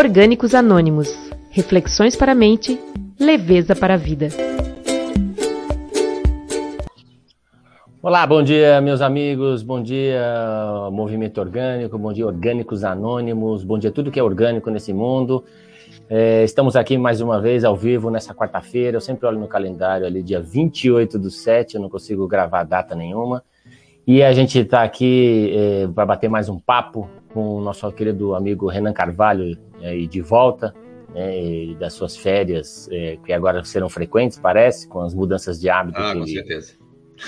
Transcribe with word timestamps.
Orgânicos 0.00 0.54
Anônimos. 0.54 1.14
Reflexões 1.50 2.16
para 2.16 2.32
a 2.32 2.34
mente, 2.34 2.80
leveza 3.20 3.76
para 3.76 3.92
a 3.92 3.96
vida. 3.98 4.28
Olá, 8.02 8.26
bom 8.26 8.42
dia, 8.42 8.80
meus 8.80 9.02
amigos, 9.02 9.62
bom 9.62 9.82
dia, 9.82 10.24
Movimento 10.90 11.38
Orgânico, 11.38 11.98
bom 11.98 12.14
dia, 12.14 12.26
Orgânicos 12.26 12.82
Anônimos, 12.82 13.62
bom 13.62 13.78
dia, 13.78 13.90
tudo 13.90 14.10
que 14.10 14.18
é 14.18 14.22
orgânico 14.22 14.70
nesse 14.70 14.90
mundo. 14.94 15.44
É, 16.08 16.44
estamos 16.44 16.76
aqui 16.76 16.96
mais 16.96 17.20
uma 17.20 17.38
vez 17.38 17.62
ao 17.62 17.76
vivo 17.76 18.10
nessa 18.10 18.34
quarta-feira. 18.34 18.96
Eu 18.96 19.02
sempre 19.02 19.26
olho 19.26 19.38
no 19.38 19.46
calendário 19.46 20.06
ali, 20.06 20.22
dia 20.22 20.40
28 20.40 21.18
do 21.18 21.30
7, 21.30 21.74
eu 21.74 21.80
não 21.82 21.90
consigo 21.90 22.26
gravar 22.26 22.64
data 22.64 22.94
nenhuma. 22.94 23.44
E 24.06 24.22
a 24.22 24.32
gente 24.32 24.60
está 24.60 24.82
aqui 24.82 25.52
é, 25.54 25.88
para 25.88 26.06
bater 26.06 26.30
mais 26.30 26.48
um 26.48 26.58
papo 26.58 27.06
com 27.34 27.56
o 27.56 27.60
nosso 27.60 27.92
querido 27.92 28.34
amigo 28.34 28.66
Renan 28.66 28.94
Carvalho, 28.94 29.58
é, 29.80 29.96
de 29.96 30.20
volta 30.20 30.74
né, 31.14 31.74
das 31.78 31.92
suas 31.92 32.16
férias, 32.16 32.88
é, 32.90 33.16
que 33.24 33.32
agora 33.32 33.64
serão 33.64 33.88
frequentes, 33.88 34.38
parece, 34.38 34.88
com 34.88 35.00
as 35.00 35.14
mudanças 35.14 35.60
de 35.60 35.68
hábito 35.68 35.98
ah, 35.98 36.12
que, 36.12 36.18
com 36.18 36.26
certeza 36.26 36.80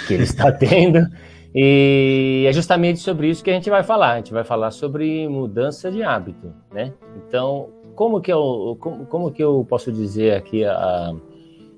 que 0.06 0.14
ele 0.14 0.22
está 0.24 0.50
tendo. 0.52 1.06
E 1.54 2.44
é 2.48 2.52
justamente 2.52 2.98
sobre 3.00 3.28
isso 3.28 3.44
que 3.44 3.50
a 3.50 3.54
gente 3.54 3.68
vai 3.68 3.82
falar. 3.82 4.12
A 4.12 4.16
gente 4.16 4.32
vai 4.32 4.44
falar 4.44 4.70
sobre 4.70 5.28
mudança 5.28 5.90
de 5.90 6.02
hábito, 6.02 6.52
né? 6.72 6.92
Então, 7.16 7.68
como 7.94 8.20
que 8.20 8.32
eu, 8.32 8.76
como, 8.80 9.06
como 9.06 9.30
que 9.30 9.42
eu 9.42 9.64
posso 9.68 9.92
dizer 9.92 10.34
aqui 10.34 10.64
a, 10.64 11.14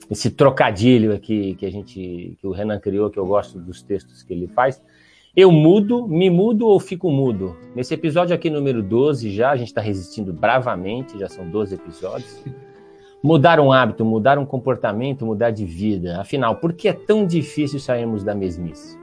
esse 0.09 0.31
trocadilho 0.31 1.13
aqui 1.13 1.57
que 1.57 1.67
a 1.67 1.71
gente, 1.71 2.37
que 2.41 2.47
o 2.47 2.53
Renan 2.53 2.79
criou, 2.79 3.11
que 3.11 3.19
eu 3.19 3.27
gosto 3.27 3.59
dos 3.59 3.83
textos 3.83 4.23
que 4.23 4.33
ele 4.33 4.47
faz? 4.47 4.81
Eu 5.37 5.51
mudo, 5.51 6.07
me 6.07 6.31
mudo 6.31 6.65
ou 6.69 6.79
fico 6.79 7.11
mudo? 7.11 7.57
Nesse 7.75 7.93
episódio 7.93 8.33
aqui 8.33 8.49
número 8.49 8.81
12 8.81 9.33
já, 9.33 9.51
a 9.51 9.57
gente 9.57 9.67
está 9.67 9.81
resistindo 9.81 10.33
bravamente, 10.33 11.19
já 11.19 11.29
são 11.29 11.51
12 11.51 11.75
episódios. 11.75 12.41
Mudar 13.21 13.59
um 13.59 13.73
hábito, 13.73 14.05
mudar 14.05 14.39
um 14.39 14.47
comportamento, 14.47 15.27
mudar 15.27 15.51
de 15.51 15.65
vida. 15.65 16.21
Afinal, 16.21 16.57
por 16.57 16.73
que 16.73 16.87
é 16.87 16.93
tão 16.93 17.27
difícil 17.27 17.81
sairmos 17.81 18.23
da 18.23 18.33
mesmice? 18.33 18.97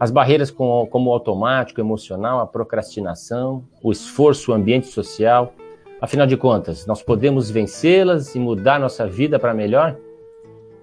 As 0.00 0.10
barreiras 0.10 0.50
como 0.50 0.88
o 0.90 1.12
automático, 1.12 1.80
emocional, 1.80 2.40
a 2.40 2.46
procrastinação, 2.48 3.62
o 3.80 3.92
esforço, 3.92 4.50
o 4.50 4.54
ambiente 4.54 4.88
social. 4.88 5.52
Afinal 6.00 6.26
de 6.26 6.36
contas, 6.36 6.84
nós 6.84 7.00
podemos 7.00 7.48
vencê-las 7.48 8.34
e 8.34 8.40
mudar 8.40 8.80
nossa 8.80 9.06
vida 9.06 9.38
para 9.38 9.54
melhor? 9.54 9.96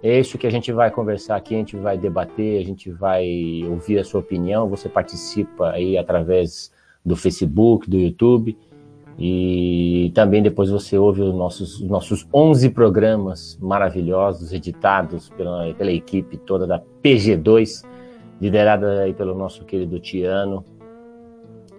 É 0.03 0.19
isso 0.19 0.37
que 0.37 0.45
a 0.45 0.49
gente 0.49 0.69
vai 0.73 0.91
conversar 0.91 1.37
aqui, 1.37 1.55
a 1.55 1.59
gente 1.59 1.77
vai 1.77 1.97
debater, 1.97 2.59
a 2.61 2.65
gente 2.65 2.91
vai 2.91 3.63
ouvir 3.69 3.99
a 3.99 4.03
sua 4.03 4.19
opinião. 4.19 4.67
Você 4.67 4.89
participa 4.89 5.69
aí 5.69 5.97
através 5.97 6.73
do 7.05 7.15
Facebook, 7.15 7.89
do 7.89 7.97
YouTube. 7.97 8.57
E 9.17 10.11
também 10.13 10.43
depois 10.43 10.69
você 10.69 10.97
ouve 10.97 11.21
os 11.21 11.33
nossos, 11.33 11.79
os 11.79 11.87
nossos 11.87 12.27
11 12.33 12.69
programas 12.71 13.57
maravilhosos, 13.61 14.51
editados 14.51 15.29
pela, 15.29 15.73
pela 15.73 15.91
equipe 15.91 16.35
toda 16.35 16.67
da 16.67 16.81
PG2, 17.01 17.85
liderada 18.41 19.03
aí 19.03 19.13
pelo 19.13 19.33
nosso 19.33 19.63
querido 19.63 20.01
Tiano, 20.01 20.65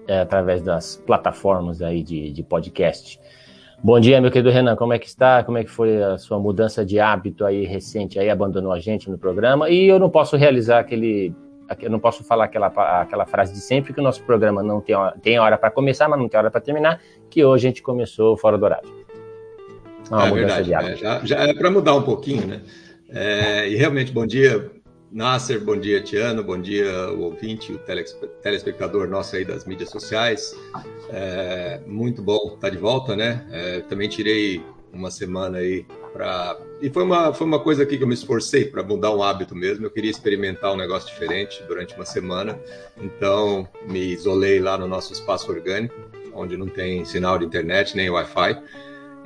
é, 0.09 0.21
através 0.21 0.63
das 0.63 0.97
plataformas 1.05 1.83
aí 1.83 2.03
de, 2.03 2.31
de 2.31 2.43
podcast. 2.43 3.21
Bom 3.85 4.01
dia, 4.01 4.19
meu 4.19 4.31
querido 4.31 4.49
Renan, 4.49 4.77
como 4.77 4.95
é 4.95 4.99
que 4.99 5.07
está? 5.07 5.45
Como 5.45 5.59
é 5.59 5.63
que 5.63 5.69
foi 5.69 6.03
a 6.03 6.17
sua 6.17 6.39
mudança 6.39 6.83
de 6.83 6.99
hábito 6.99 7.45
aí 7.45 7.67
recente? 7.67 8.19
Aí 8.19 8.31
abandonou 8.31 8.73
a 8.73 8.81
gente 8.81 9.11
no 9.11 9.19
programa 9.19 9.69
e 9.69 9.87
eu 9.87 9.99
não 9.99 10.09
posso 10.09 10.39
realizar 10.39 10.79
aquele 10.79 11.35
eu 11.83 11.91
não 11.91 11.99
posso 11.99 12.25
falar 12.25 12.45
aquela, 12.45 12.69
aquela 13.03 13.27
frase 13.27 13.53
de 13.53 13.61
sempre 13.61 13.93
que 13.93 14.01
o 14.01 14.03
nosso 14.03 14.23
programa 14.23 14.63
não 14.63 14.81
tem, 14.81 14.97
tem 15.21 15.39
hora 15.39 15.59
para 15.59 15.71
começar, 15.71 16.09
mas 16.09 16.19
não 16.19 16.31
tem 16.31 16.41
hora 16.41 16.51
para 16.51 16.63
terminar, 16.63 16.99
que 17.29 17.45
hoje 17.45 17.67
a 17.67 17.69
gente 17.69 17.83
começou 17.83 18.39
fora 18.39 18.57
do 18.57 18.65
horário. 18.65 18.89
Uma 20.11 20.29
é 20.29 20.33
verdade, 20.33 20.73
é, 20.73 20.97
já, 20.97 21.21
já, 21.23 21.37
é 21.41 21.53
para 21.53 21.71
mudar 21.71 21.95
um 21.95 22.03
pouquinho, 22.03 22.47
né? 22.47 22.63
É, 23.11 23.69
e 23.69 23.77
realmente, 23.77 24.13
bom 24.13 24.27
dia, 24.27 24.71
Nasser, 25.15 25.61
bom 25.61 25.77
dia, 25.77 26.03
Tiano, 26.03 26.43
bom 26.43 26.61
dia, 26.61 27.09
o 27.13 27.21
ouvinte, 27.21 27.73
o 27.73 27.79
telespectador 28.43 29.09
nosso 29.09 29.37
aí 29.37 29.45
das 29.45 29.65
mídias 29.65 29.89
sociais. 29.89 30.57
É, 31.09 31.81
muito 31.87 32.21
bom 32.21 32.55
estar 32.57 32.69
de 32.69 32.79
volta, 32.79 33.15
né? 33.15 33.47
É, 33.53 33.81
também 33.83 34.09
tirei 34.09 34.61
uma 34.93 35.13
semana 35.13 35.59
aí 35.59 35.87
para 36.13 36.59
e 36.83 36.91
foi 36.91 37.05
uma 37.05 37.33
foi 37.33 37.47
uma 37.47 37.61
coisa 37.61 37.85
aqui 37.85 37.97
que 37.97 38.03
eu 38.03 38.09
me 38.09 38.15
esforcei 38.15 38.65
para 38.65 38.83
mudar 38.83 39.15
um 39.15 39.23
hábito 39.23 39.55
mesmo. 39.55 39.87
Eu 39.87 39.91
queria 39.93 40.11
experimentar 40.11 40.73
um 40.73 40.77
negócio 40.77 41.09
diferente 41.09 41.63
durante 41.69 41.95
uma 41.95 42.05
semana, 42.05 42.59
então 43.01 43.69
me 43.89 44.01
isolei 44.01 44.59
lá 44.59 44.77
no 44.77 44.89
nosso 44.89 45.13
espaço 45.13 45.49
orgânico, 45.49 45.95
onde 46.33 46.57
não 46.57 46.67
tem 46.67 47.05
sinal 47.05 47.39
de 47.39 47.45
internet 47.45 47.97
nem 47.97 48.11
Wi-Fi, 48.11 48.61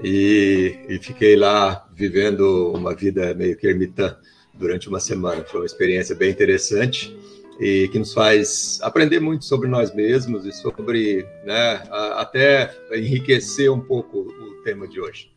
e, 0.04 0.80
e 0.86 0.98
fiquei 0.98 1.34
lá 1.34 1.88
vivendo 1.94 2.74
uma 2.74 2.94
vida 2.94 3.32
meio 3.32 3.56
que 3.56 3.66
ermitã 3.66 4.18
durante 4.58 4.88
uma 4.88 5.00
semana. 5.00 5.44
Foi 5.44 5.60
uma 5.60 5.66
experiência 5.66 6.14
bem 6.14 6.30
interessante 6.30 7.16
e 7.60 7.88
que 7.88 7.98
nos 7.98 8.12
faz 8.12 8.78
aprender 8.82 9.20
muito 9.20 9.44
sobre 9.44 9.68
nós 9.68 9.94
mesmos 9.94 10.46
e 10.46 10.52
sobre, 10.52 11.26
né, 11.44 11.82
até 12.16 12.70
enriquecer 12.92 13.70
um 13.72 13.80
pouco 13.80 14.18
o 14.18 14.62
tema 14.62 14.86
de 14.86 15.00
hoje. 15.00 15.30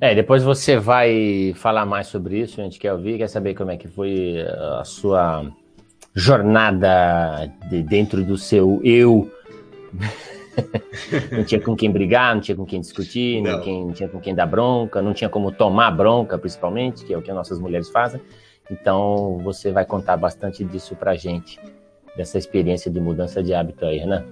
É, 0.00 0.14
depois 0.14 0.42
você 0.42 0.76
vai 0.76 1.54
falar 1.56 1.86
mais 1.86 2.08
sobre 2.08 2.40
isso, 2.40 2.60
a 2.60 2.64
gente 2.64 2.78
quer 2.78 2.92
ouvir, 2.92 3.18
quer 3.18 3.28
saber 3.28 3.54
como 3.54 3.70
é 3.70 3.76
que 3.76 3.88
foi 3.88 4.36
a 4.78 4.84
sua 4.84 5.50
jornada 6.14 7.50
de 7.70 7.82
dentro 7.82 8.22
do 8.24 8.36
seu 8.36 8.80
eu. 8.84 9.30
não 11.32 11.44
tinha 11.44 11.60
com 11.60 11.74
quem 11.74 11.90
brigar, 11.90 12.34
não 12.34 12.42
tinha 12.42 12.56
com 12.56 12.66
quem 12.66 12.80
discutir, 12.80 13.40
não. 13.40 13.64
Não, 13.64 13.86
não 13.86 13.92
tinha 13.92 14.08
com 14.08 14.20
quem 14.20 14.34
dar 14.34 14.46
bronca, 14.46 15.00
não 15.00 15.14
tinha 15.14 15.30
como 15.30 15.50
tomar 15.50 15.90
bronca, 15.92 16.36
principalmente, 16.36 17.04
que 17.04 17.14
é 17.14 17.16
o 17.16 17.22
que 17.22 17.30
as 17.30 17.36
nossas 17.36 17.58
mulheres 17.58 17.88
fazem. 17.88 18.20
Então, 18.70 19.38
você 19.42 19.70
vai 19.70 19.84
contar 19.84 20.16
bastante 20.16 20.64
disso 20.64 20.96
pra 20.96 21.14
gente, 21.14 21.58
dessa 22.16 22.38
experiência 22.38 22.90
de 22.90 23.00
mudança 23.00 23.42
de 23.42 23.52
hábito 23.52 23.84
aí, 23.84 24.04
né? 24.06 24.24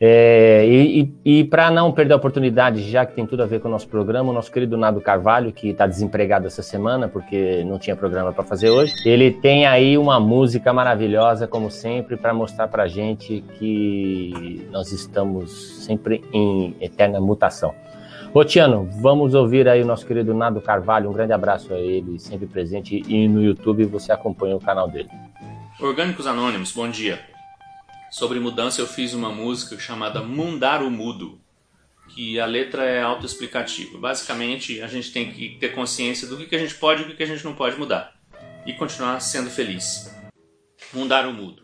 É, 0.00 0.66
e, 0.66 1.14
e, 1.24 1.38
e 1.38 1.44
para 1.44 1.70
não 1.70 1.92
perder 1.92 2.14
a 2.14 2.16
oportunidade, 2.16 2.82
já 2.90 3.06
que 3.06 3.14
tem 3.14 3.24
tudo 3.24 3.42
a 3.42 3.46
ver 3.46 3.60
com 3.60 3.68
o 3.68 3.70
nosso 3.70 3.88
programa, 3.88 4.30
o 4.30 4.32
nosso 4.32 4.50
querido 4.50 4.76
Nado 4.76 5.00
Carvalho, 5.00 5.52
que 5.52 5.70
está 5.70 5.86
desempregado 5.86 6.46
essa 6.46 6.62
semana 6.62 7.08
porque 7.08 7.62
não 7.64 7.78
tinha 7.78 7.94
programa 7.94 8.32
para 8.32 8.42
fazer 8.42 8.70
hoje, 8.70 8.92
ele 9.06 9.30
tem 9.30 9.66
aí 9.66 9.96
uma 9.96 10.18
música 10.18 10.72
maravilhosa, 10.72 11.46
como 11.46 11.70
sempre, 11.70 12.16
para 12.16 12.34
mostrar 12.34 12.66
para 12.68 12.88
gente 12.88 13.42
que 13.58 14.66
nós 14.72 14.90
estamos 14.90 15.84
sempre 15.84 16.22
em 16.32 16.74
eterna 16.80 17.20
mutação. 17.20 17.72
Ô 18.34 18.44
Tiano, 18.44 18.88
vamos 19.00 19.32
ouvir 19.32 19.68
aí 19.68 19.82
o 19.82 19.86
nosso 19.86 20.04
querido 20.04 20.34
Nado 20.34 20.60
Carvalho, 20.60 21.08
um 21.08 21.12
grande 21.12 21.32
abraço 21.32 21.72
a 21.72 21.78
ele, 21.78 22.18
sempre 22.18 22.46
presente, 22.46 23.00
e 23.06 23.28
no 23.28 23.42
YouTube 23.42 23.84
você 23.84 24.10
acompanha 24.10 24.56
o 24.56 24.60
canal 24.60 24.90
dele. 24.90 25.08
Orgânicos 25.80 26.26
Anônimos, 26.26 26.72
bom 26.72 26.88
dia 26.90 27.32
sobre 28.14 28.38
mudança 28.38 28.80
eu 28.80 28.86
fiz 28.86 29.12
uma 29.12 29.32
música 29.32 29.76
chamada 29.76 30.22
Mundar 30.22 30.84
o 30.84 30.90
Mudo, 30.90 31.40
que 32.10 32.38
a 32.38 32.46
letra 32.46 32.84
é 32.84 33.02
autoexplicativa. 33.02 33.98
Basicamente, 33.98 34.80
a 34.80 34.86
gente 34.86 35.12
tem 35.12 35.32
que 35.32 35.58
ter 35.58 35.70
consciência 35.70 36.28
do 36.28 36.36
que 36.36 36.54
a 36.54 36.58
gente 36.60 36.76
pode 36.76 37.02
e 37.02 37.06
do 37.06 37.16
que 37.16 37.24
a 37.24 37.26
gente 37.26 37.44
não 37.44 37.54
pode 37.56 37.76
mudar 37.76 38.14
e 38.64 38.72
continuar 38.72 39.18
sendo 39.18 39.50
feliz. 39.50 40.14
Mundar 40.92 41.28
o 41.28 41.32
mudo. 41.32 41.63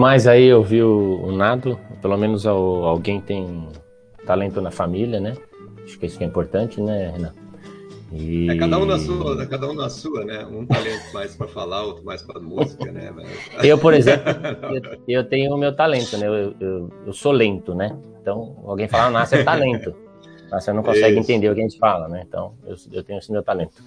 Demais 0.00 0.26
aí 0.26 0.50
ouvir 0.50 0.82
o, 0.82 1.20
o 1.24 1.30
Nado, 1.30 1.78
pelo 2.00 2.16
menos 2.16 2.46
o, 2.46 2.48
alguém 2.86 3.20
tem 3.20 3.68
talento 4.24 4.58
na 4.62 4.70
família, 4.70 5.20
né? 5.20 5.36
Acho 5.84 5.98
que 5.98 6.06
isso 6.06 6.16
que 6.16 6.24
é 6.24 6.26
importante, 6.26 6.80
né, 6.80 7.10
Renan? 7.10 7.34
E... 8.10 8.48
É 8.48 8.56
cada 8.56 8.78
um 8.78 8.86
na 8.86 8.98
sua, 8.98 9.42
é 9.42 9.46
cada 9.46 9.68
um 9.68 9.74
na 9.74 9.90
sua, 9.90 10.24
né? 10.24 10.46
Um 10.46 10.64
talento 10.64 11.12
mais 11.12 11.36
para 11.36 11.46
falar, 11.48 11.82
outro 11.82 12.02
mais 12.02 12.22
para 12.22 12.40
música, 12.40 12.90
né? 12.90 13.12
Eu, 13.62 13.76
por 13.76 13.92
exemplo, 13.92 14.24
eu, 15.06 15.18
eu, 15.18 15.24
tenho 15.24 15.54
o 15.54 15.58
meu 15.58 15.76
talento, 15.76 16.16
né? 16.16 16.26
Eu, 16.26 16.54
eu, 16.58 16.90
eu, 17.06 17.12
sou 17.12 17.30
lento, 17.30 17.74
né? 17.74 17.94
Então, 18.22 18.56
alguém 18.64 18.88
fala, 18.88 19.04
ah, 19.04 19.10
Nasce 19.10 19.36
é 19.36 19.44
talento. 19.44 19.94
Mas 20.50 20.64
você 20.64 20.72
não 20.72 20.82
consegue 20.82 21.10
isso. 21.10 21.30
entender 21.30 21.50
o 21.50 21.54
que 21.54 21.60
a 21.60 21.64
gente 21.64 21.78
fala, 21.78 22.08
né? 22.08 22.24
Então, 22.26 22.54
eu, 22.66 22.74
eu 22.90 23.04
tenho 23.04 23.18
esse 23.18 23.30
meu 23.30 23.42
talento. 23.42 23.82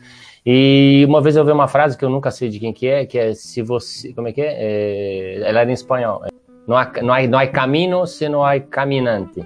E 0.45 1.06
uma 1.07 1.22
vez 1.22 1.36
eu 1.36 1.45
vi 1.45 1.51
uma 1.51 1.68
frase 1.68 1.98
que 1.98 2.04
eu 2.04 2.10
nunca 2.10 2.30
sei 2.30 2.50
de 2.50 2.60
quem 2.60 2.74
que 2.74 2.88
é, 2.88 3.06
que 3.06 3.18
é 3.18 3.34
se 3.34 3.62
você, 3.62 4.13
como 4.13 4.28
é 4.28 4.34
que 4.34 4.42
é? 4.42 4.56
é 4.57 5.50
ela 5.50 5.62
era 5.62 5.69
em 5.69 5.74
espanhol. 5.74 6.24
Não 6.68 6.78
há, 6.78 6.92
não 7.01 7.13
há, 7.13 7.28
não 7.28 7.40
há 7.40 7.48
caminho 7.48 8.06
se 8.06 8.28
não 8.28 8.44
há 8.44 8.60
caminante. 8.60 9.44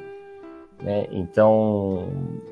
Né? 0.81 1.07
Então, 1.11 2.07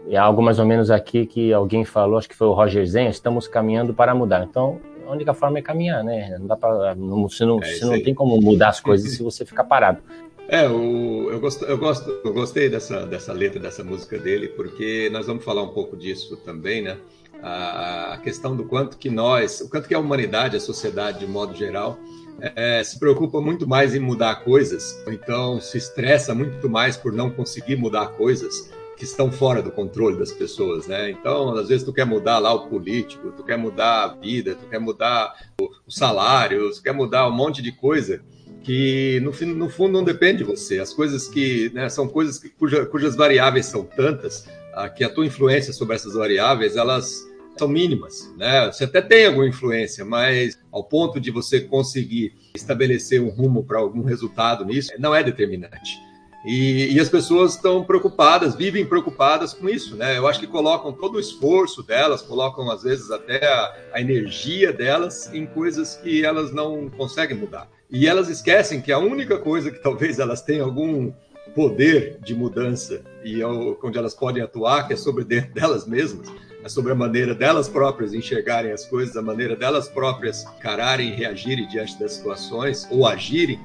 é 0.09 0.17
algo 0.17 0.41
mais 0.41 0.59
ou 0.59 0.65
menos 0.65 0.89
aqui 0.91 1.25
que 1.25 1.53
alguém 1.53 1.85
falou, 1.85 2.17
acho 2.17 2.29
que 2.29 2.35
foi 2.35 2.47
o 2.47 2.53
Roger 2.53 2.85
Zen, 2.85 3.07
estamos 3.07 3.47
caminhando 3.47 3.93
para 3.93 4.13
mudar. 4.13 4.43
Então, 4.43 4.79
a 5.07 5.11
única 5.11 5.33
forma 5.33 5.59
é 5.59 5.61
caminhar, 5.61 6.03
né? 6.03 6.35
Não 6.39 6.47
dá 6.47 6.55
para, 6.55 6.95
não, 6.95 7.27
você 7.27 7.45
não, 7.45 7.59
é 7.61 7.65
você 7.65 7.85
não 7.85 8.01
tem 8.01 8.13
como 8.13 8.39
mudar 8.41 8.69
as 8.69 8.79
coisas 8.79 9.11
se 9.11 9.21
você 9.21 9.45
ficar 9.45 9.63
parado. 9.63 9.99
É, 10.47 10.67
o, 10.67 11.29
eu, 11.31 11.39
gosto, 11.39 11.65
eu, 11.65 11.77
gosto, 11.77 12.09
eu 12.23 12.33
gostei 12.33 12.69
dessa, 12.69 13.05
dessa 13.05 13.33
letra, 13.33 13.59
dessa 13.59 13.83
música 13.83 14.17
dele, 14.17 14.47
porque 14.49 15.09
nós 15.11 15.25
vamos 15.25 15.43
falar 15.43 15.63
um 15.63 15.73
pouco 15.73 15.97
disso 15.97 16.37
também, 16.37 16.81
né? 16.83 16.97
A 17.47 18.17
questão 18.23 18.55
do 18.55 18.65
quanto 18.65 18.97
que 18.97 19.07
nós, 19.07 19.61
o 19.61 19.69
quanto 19.69 19.87
que 19.87 19.93
a 19.93 19.99
humanidade, 19.99 20.57
a 20.57 20.59
sociedade 20.59 21.19
de 21.19 21.27
modo 21.27 21.53
geral, 21.55 21.99
é, 22.39 22.83
se 22.83 22.97
preocupa 22.97 23.39
muito 23.39 23.67
mais 23.67 23.93
em 23.93 23.99
mudar 23.99 24.43
coisas, 24.43 24.99
ou 25.05 25.13
então 25.13 25.61
se 25.61 25.77
estressa 25.77 26.33
muito 26.33 26.67
mais 26.67 26.97
por 26.97 27.13
não 27.13 27.29
conseguir 27.29 27.75
mudar 27.75 28.07
coisas 28.07 28.71
que 28.97 29.03
estão 29.03 29.31
fora 29.31 29.61
do 29.61 29.71
controle 29.71 30.17
das 30.17 30.31
pessoas, 30.31 30.87
né? 30.87 31.11
Então, 31.11 31.53
às 31.55 31.67
vezes 31.67 31.83
tu 31.83 31.93
quer 31.93 32.05
mudar 32.05 32.39
lá 32.39 32.51
o 32.51 32.67
político, 32.67 33.31
tu 33.31 33.43
quer 33.43 33.57
mudar 33.57 34.05
a 34.05 34.07
vida, 34.15 34.55
tu 34.55 34.65
quer 34.67 34.79
mudar 34.79 35.35
o, 35.61 35.91
salário, 35.91 36.71
tu 36.71 36.81
quer 36.81 36.93
mudar 36.93 37.27
um 37.27 37.31
monte 37.31 37.61
de 37.61 37.71
coisa 37.71 38.21
que 38.63 39.19
no, 39.19 39.31
no 39.53 39.69
fundo 39.69 39.93
não 39.93 40.03
depende 40.03 40.39
de 40.39 40.45
você. 40.45 40.79
As 40.79 40.93
coisas 40.93 41.27
que 41.27 41.69
né, 41.73 41.89
são 41.89 42.07
coisas 42.07 42.39
que, 42.39 42.49
cuja, 42.49 42.85
cujas 42.87 43.15
variáveis 43.15 43.67
são 43.67 43.83
tantas 43.83 44.47
a, 44.73 44.89
que 44.89 45.03
a 45.03 45.09
tua 45.09 45.25
influência 45.25 45.71
sobre 45.71 45.95
essas 45.95 46.15
variáveis 46.15 46.75
elas 46.75 47.27
são 47.57 47.67
mínimas, 47.67 48.33
né? 48.37 48.67
Você 48.67 48.83
até 48.83 49.01
tem 49.01 49.25
alguma 49.25 49.47
influência, 49.47 50.03
mas 50.03 50.57
ao 50.71 50.83
ponto 50.83 51.19
de 51.19 51.31
você 51.31 51.61
conseguir 51.61 52.33
estabelecer 52.55 53.21
um 53.21 53.29
rumo 53.29 53.63
para 53.63 53.79
algum 53.79 54.03
resultado 54.03 54.65
nisso, 54.65 54.91
não 54.99 55.15
é 55.15 55.23
determinante. 55.23 55.99
E, 56.45 56.93
e, 56.93 56.99
as 56.99 57.09
pessoas 57.09 57.55
estão 57.55 57.83
preocupadas, 57.83 58.55
vivem 58.55 58.85
preocupadas 58.85 59.51
com 59.51 59.67
isso, 59.67 59.95
né? 59.95 60.15
Eu 60.15 60.27
acho 60.27 60.39
que 60.39 60.45
colocam 60.45 60.93
todo 60.93 61.15
o 61.15 61.19
esforço 61.19 61.81
delas, 61.81 62.21
colocam 62.21 62.69
às 62.69 62.83
vezes 62.83 63.09
até 63.09 63.43
a, 63.47 63.73
a 63.93 63.99
energia 63.99 64.71
delas 64.71 65.33
em 65.33 65.47
coisas 65.47 65.95
que 65.95 66.23
elas 66.23 66.51
não 66.51 66.87
conseguem 66.87 67.35
mudar. 67.35 67.67
E 67.89 68.07
elas 68.07 68.29
esquecem 68.29 68.79
que 68.79 68.91
a 68.91 68.99
única 68.99 69.39
coisa 69.39 69.71
que 69.71 69.81
talvez 69.81 70.19
elas 70.19 70.43
tenham 70.43 70.67
algum 70.67 71.11
poder 71.55 72.19
de 72.23 72.35
mudança 72.35 73.01
e 73.23 73.43
onde 73.43 73.97
elas 73.97 74.13
podem 74.13 74.43
atuar, 74.43 74.85
que 74.85 74.93
é 74.93 74.97
sobre 74.97 75.23
dentro 75.23 75.51
delas 75.53 75.87
mesmas, 75.87 76.27
sobre 76.67 76.91
a 76.91 76.95
maneira 76.95 77.33
delas 77.33 77.69
próprias 77.69 78.13
enxergarem 78.13 78.71
as 78.71 78.85
coisas, 78.85 79.15
a 79.15 79.21
maneira 79.21 79.55
delas 79.55 79.87
próprias 79.87 80.45
encararem 80.57 81.09
e 81.09 81.15
reagirem 81.15 81.67
diante 81.67 81.99
das 81.99 82.13
situações 82.13 82.87
ou 82.89 83.07
agirem, 83.07 83.59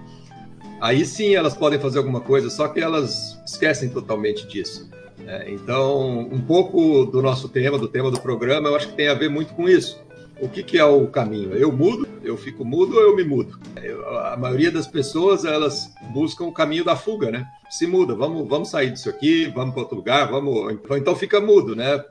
aí 0.81 1.05
sim 1.05 1.35
elas 1.35 1.56
podem 1.56 1.79
fazer 1.79 1.99
alguma 1.99 2.20
coisa, 2.20 2.50
só 2.50 2.69
que 2.69 2.81
elas 2.81 3.38
esquecem 3.47 3.88
totalmente 3.88 4.47
disso. 4.47 4.88
Né? 5.19 5.50
Então, 5.50 6.20
um 6.20 6.41
pouco 6.41 7.07
do 7.07 7.23
nosso 7.23 7.49
tema, 7.49 7.78
do 7.78 7.88
tema 7.88 8.11
do 8.11 8.21
programa, 8.21 8.69
eu 8.69 8.76
acho 8.76 8.88
que 8.88 8.97
tem 8.97 9.09
a 9.09 9.14
ver 9.14 9.30
muito 9.30 9.54
com 9.54 9.69
isso 9.69 9.99
o 10.40 10.49
que, 10.49 10.62
que 10.62 10.78
é 10.78 10.85
o 10.85 11.06
caminho? 11.06 11.54
Eu 11.54 11.70
mudo, 11.70 12.09
eu 12.23 12.37
fico 12.37 12.64
mudo 12.64 12.97
ou 12.97 13.02
eu 13.02 13.16
me 13.16 13.25
mudo? 13.25 13.59
Eu, 13.82 14.09
a 14.18 14.37
maioria 14.37 14.70
das 14.70 14.87
pessoas 14.87 15.44
elas 15.44 15.92
buscam 16.12 16.44
o 16.44 16.52
caminho 16.52 16.85
da 16.85 16.97
fuga, 16.97 17.30
né? 17.30 17.47
Se 17.68 17.87
muda, 17.87 18.14
vamos, 18.14 18.49
vamos 18.49 18.70
sair 18.70 18.90
disso 18.90 19.09
aqui, 19.09 19.47
vamos 19.54 19.73
para 19.73 19.82
outro 19.82 19.97
lugar, 19.97 20.30
vamos. 20.30 20.76
Então, 20.92 21.14
fica 21.14 21.40
mudo, 21.40 21.76
né? 21.76 22.02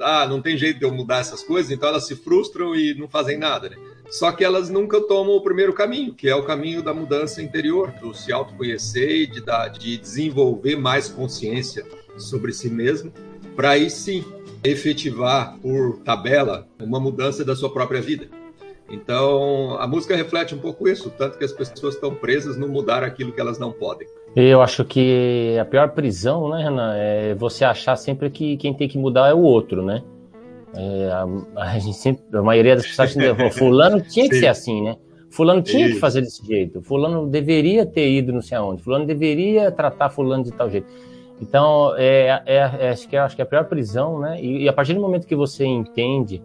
Ah, 0.00 0.26
não 0.28 0.40
tem 0.40 0.56
jeito 0.56 0.78
de 0.78 0.84
eu 0.84 0.92
mudar 0.92 1.18
essas 1.18 1.42
coisas, 1.42 1.72
então 1.72 1.88
elas 1.88 2.06
se 2.06 2.14
frustram 2.14 2.76
e 2.76 2.94
não 2.94 3.08
fazem 3.08 3.36
nada, 3.36 3.70
né? 3.70 3.76
Só 4.10 4.30
que 4.32 4.44
elas 4.44 4.70
nunca 4.70 5.00
tomam 5.00 5.34
o 5.34 5.42
primeiro 5.42 5.72
caminho, 5.72 6.14
que 6.14 6.28
é 6.28 6.34
o 6.34 6.44
caminho 6.44 6.82
da 6.82 6.94
mudança 6.94 7.42
interior, 7.42 7.90
do 8.00 8.14
se 8.14 8.32
autoconhecer 8.32 9.10
e 9.10 9.26
de, 9.26 9.42
de 9.78 9.98
desenvolver 9.98 10.76
mais 10.76 11.08
consciência 11.08 11.84
sobre 12.16 12.52
si 12.52 12.70
mesmo, 12.70 13.12
para 13.56 13.70
aí 13.70 13.90
sim 13.90 14.24
efetivar 14.62 15.56
por 15.60 15.98
tabela 16.04 16.66
uma 16.80 16.98
mudança 16.98 17.44
da 17.44 17.54
sua 17.54 17.72
própria 17.72 18.00
vida. 18.00 18.28
Então, 18.90 19.76
a 19.78 19.86
música 19.86 20.16
reflete 20.16 20.54
um 20.54 20.58
pouco 20.58 20.88
isso, 20.88 21.10
tanto 21.10 21.36
que 21.36 21.44
as 21.44 21.52
pessoas 21.52 21.94
estão 21.94 22.14
presas 22.14 22.56
no 22.56 22.66
mudar 22.66 23.02
aquilo 23.02 23.32
que 23.32 23.40
elas 23.40 23.58
não 23.58 23.70
podem. 23.70 24.08
Eu 24.34 24.62
acho 24.62 24.84
que 24.84 25.56
a 25.60 25.64
pior 25.64 25.90
prisão, 25.90 26.48
né, 26.48 26.62
Renan, 26.62 26.94
é 26.96 27.34
você 27.34 27.64
achar 27.64 27.96
sempre 27.96 28.30
que 28.30 28.56
quem 28.56 28.72
tem 28.72 28.88
que 28.88 28.98
mudar 28.98 29.28
é 29.28 29.34
o 29.34 29.40
outro, 29.40 29.82
né? 29.82 30.02
É, 30.74 31.10
a, 31.10 31.26
a, 31.62 31.78
gente 31.78 31.96
sempre, 31.96 32.22
a 32.32 32.42
maioria 32.42 32.76
das 32.76 32.86
pessoas 32.86 33.16
acham 33.16 33.50
fulano 33.50 34.00
tinha 34.00 34.28
que 34.28 34.36
ser 34.36 34.46
assim, 34.46 34.82
né? 34.82 34.96
Fulano 35.30 35.60
tinha 35.62 35.86
isso. 35.86 35.94
que 35.94 36.00
fazer 36.00 36.22
desse 36.22 36.46
jeito, 36.46 36.80
fulano 36.80 37.26
deveria 37.26 37.84
ter 37.84 38.10
ido 38.10 38.32
não 38.32 38.40
sei 38.40 38.56
aonde, 38.56 38.82
fulano 38.82 39.06
deveria 39.06 39.70
tratar 39.70 40.08
fulano 40.08 40.44
de 40.44 40.52
tal 40.52 40.70
jeito. 40.70 40.86
Então, 41.40 41.94
é, 41.96 42.42
é, 42.46 42.56
é, 42.56 42.90
acho, 42.90 43.08
que, 43.08 43.16
acho 43.16 43.36
que 43.36 43.42
é 43.42 43.44
a 43.44 43.48
pior 43.48 43.64
prisão, 43.64 44.18
né? 44.18 44.42
E, 44.42 44.64
e, 44.64 44.68
a 44.68 44.72
partir 44.72 44.94
do 44.94 45.00
momento 45.00 45.26
que 45.26 45.36
você 45.36 45.64
entende, 45.64 46.42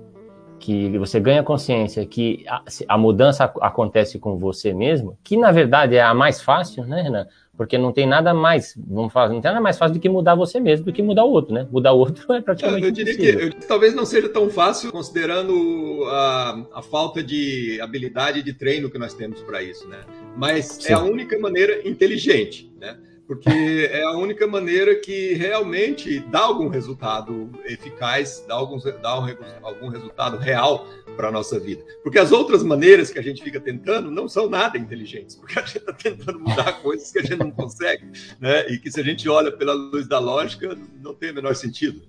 que 0.59 0.97
você 0.97 1.19
ganha 1.19 1.43
consciência 1.43 2.05
que 2.05 2.45
a, 2.47 2.63
a, 2.88 2.97
mudança 2.97 3.43
acontece 3.59 4.17
com 4.17 4.38
você 4.38 4.73
mesmo, 4.73 5.17
que 5.23 5.35
na 5.35 5.51
verdade 5.51 5.95
é 5.95 6.01
a 6.01 6.13
mais 6.13 6.41
fácil, 6.41 6.85
né, 6.85 7.01
Renan? 7.01 7.27
Porque 7.57 7.77
não 7.77 7.91
tem 7.91 8.07
nada 8.07 8.33
mais, 8.33 8.73
vamos 8.77 9.12
falar, 9.12 9.29
não 9.29 9.41
tem 9.41 9.51
nada 9.51 9.62
mais 9.62 9.77
fácil 9.77 9.95
do 9.95 10.00
que 10.00 10.09
mudar 10.09 10.35
você 10.35 10.59
mesmo, 10.59 10.85
do 10.85 10.93
que 10.93 11.03
mudar 11.03 11.25
o 11.25 11.31
outro, 11.31 11.53
né? 11.53 11.67
Mudar 11.71 11.91
o 11.93 12.00
outro 12.00 12.31
é 12.33 12.41
praticamente. 12.41 12.81
Eu, 12.81 12.89
eu 12.89 12.93
diria 12.93 13.13
impossível. 13.13 13.50
que 13.50 13.57
eu, 13.57 13.67
talvez 13.67 13.93
não 13.93 14.05
seja 14.05 14.29
tão 14.29 14.50
fácil, 14.50 14.91
considerando 14.91 16.03
a, 16.07 16.65
a 16.75 16.81
falta 16.81 17.21
de 17.21 17.79
habilidade 17.81 18.41
de 18.41 18.53
treino 18.53 18.89
que 18.89 18.97
nós 18.97 19.13
temos 19.13 19.41
para 19.41 19.62
isso, 19.62 19.88
né? 19.88 20.00
Mas 20.38 20.65
Sim. 20.65 20.93
é 20.93 20.95
a 20.95 21.03
única 21.03 21.38
maneira 21.39 21.88
inteligente, 21.88 22.71
né? 22.79 22.97
Porque 23.27 23.89
é 23.92 24.03
a 24.03 24.12
única 24.12 24.46
maneira 24.46 24.96
que 24.96 25.34
realmente 25.34 26.20
dá 26.20 26.42
algum 26.42 26.68
resultado 26.68 27.50
eficaz, 27.65 28.44
dá, 28.48 28.56
alguns, 28.56 28.84
dá 28.84 29.20
um, 29.20 29.27
algum 29.62 29.88
resultado 29.88 30.38
real 30.38 30.88
para 31.15 31.30
a 31.30 31.32
nossa 31.32 31.60
vida. 31.60 31.84
Porque 32.03 32.20
as 32.20 32.32
outras 32.32 32.63
maneiras 32.63 33.10
que 33.10 33.20
a 33.20 33.22
gente 33.22 33.42
fica 33.42 33.60
tentando 33.60 34.12
não 34.12 34.27
são 34.27 34.50
nada 34.50 34.77
inteligentes, 34.77 35.36
porque 35.36 35.58
a 35.58 35.63
gente 35.63 35.77
está 35.77 35.94
tentando 35.94 36.39
mudar 36.39 36.82
coisas 36.82 37.12
que 37.12 37.20
a 37.20 37.24
gente 37.24 37.38
não 37.38 37.51
consegue, 37.51 38.06
né? 38.39 38.68
e 38.70 38.77
que 38.77 38.92
se 38.92 39.00
a 39.00 39.03
gente 39.03 39.27
olha 39.30 39.51
pela 39.51 39.74
luz 39.74 40.08
da 40.08 40.20
lógica, 40.20 40.77
não 41.01 41.13
tem 41.13 41.32
o 41.32 41.36
menor 41.36 41.56
sentido. 41.56 42.01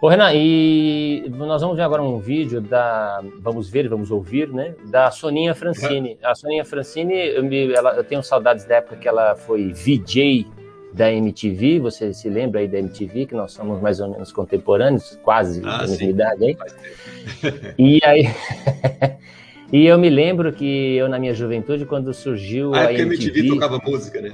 Ô 0.00 0.06
Renan, 0.06 0.32
e 0.32 1.24
nós 1.28 1.60
vamos 1.60 1.76
ver 1.76 1.82
agora 1.82 2.00
um 2.00 2.20
vídeo 2.20 2.60
da. 2.60 3.20
Vamos 3.40 3.68
ver, 3.68 3.88
vamos 3.88 4.12
ouvir, 4.12 4.48
né? 4.48 4.74
Da 4.84 5.10
Soninha 5.10 5.56
Francine. 5.56 6.16
A 6.22 6.36
Soninha 6.36 6.64
Francine, 6.64 7.14
eu, 7.14 7.42
me, 7.42 7.72
ela, 7.72 7.96
eu 7.96 8.04
tenho 8.04 8.22
saudades 8.22 8.64
da 8.64 8.76
época 8.76 8.96
que 8.96 9.08
ela 9.08 9.34
foi 9.34 9.72
VJ 9.72 10.46
da 10.92 11.12
MTV. 11.12 11.80
Você 11.80 12.14
se 12.14 12.28
lembra 12.28 12.60
aí 12.60 12.68
da 12.68 12.78
MTV, 12.78 13.26
que 13.26 13.34
nós 13.34 13.50
somos 13.50 13.80
mais 13.80 13.98
ou 13.98 14.08
menos 14.08 14.30
contemporâneos, 14.30 15.18
quase 15.24 15.62
ah, 15.64 15.78
da 15.78 15.88
mesma 15.88 16.06
idade 16.06 16.44
aí. 16.44 16.56
E 17.76 18.00
aí. 18.04 18.28
e 19.72 19.84
eu 19.84 19.98
me 19.98 20.08
lembro 20.08 20.52
que 20.52 20.94
eu, 20.96 21.08
na 21.08 21.18
minha 21.18 21.34
juventude, 21.34 21.84
quando 21.84 22.14
surgiu 22.14 22.72
ah, 22.72 22.84
é 22.84 22.86
a 22.86 22.92
MTV. 22.92 23.02
A 23.02 23.28
MTV 23.28 23.48
tocava 23.48 23.78
música, 23.84 24.20
né? 24.20 24.32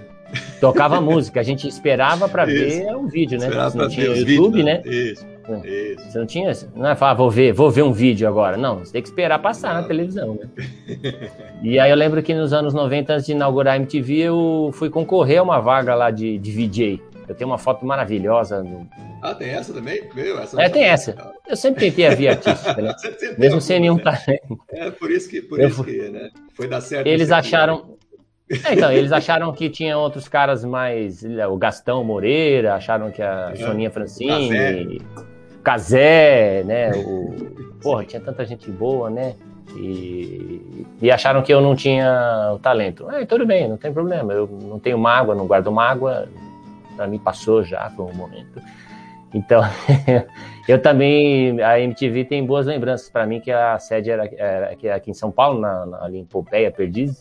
Tocava 0.60 1.00
música, 1.00 1.40
a 1.40 1.42
gente 1.42 1.66
esperava 1.66 2.28
para 2.28 2.44
ver 2.46 2.94
o 2.94 3.06
vídeo, 3.06 3.38
né? 3.38 3.46
Esperava 3.46 3.78
não 3.78 3.88
tinha 3.88 4.06
YouTube, 4.08 4.62
né? 4.62 4.82
né? 4.84 4.90
Isso. 4.90 5.33
Isso. 5.64 6.10
Você 6.10 6.18
não 6.18 6.26
tinha. 6.26 6.52
Não 6.74 6.90
é 6.90 6.94
falar, 6.94 7.14
vou 7.14 7.30
ver, 7.30 7.52
vou 7.52 7.70
ver 7.70 7.82
um 7.82 7.92
vídeo 7.92 8.26
agora. 8.26 8.56
Não, 8.56 8.78
você 8.78 8.92
tem 8.92 9.02
que 9.02 9.08
esperar 9.08 9.38
passar 9.40 9.74
na 9.74 9.82
televisão, 9.82 10.34
né? 10.34 10.48
e 11.62 11.78
aí 11.78 11.90
eu 11.90 11.96
lembro 11.96 12.22
que 12.22 12.34
nos 12.34 12.52
anos 12.52 12.72
90, 12.72 13.12
antes 13.12 13.26
de 13.26 13.32
inaugurar 13.32 13.74
a 13.74 13.76
MTV, 13.76 14.14
eu 14.18 14.70
fui 14.72 14.88
concorrer 14.88 15.40
a 15.40 15.42
uma 15.42 15.60
vaga 15.60 15.94
lá 15.94 16.10
de, 16.10 16.38
de 16.38 16.50
VJ. 16.50 17.02
Eu 17.28 17.34
tenho 17.34 17.48
uma 17.50 17.58
foto 17.58 17.84
maravilhosa. 17.86 18.62
No... 18.62 18.88
Ah, 19.22 19.34
tem 19.34 19.50
essa 19.50 19.72
também? 19.72 20.02
Meu, 20.14 20.38
essa 20.38 20.60
é, 20.60 20.68
tem 20.68 20.84
essa. 20.84 21.16
Eu 21.48 21.56
sempre 21.56 21.86
tentei 21.86 22.06
a 22.06 22.14
via 22.14 22.30
artística, 22.32 22.80
né? 22.80 22.94
Mesmo 23.38 23.60
sem 23.60 23.80
nenhum 23.80 23.98
talento. 23.98 24.58
É, 24.70 24.90
por 24.90 25.10
isso 25.10 25.28
que, 25.28 25.40
por 25.40 25.58
eu 25.58 25.68
isso 25.68 25.82
que 25.82 26.08
né? 26.10 26.30
foi 26.54 26.68
dar 26.68 26.80
certo. 26.80 27.06
Eles 27.06 27.30
acharam. 27.30 27.96
É, 28.50 28.74
então, 28.74 28.92
eles 28.92 29.10
acharam 29.10 29.50
que 29.52 29.70
tinha 29.70 29.96
outros 29.96 30.28
caras 30.28 30.64
mais. 30.64 31.24
O 31.50 31.56
Gastão 31.56 32.04
Moreira, 32.04 32.74
acharam 32.74 33.10
que 33.10 33.22
a 33.22 33.54
Soninha 33.56 33.90
Francine. 33.90 35.00
Casé, 35.64 36.62
né? 36.64 36.92
O, 36.94 37.34
porra, 37.82 38.04
tinha 38.04 38.20
tanta 38.20 38.44
gente 38.44 38.70
boa, 38.70 39.10
né? 39.10 39.34
E, 39.74 40.86
e 41.02 41.10
acharam 41.10 41.42
que 41.42 41.52
eu 41.52 41.60
não 41.60 41.74
tinha 41.74 42.52
o 42.54 42.58
talento. 42.58 43.10
É, 43.10 43.24
tudo 43.24 43.44
bem, 43.44 43.68
não 43.68 43.76
tem 43.76 43.92
problema. 43.92 44.32
Eu 44.32 44.46
não 44.46 44.78
tenho 44.78 44.98
mágoa, 44.98 45.34
não 45.34 45.46
guardo 45.46 45.72
mágoa. 45.72 46.28
Para 46.94 47.06
mim 47.06 47.18
passou 47.18 47.64
já, 47.64 47.90
foi 47.90 48.04
um 48.04 48.14
momento. 48.14 48.62
Então, 49.34 49.62
eu 50.68 50.80
também, 50.80 51.60
a 51.60 51.80
MTV 51.80 52.24
tem 52.26 52.46
boas 52.46 52.66
lembranças 52.66 53.10
para 53.10 53.26
mim, 53.26 53.40
que 53.40 53.50
a 53.50 53.76
sede 53.80 54.10
era, 54.10 54.30
era, 54.36 54.94
aqui 54.94 55.10
em 55.10 55.14
São 55.14 55.32
Paulo, 55.32 55.58
na, 55.58 55.84
na, 55.84 56.04
ali 56.04 56.18
em 56.18 56.24
Pompeia, 56.24 56.70
Perdizes, 56.70 57.20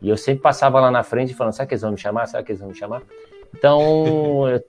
e 0.00 0.08
eu 0.08 0.16
sempre 0.16 0.42
passava 0.42 0.80
lá 0.80 0.92
na 0.92 1.02
frente 1.02 1.34
falando, 1.34 1.52
sabe 1.54 1.68
que 1.68 1.74
eles 1.74 1.82
vão 1.82 1.90
me 1.90 1.98
chamar? 1.98 2.26
Sabe 2.26 2.44
que 2.44 2.52
eles 2.52 2.60
vão 2.60 2.70
me 2.70 2.76
chamar? 2.76 3.02
Então, 3.52 4.44
eu, 4.48 4.62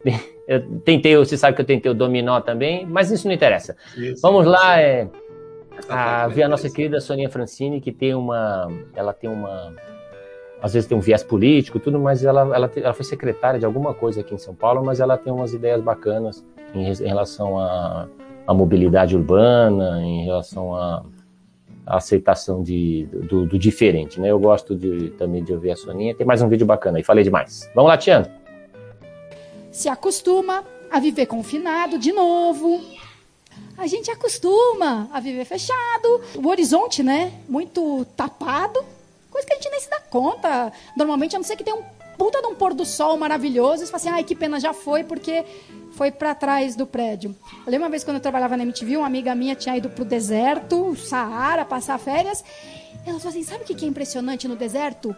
eu, 0.52 0.62
tentei, 0.84 1.16
você 1.16 1.38
sabe 1.38 1.56
que 1.56 1.62
eu 1.62 1.66
tentei 1.66 1.90
o 1.90 1.96
dominó 1.96 2.42
também, 2.42 2.86
mas 2.86 3.10
isso 3.10 3.26
não 3.26 3.34
interessa. 3.34 3.74
Isso, 3.96 4.22
Vamos 4.22 4.46
lá, 4.46 4.82
é, 4.82 5.08
a, 5.88 6.28
ver 6.28 6.44
a 6.44 6.50
nossa 6.50 6.70
querida 6.70 7.00
Soninha 7.00 7.30
Francini, 7.30 7.80
que 7.80 7.90
tem 7.90 8.14
uma. 8.14 8.68
Ela 8.94 9.14
tem 9.14 9.30
uma. 9.30 9.74
Às 10.62 10.74
vezes 10.74 10.90
tem 10.90 10.98
um 10.98 11.02
viés 11.02 11.24
político, 11.24 11.80
tudo, 11.80 11.98
mas 11.98 12.26
ela, 12.26 12.42
ela, 12.54 12.70
ela 12.76 12.94
foi 12.94 13.06
secretária 13.06 13.60
de 13.60 13.66
alguma 13.66 13.94
coisa 13.94 14.20
aqui 14.20 14.36
em 14.36 14.38
São 14.38 14.54
Paulo, 14.54 14.84
mas 14.84 15.00
ela 15.00 15.18
tem 15.18 15.32
umas 15.32 15.54
ideias 15.54 15.82
bacanas 15.82 16.46
em, 16.76 16.86
em 16.86 17.08
relação 17.08 17.58
à, 17.58 18.10
à 18.46 18.54
mobilidade 18.54 19.16
urbana, 19.16 20.02
em 20.04 20.26
relação 20.26 20.76
à, 20.76 21.02
à 21.88 21.96
aceitação 21.96 22.62
de, 22.62 23.08
do, 23.10 23.46
do, 23.46 23.58
diferente, 23.58 24.20
né? 24.20 24.30
Eu 24.30 24.40
gosto 24.40 24.76
de, 24.76 25.12
também 25.12 25.42
de 25.46 25.54
ouvir 25.54 25.72
a 25.72 25.78
Soninha. 25.78 26.14
Tem 26.14 26.28
mais 26.28 26.42
um 26.42 26.50
vídeo 26.50 26.68
bacana 26.68 26.98
aí, 26.98 27.04
falei 27.04 27.24
demais. 27.24 27.72
Vamos 27.74 27.90
lá, 27.90 27.98
Tiano 27.98 28.41
se 29.72 29.88
acostuma 29.88 30.64
a 30.90 31.00
viver 31.00 31.26
confinado 31.26 31.98
de 31.98 32.12
novo. 32.12 32.82
A 33.78 33.88
gente 33.88 34.12
acostuma 34.12 35.10
a 35.12 35.20
viver 35.20 35.46
fechado, 35.46 36.22
o 36.36 36.48
horizonte, 36.48 37.02
né, 37.02 37.34
muito 37.48 38.06
tapado, 38.16 38.84
coisa 39.32 39.48
que 39.48 39.54
a 39.54 39.56
gente 39.56 39.70
nem 39.70 39.80
se 39.80 39.90
dá 39.90 40.00
conta. 40.00 40.72
Normalmente, 40.96 41.36
a 41.36 41.40
não 41.40 41.44
ser 41.44 41.56
que 41.56 41.64
tenha 41.64 41.76
um 41.76 41.84
puta 42.18 42.40
de 42.42 42.48
um 42.48 42.54
pôr 42.54 42.74
do 42.74 42.86
sol 42.86 43.18
maravilhoso, 43.18 43.82
e 43.82 43.86
você 43.88 43.92
fala 43.92 43.98
assim, 43.98 44.10
ai, 44.10 44.24
que 44.24 44.36
pena, 44.36 44.60
já 44.60 44.74
foi, 44.74 45.04
porque 45.04 45.44
foi 45.94 46.12
para 46.12 46.36
trás 46.36 46.76
do 46.76 46.86
prédio. 46.86 47.36
Eu 47.66 47.72
lembro 47.72 47.86
uma 47.86 47.90
vez 47.90 48.04
quando 48.04 48.18
eu 48.18 48.22
trabalhava 48.22 48.56
na 48.56 48.64
MTV, 48.64 48.98
uma 48.98 49.08
amiga 49.08 49.34
minha 49.34 49.56
tinha 49.56 49.76
ido 49.76 49.90
pro 49.90 50.06
deserto, 50.06 50.96
Saara, 50.96 51.66
passar 51.66 51.98
férias. 51.98 52.44
Ela 53.06 53.18
falou 53.18 53.30
assim: 53.30 53.44
sabe 53.44 53.64
o 53.64 53.66
que 53.66 53.86
é 53.86 53.88
impressionante 53.88 54.48
no 54.48 54.56
deserto? 54.56 55.16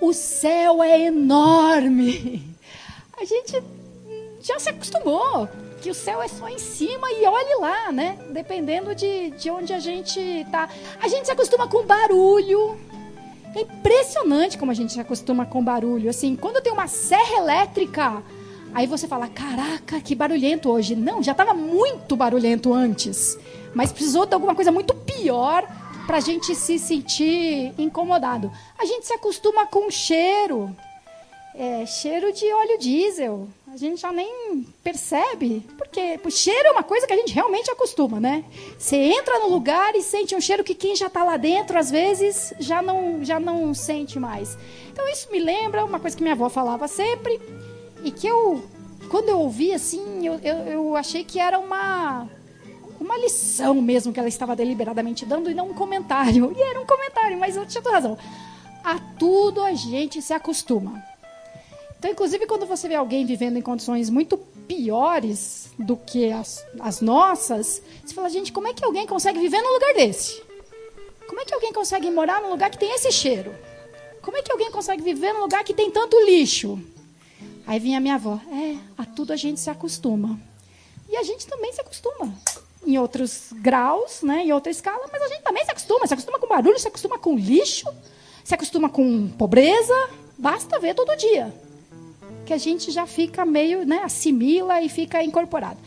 O 0.00 0.12
céu 0.12 0.82
é 0.82 1.00
enorme 1.00 2.48
a 3.20 3.24
gente 3.24 3.62
já 4.40 4.58
se 4.58 4.70
acostumou 4.70 5.46
que 5.82 5.90
o 5.90 5.94
céu 5.94 6.22
é 6.22 6.28
só 6.28 6.48
em 6.48 6.58
cima 6.58 7.10
e 7.12 7.26
olhe 7.26 7.54
lá, 7.60 7.92
né? 7.92 8.18
Dependendo 8.30 8.94
de, 8.94 9.30
de 9.30 9.50
onde 9.50 9.72
a 9.72 9.78
gente 9.78 10.46
tá. 10.50 10.68
A 11.00 11.06
gente 11.08 11.26
se 11.26 11.32
acostuma 11.32 11.68
com 11.68 11.84
barulho. 11.84 12.78
É 13.54 13.60
impressionante 13.60 14.56
como 14.56 14.70
a 14.70 14.74
gente 14.74 14.92
se 14.92 15.00
acostuma 15.00 15.44
com 15.44 15.62
barulho. 15.62 16.08
Assim, 16.08 16.34
quando 16.34 16.62
tem 16.62 16.72
uma 16.72 16.86
serra 16.86 17.36
elétrica, 17.36 18.22
aí 18.74 18.86
você 18.86 19.06
fala: 19.06 19.28
caraca, 19.28 20.00
que 20.00 20.14
barulhento 20.14 20.70
hoje. 20.70 20.96
Não, 20.96 21.22
já 21.22 21.32
estava 21.32 21.52
muito 21.52 22.16
barulhento 22.16 22.72
antes. 22.72 23.38
Mas 23.74 23.92
precisou 23.92 24.24
de 24.24 24.34
alguma 24.34 24.54
coisa 24.54 24.72
muito 24.72 24.94
pior 24.94 25.66
para 26.06 26.16
a 26.16 26.20
gente 26.20 26.54
se 26.54 26.78
sentir 26.78 27.74
incomodado. 27.78 28.50
A 28.78 28.84
gente 28.86 29.06
se 29.06 29.12
acostuma 29.12 29.66
com 29.66 29.90
cheiro 29.90 30.74
é, 31.54 31.84
cheiro 31.86 32.32
de 32.32 32.50
óleo 32.52 32.78
diesel. 32.78 33.48
A 33.72 33.76
gente 33.76 34.00
já 34.00 34.12
nem 34.12 34.66
percebe, 34.82 35.64
porque 35.76 36.18
o 36.24 36.30
cheiro 36.30 36.68
é 36.68 36.72
uma 36.72 36.82
coisa 36.82 37.06
que 37.06 37.12
a 37.12 37.16
gente 37.16 37.32
realmente 37.32 37.70
acostuma, 37.70 38.18
né? 38.18 38.44
Você 38.78 38.96
entra 38.96 39.38
no 39.38 39.48
lugar 39.48 39.94
e 39.94 40.02
sente 40.02 40.34
um 40.34 40.40
cheiro 40.40 40.64
que 40.64 40.74
quem 40.74 40.96
já 40.96 41.06
está 41.06 41.22
lá 41.22 41.36
dentro, 41.36 41.78
às 41.78 41.90
vezes, 41.90 42.52
já 42.58 42.82
não, 42.82 43.24
já 43.24 43.38
não 43.38 43.72
sente 43.74 44.18
mais. 44.18 44.56
Então 44.92 45.08
isso 45.08 45.30
me 45.30 45.38
lembra 45.38 45.84
uma 45.84 46.00
coisa 46.00 46.16
que 46.16 46.22
minha 46.22 46.34
avó 46.34 46.48
falava 46.48 46.88
sempre, 46.88 47.40
e 48.02 48.10
que 48.10 48.26
eu, 48.26 48.62
quando 49.10 49.28
eu 49.28 49.38
ouvi 49.40 49.72
assim, 49.72 50.26
eu, 50.26 50.34
eu, 50.42 50.56
eu 50.66 50.96
achei 50.96 51.24
que 51.24 51.38
era 51.38 51.58
uma, 51.58 52.28
uma 52.98 53.16
lição 53.18 53.74
mesmo 53.80 54.12
que 54.12 54.18
ela 54.18 54.28
estava 54.28 54.56
deliberadamente 54.56 55.26
dando 55.26 55.50
e 55.50 55.54
não 55.54 55.70
um 55.70 55.74
comentário. 55.74 56.52
E 56.56 56.62
era 56.62 56.80
um 56.80 56.86
comentário, 56.86 57.38
mas 57.38 57.56
eu 57.56 57.66
tinha 57.66 57.82
toda 57.82 57.96
razão. 57.96 58.18
A 58.82 58.98
tudo 59.18 59.62
a 59.62 59.74
gente 59.74 60.22
se 60.22 60.32
acostuma. 60.32 61.02
Então, 62.00 62.10
inclusive, 62.10 62.46
quando 62.46 62.64
você 62.64 62.88
vê 62.88 62.94
alguém 62.94 63.26
vivendo 63.26 63.58
em 63.58 63.60
condições 63.60 64.08
muito 64.08 64.38
piores 64.38 65.68
do 65.78 65.98
que 65.98 66.32
as, 66.32 66.64
as 66.80 67.02
nossas, 67.02 67.82
você 68.02 68.14
fala, 68.14 68.30
gente, 68.30 68.50
como 68.52 68.66
é 68.66 68.72
que 68.72 68.82
alguém 68.82 69.06
consegue 69.06 69.38
viver 69.38 69.60
num 69.60 69.74
lugar 69.74 69.92
desse? 69.92 70.42
Como 71.28 71.38
é 71.38 71.44
que 71.44 71.52
alguém 71.52 71.74
consegue 71.74 72.10
morar 72.10 72.40
num 72.40 72.48
lugar 72.48 72.70
que 72.70 72.78
tem 72.78 72.94
esse 72.94 73.12
cheiro? 73.12 73.54
Como 74.22 74.34
é 74.34 74.40
que 74.42 74.50
alguém 74.50 74.70
consegue 74.70 75.02
viver 75.02 75.34
num 75.34 75.42
lugar 75.42 75.62
que 75.62 75.74
tem 75.74 75.90
tanto 75.90 76.18
lixo? 76.24 76.80
Aí 77.66 77.78
vinha 77.78 77.98
a 77.98 78.00
minha 78.00 78.14
avó, 78.14 78.40
é, 78.50 78.78
a 78.96 79.04
tudo 79.04 79.34
a 79.34 79.36
gente 79.36 79.60
se 79.60 79.68
acostuma. 79.68 80.40
E 81.06 81.18
a 81.18 81.22
gente 81.22 81.46
também 81.46 81.70
se 81.70 81.82
acostuma. 81.82 82.34
Em 82.86 82.96
outros 82.96 83.52
graus, 83.56 84.22
né, 84.22 84.44
em 84.46 84.52
outra 84.52 84.72
escala, 84.72 85.06
mas 85.12 85.20
a 85.20 85.28
gente 85.28 85.42
também 85.42 85.66
se 85.66 85.70
acostuma. 85.70 86.06
Se 86.06 86.14
acostuma 86.14 86.38
com 86.38 86.46
barulho, 86.46 86.78
se 86.78 86.88
acostuma 86.88 87.18
com 87.18 87.36
lixo, 87.36 87.86
se 88.42 88.54
acostuma 88.54 88.88
com 88.88 89.28
pobreza. 89.28 90.08
Basta 90.38 90.78
ver 90.78 90.94
todo 90.94 91.14
dia 91.14 91.52
que 92.50 92.54
a 92.54 92.58
gente 92.58 92.90
já 92.90 93.06
fica 93.06 93.46
meio, 93.46 93.86
né, 93.86 94.00
assimila 94.02 94.82
e 94.82 94.88
fica 94.88 95.22
incorporado. 95.22 95.78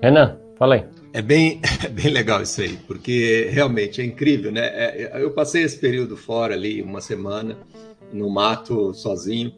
Renan, 0.00 0.38
fala 0.56 0.76
aí. 0.76 0.84
É 1.12 1.20
bem, 1.20 1.60
é 1.84 1.88
bem 1.88 2.12
legal 2.12 2.42
isso 2.42 2.60
aí, 2.60 2.78
porque 2.86 3.48
realmente 3.50 4.00
é 4.00 4.04
incrível, 4.04 4.52
né? 4.52 4.66
É, 4.66 5.10
é, 5.12 5.20
eu 5.20 5.32
passei 5.32 5.64
esse 5.64 5.76
período 5.76 6.16
fora 6.16 6.54
ali, 6.54 6.80
uma 6.80 7.00
semana, 7.00 7.58
no 8.12 8.30
mato, 8.30 8.94
sozinho, 8.94 9.52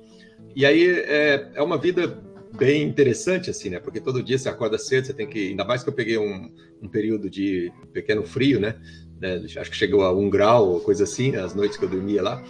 e 0.57 0.65
aí 0.65 0.89
é, 0.89 1.50
é 1.55 1.62
uma 1.62 1.77
vida 1.77 2.19
bem 2.57 2.83
interessante, 2.83 3.50
assim, 3.50 3.69
né? 3.69 3.79
Porque 3.79 4.00
todo 4.00 4.23
dia 4.23 4.39
você 4.39 4.49
acorda 4.49 4.79
cedo, 4.79 5.07
você 5.07 5.12
tem 5.12 5.29
que. 5.29 5.49
Ainda 5.50 5.67
mais 5.67 5.83
que 5.83 5.91
eu 5.91 5.95
peguei 5.95 6.17
um, 6.17 6.50
um 6.81 6.89
período 6.89 7.29
de 7.29 7.71
pequeno 7.93 8.23
frio, 8.23 8.59
né? 8.59 8.75
Né? 9.21 9.43
Acho 9.57 9.71
que 9.71 9.77
chegou 9.77 10.03
a 10.03 10.12
um 10.12 10.31
grau, 10.31 10.81
coisa 10.81 11.05
assim, 11.05 11.37
as 11.37 11.55
noites 11.55 11.77
que 11.77 11.85
eu 11.85 11.89
dormia 11.89 12.23
lá. 12.23 12.43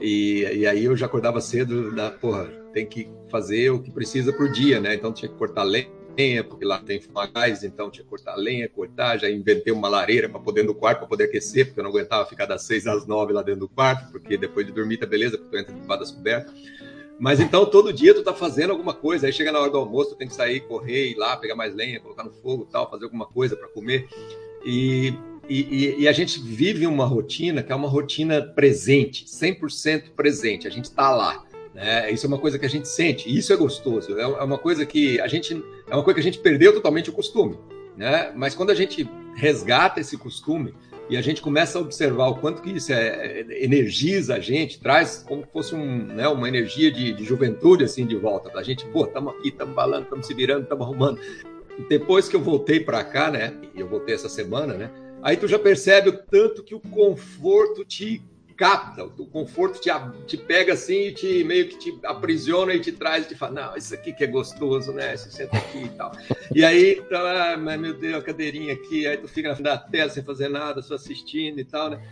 E, 0.00 0.42
e 0.42 0.66
aí 0.66 0.84
eu 0.84 0.96
já 0.96 1.06
acordava 1.06 1.40
cedo, 1.40 1.94
da, 1.94 2.10
porra, 2.10 2.46
tem 2.72 2.86
que 2.86 3.08
fazer 3.30 3.70
o 3.70 3.80
que 3.80 3.90
precisa 3.90 4.32
por 4.32 4.50
dia, 4.50 4.80
né? 4.80 4.94
Então 4.94 5.12
tinha 5.12 5.28
que 5.28 5.36
cortar 5.36 5.64
lenha, 5.64 6.44
porque 6.44 6.64
lá 6.64 6.78
tem 6.78 7.00
gás, 7.34 7.64
então 7.64 7.90
tinha 7.90 8.04
que 8.04 8.10
cortar 8.10 8.36
lenha, 8.36 8.68
cortar. 8.68 9.18
Já 9.18 9.30
inventei 9.30 9.72
uma 9.72 9.88
lareira 9.88 10.28
para 10.28 10.38
poder 10.38 10.62
no 10.62 10.74
quarto, 10.74 10.98
para 10.98 11.08
poder 11.08 11.24
aquecer, 11.24 11.66
porque 11.66 11.80
eu 11.80 11.84
não 11.84 11.90
aguentava 11.90 12.26
ficar 12.26 12.46
das 12.46 12.62
seis 12.62 12.86
às 12.86 13.06
nove 13.06 13.32
lá 13.32 13.42
dentro 13.42 13.60
do 13.60 13.68
quarto, 13.68 14.10
porque 14.12 14.36
depois 14.36 14.66
de 14.66 14.72
dormir 14.72 14.98
tá 14.98 15.06
beleza, 15.06 15.38
porque 15.38 15.50
tu 15.50 15.60
entra 15.60 15.74
debaixo 15.74 16.00
das 16.00 16.12
cobertas. 16.12 16.52
Mas 17.18 17.40
então 17.40 17.66
todo 17.66 17.92
dia 17.92 18.14
tu 18.14 18.22
tá 18.22 18.32
fazendo 18.32 18.70
alguma 18.70 18.94
coisa, 18.94 19.26
aí 19.26 19.32
chega 19.32 19.50
na 19.50 19.58
hora 19.58 19.70
do 19.70 19.78
almoço, 19.78 20.10
tu 20.10 20.16
tem 20.16 20.28
que 20.28 20.34
sair, 20.34 20.60
correr, 20.60 21.10
ir 21.10 21.16
lá, 21.16 21.36
pegar 21.36 21.56
mais 21.56 21.74
lenha, 21.74 21.98
colocar 21.98 22.22
no 22.22 22.30
fogo 22.30 22.68
tal, 22.70 22.88
fazer 22.88 23.04
alguma 23.06 23.26
coisa 23.26 23.56
para 23.56 23.66
comer. 23.68 24.06
E, 24.64 25.14
e, 25.48 26.02
e, 26.02 26.08
a 26.08 26.12
gente 26.12 26.40
vive 26.40 26.86
uma 26.86 27.06
rotina 27.06 27.62
que 27.62 27.72
é 27.72 27.74
uma 27.74 27.88
rotina 27.88 28.42
presente, 28.42 29.24
100% 29.24 30.10
presente, 30.14 30.66
a 30.66 30.70
gente 30.70 30.84
está 30.84 31.10
lá. 31.10 31.44
Né? 31.74 32.10
Isso 32.10 32.26
é 32.26 32.28
uma 32.28 32.38
coisa 32.38 32.58
que 32.58 32.66
a 32.66 32.68
gente 32.68 32.88
sente, 32.88 33.28
e 33.28 33.38
isso 33.38 33.52
é 33.52 33.56
gostoso, 33.56 34.18
é, 34.18 34.22
é 34.22 34.26
uma 34.44 34.58
coisa 34.58 34.84
que 34.84 35.20
a 35.20 35.26
gente 35.26 35.62
é 35.88 35.94
uma 35.94 36.02
coisa 36.02 36.14
que 36.16 36.20
a 36.20 36.30
gente 36.30 36.38
perdeu 36.38 36.72
totalmente 36.72 37.08
o 37.08 37.12
costume. 37.12 37.56
Né? 37.96 38.32
Mas 38.36 38.54
quando 38.54 38.70
a 38.70 38.74
gente 38.74 39.08
resgata 39.34 40.00
esse 40.00 40.16
costume, 40.16 40.74
e 41.10 41.16
a 41.16 41.22
gente 41.22 41.40
começa 41.40 41.78
a 41.78 41.80
observar 41.80 42.28
o 42.28 42.34
quanto 42.34 42.60
que 42.60 42.70
isso 42.70 42.92
é, 42.92 43.40
é, 43.40 43.64
energiza 43.64 44.34
a 44.34 44.40
gente, 44.40 44.78
traz 44.78 45.24
como 45.26 45.42
se 45.42 45.48
fosse 45.50 45.74
um, 45.74 46.04
né, 46.04 46.28
uma 46.28 46.46
energia 46.46 46.92
de, 46.92 47.12
de, 47.12 47.24
juventude 47.24 47.82
assim 47.82 48.06
de 48.06 48.14
volta 48.14 48.50
a 48.58 48.62
gente, 48.62 48.84
pô, 48.86 49.04
estamos 49.06 49.34
aqui, 49.34 49.48
estamos 49.48 49.74
balando, 49.74 50.02
estamos 50.04 50.26
se 50.26 50.34
virando, 50.34 50.64
estamos 50.64 50.84
arrumando. 50.84 51.18
Depois 51.88 52.28
que 52.28 52.36
eu 52.36 52.40
voltei 52.40 52.80
para 52.80 53.02
cá, 53.04 53.30
né, 53.30 53.54
e 53.74 53.80
eu 53.80 53.88
voltei 53.88 54.14
essa 54.14 54.28
semana, 54.28 54.74
né, 54.74 54.90
aí 55.22 55.36
tu 55.36 55.46
já 55.46 55.58
percebe 55.58 56.08
o 56.08 56.18
tanto 56.18 56.62
que 56.62 56.74
o 56.74 56.80
conforto 56.80 57.84
te 57.84 58.22
capta, 58.56 59.04
o 59.04 59.26
conforto 59.26 59.80
te, 59.80 59.88
te 60.26 60.36
pega 60.36 60.72
assim 60.72 61.06
e 61.06 61.12
te 61.12 61.44
meio 61.44 61.68
que 61.68 61.78
te 61.78 61.98
aprisiona 62.04 62.74
e 62.74 62.80
te 62.80 62.90
traz 62.90 63.24
e 63.24 63.28
te 63.28 63.34
fala, 63.36 63.52
não, 63.52 63.76
isso 63.76 63.94
aqui 63.94 64.12
que 64.12 64.24
é 64.24 64.26
gostoso, 64.26 64.92
né? 64.92 65.16
Você 65.16 65.30
senta 65.30 65.56
aqui 65.56 65.84
e 65.84 65.88
tal. 65.90 66.10
E 66.52 66.64
aí, 66.64 67.00
tá, 67.08 67.52
ah, 67.52 67.56
meu 67.56 67.94
Deus, 67.94 68.16
a 68.16 68.22
cadeirinha 68.22 68.74
aqui, 68.74 69.06
aí 69.06 69.16
tu 69.16 69.28
fica 69.28 69.50
na 69.50 69.54
frente 69.54 69.64
da 69.66 69.78
tela 69.78 70.10
sem 70.10 70.24
fazer 70.24 70.48
nada, 70.48 70.82
só 70.82 70.96
assistindo 70.96 71.60
e 71.60 71.64
tal, 71.64 71.90
né? 71.90 72.02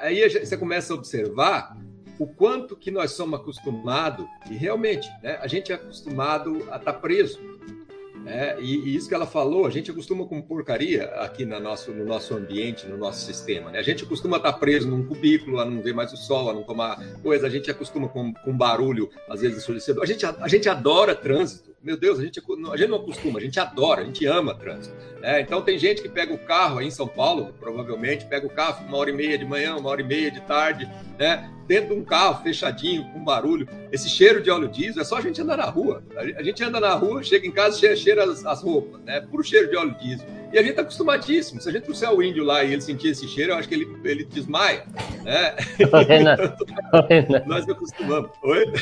Aí 0.00 0.26
você 0.26 0.56
começa 0.56 0.94
a 0.94 0.96
observar 0.96 1.76
o 2.18 2.26
quanto 2.26 2.76
que 2.76 2.90
nós 2.90 3.12
somos 3.12 3.38
acostumados, 3.38 4.26
e 4.50 4.54
realmente, 4.54 5.08
né, 5.22 5.38
a 5.40 5.46
gente 5.46 5.72
é 5.72 5.74
acostumado 5.74 6.56
a 6.70 6.76
estar 6.76 6.78
tá 6.78 6.92
preso. 6.94 7.38
É, 8.26 8.56
e, 8.60 8.76
e, 8.78 8.96
isso 8.96 9.08
que 9.08 9.14
ela 9.14 9.26
falou, 9.26 9.66
a 9.66 9.70
gente 9.70 9.90
acostuma 9.90 10.26
com 10.26 10.40
porcaria 10.40 11.04
aqui 11.16 11.44
no 11.44 11.58
nosso, 11.60 11.92
no 11.92 12.04
nosso 12.04 12.34
ambiente, 12.34 12.86
no 12.86 12.96
nosso 12.96 13.24
sistema. 13.24 13.70
Né? 13.70 13.78
A 13.78 13.82
gente 13.82 14.04
costuma 14.06 14.36
estar 14.36 14.52
preso 14.54 14.88
num 14.88 15.06
cubículo, 15.06 15.58
a 15.58 15.64
não 15.64 15.82
ver 15.82 15.94
mais 15.94 16.12
o 16.12 16.16
sol, 16.16 16.50
a 16.50 16.52
não 16.52 16.62
tomar 16.62 16.98
coisa. 17.22 17.46
A 17.46 17.50
gente 17.50 17.70
acostuma 17.70 18.08
com, 18.08 18.32
com 18.32 18.56
barulho, 18.56 19.10
às 19.28 19.40
vezes, 19.40 19.58
ensurdecedor. 19.58 20.02
A 20.02 20.06
gente, 20.06 20.24
a, 20.24 20.36
a 20.40 20.48
gente 20.48 20.68
adora 20.68 21.14
trânsito. 21.14 21.71
Meu 21.82 21.96
Deus, 21.96 22.20
a 22.20 22.22
gente, 22.22 22.40
a 22.40 22.76
gente 22.76 22.88
não 22.88 22.98
acostuma, 22.98 23.40
a 23.40 23.42
gente 23.42 23.58
adora, 23.58 24.02
a 24.02 24.04
gente 24.04 24.24
ama 24.24 24.54
trânsito. 24.54 24.94
Né? 25.20 25.40
Então, 25.40 25.60
tem 25.62 25.76
gente 25.76 26.00
que 26.00 26.08
pega 26.08 26.32
o 26.32 26.38
carro 26.38 26.78
aí 26.78 26.86
em 26.86 26.90
São 26.92 27.08
Paulo, 27.08 27.52
provavelmente, 27.58 28.24
pega 28.24 28.46
o 28.46 28.50
carro 28.50 28.86
uma 28.86 28.96
hora 28.98 29.10
e 29.10 29.12
meia 29.12 29.36
de 29.36 29.44
manhã, 29.44 29.74
uma 29.74 29.90
hora 29.90 30.00
e 30.00 30.04
meia 30.04 30.30
de 30.30 30.40
tarde, 30.42 30.88
né? 31.18 31.50
dentro 31.66 31.94
de 31.94 32.00
um 32.00 32.04
carro 32.04 32.42
fechadinho, 32.42 33.04
com 33.12 33.24
barulho. 33.24 33.68
Esse 33.90 34.08
cheiro 34.08 34.40
de 34.40 34.50
óleo 34.50 34.68
diesel 34.68 35.02
é 35.02 35.04
só 35.04 35.16
a 35.16 35.20
gente 35.20 35.40
andar 35.40 35.56
na 35.56 35.64
rua. 35.64 36.04
A 36.36 36.42
gente 36.42 36.62
anda 36.62 36.78
na 36.78 36.94
rua, 36.94 37.22
chega 37.22 37.46
em 37.46 37.50
casa, 37.50 37.78
cheira, 37.78 37.96
cheira 37.96 38.24
as, 38.24 38.44
as 38.44 38.62
roupas, 38.62 39.00
né? 39.02 39.20
Puro 39.20 39.42
cheiro 39.42 39.68
de 39.68 39.76
óleo 39.76 39.96
diesel. 39.98 40.26
E 40.52 40.58
a 40.58 40.62
gente 40.62 40.74
tá 40.74 40.82
acostumadíssimo. 40.82 41.60
Se 41.60 41.68
a 41.68 41.72
gente 41.72 41.84
trouxer 41.84 42.10
o 42.12 42.22
índio 42.22 42.44
lá 42.44 42.62
e 42.62 42.72
ele 42.72 42.82
sentir 42.82 43.08
esse 43.08 43.26
cheiro, 43.26 43.52
eu 43.52 43.56
acho 43.56 43.68
que 43.68 43.74
ele, 43.74 43.96
ele 44.04 44.24
desmaia. 44.24 44.84
Né? 45.24 45.56
Nós 47.46 47.66
acostumamos. 47.68 48.30
Oi? 48.42 48.72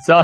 Só, 0.00 0.22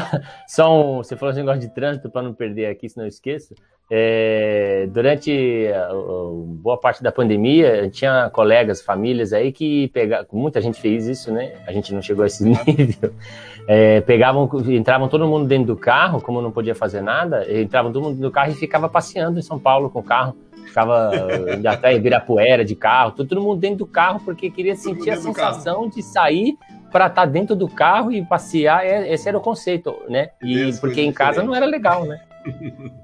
só 0.48 0.82
um. 0.82 0.96
Você 0.98 1.16
falou 1.16 1.30
esse 1.30 1.40
negócio 1.40 1.60
de 1.60 1.72
trânsito 1.72 2.10
para 2.10 2.22
não 2.22 2.34
perder 2.34 2.66
aqui, 2.66 2.88
se 2.88 2.96
não 2.96 3.06
esqueço. 3.06 3.54
É, 3.90 4.88
durante 4.90 5.68
a, 5.68 5.90
a, 5.90 5.92
boa 5.92 6.80
parte 6.80 7.02
da 7.02 7.12
pandemia, 7.12 7.88
tinha 7.90 8.30
colegas, 8.30 8.80
famílias 8.80 9.32
aí 9.32 9.52
que 9.52 9.88
pegavam, 9.88 10.26
muita 10.32 10.60
gente 10.60 10.80
fez 10.80 11.06
isso, 11.06 11.30
né? 11.30 11.52
A 11.66 11.72
gente 11.72 11.92
não 11.92 12.00
chegou 12.00 12.24
a 12.24 12.26
esse 12.26 12.42
nível. 12.42 13.14
É, 13.68 14.00
pegavam, 14.00 14.50
entravam 14.68 15.08
todo 15.08 15.28
mundo 15.28 15.46
dentro 15.46 15.66
do 15.66 15.76
carro, 15.76 16.20
como 16.20 16.40
não 16.42 16.50
podia 16.50 16.74
fazer 16.74 17.02
nada, 17.02 17.46
entravam 17.52 17.92
todo 17.92 18.02
mundo 18.02 18.18
do 18.18 18.30
carro 18.30 18.50
e 18.50 18.54
ficava 18.54 18.88
passeando 18.88 19.38
em 19.38 19.42
São 19.42 19.58
Paulo 19.58 19.90
com 19.90 20.00
o 20.00 20.02
carro. 20.02 20.34
Ficava 20.66 21.10
indo 21.56 21.66
até 21.66 21.94
Ibirapuera 21.94 22.64
de 22.64 22.74
carro, 22.74 23.12
todo 23.12 23.40
mundo 23.40 23.60
dentro 23.60 23.78
do 23.78 23.86
carro, 23.86 24.20
porque 24.24 24.50
queria 24.50 24.74
sentir 24.74 25.10
a 25.10 25.16
sensação 25.16 25.88
de 25.88 26.02
sair 26.02 26.56
para 26.90 27.06
estar 27.06 27.22
tá 27.22 27.26
dentro 27.26 27.56
do 27.56 27.68
carro 27.68 28.12
e 28.12 28.24
passear. 28.24 28.84
É, 28.84 29.12
esse 29.12 29.28
era 29.28 29.36
o 29.36 29.40
conceito, 29.40 29.94
né? 30.08 30.30
E 30.42 30.72
porque 30.80 31.00
em 31.00 31.12
casa 31.12 31.42
não 31.42 31.54
era 31.54 31.66
legal, 31.66 32.04
né? 32.04 32.20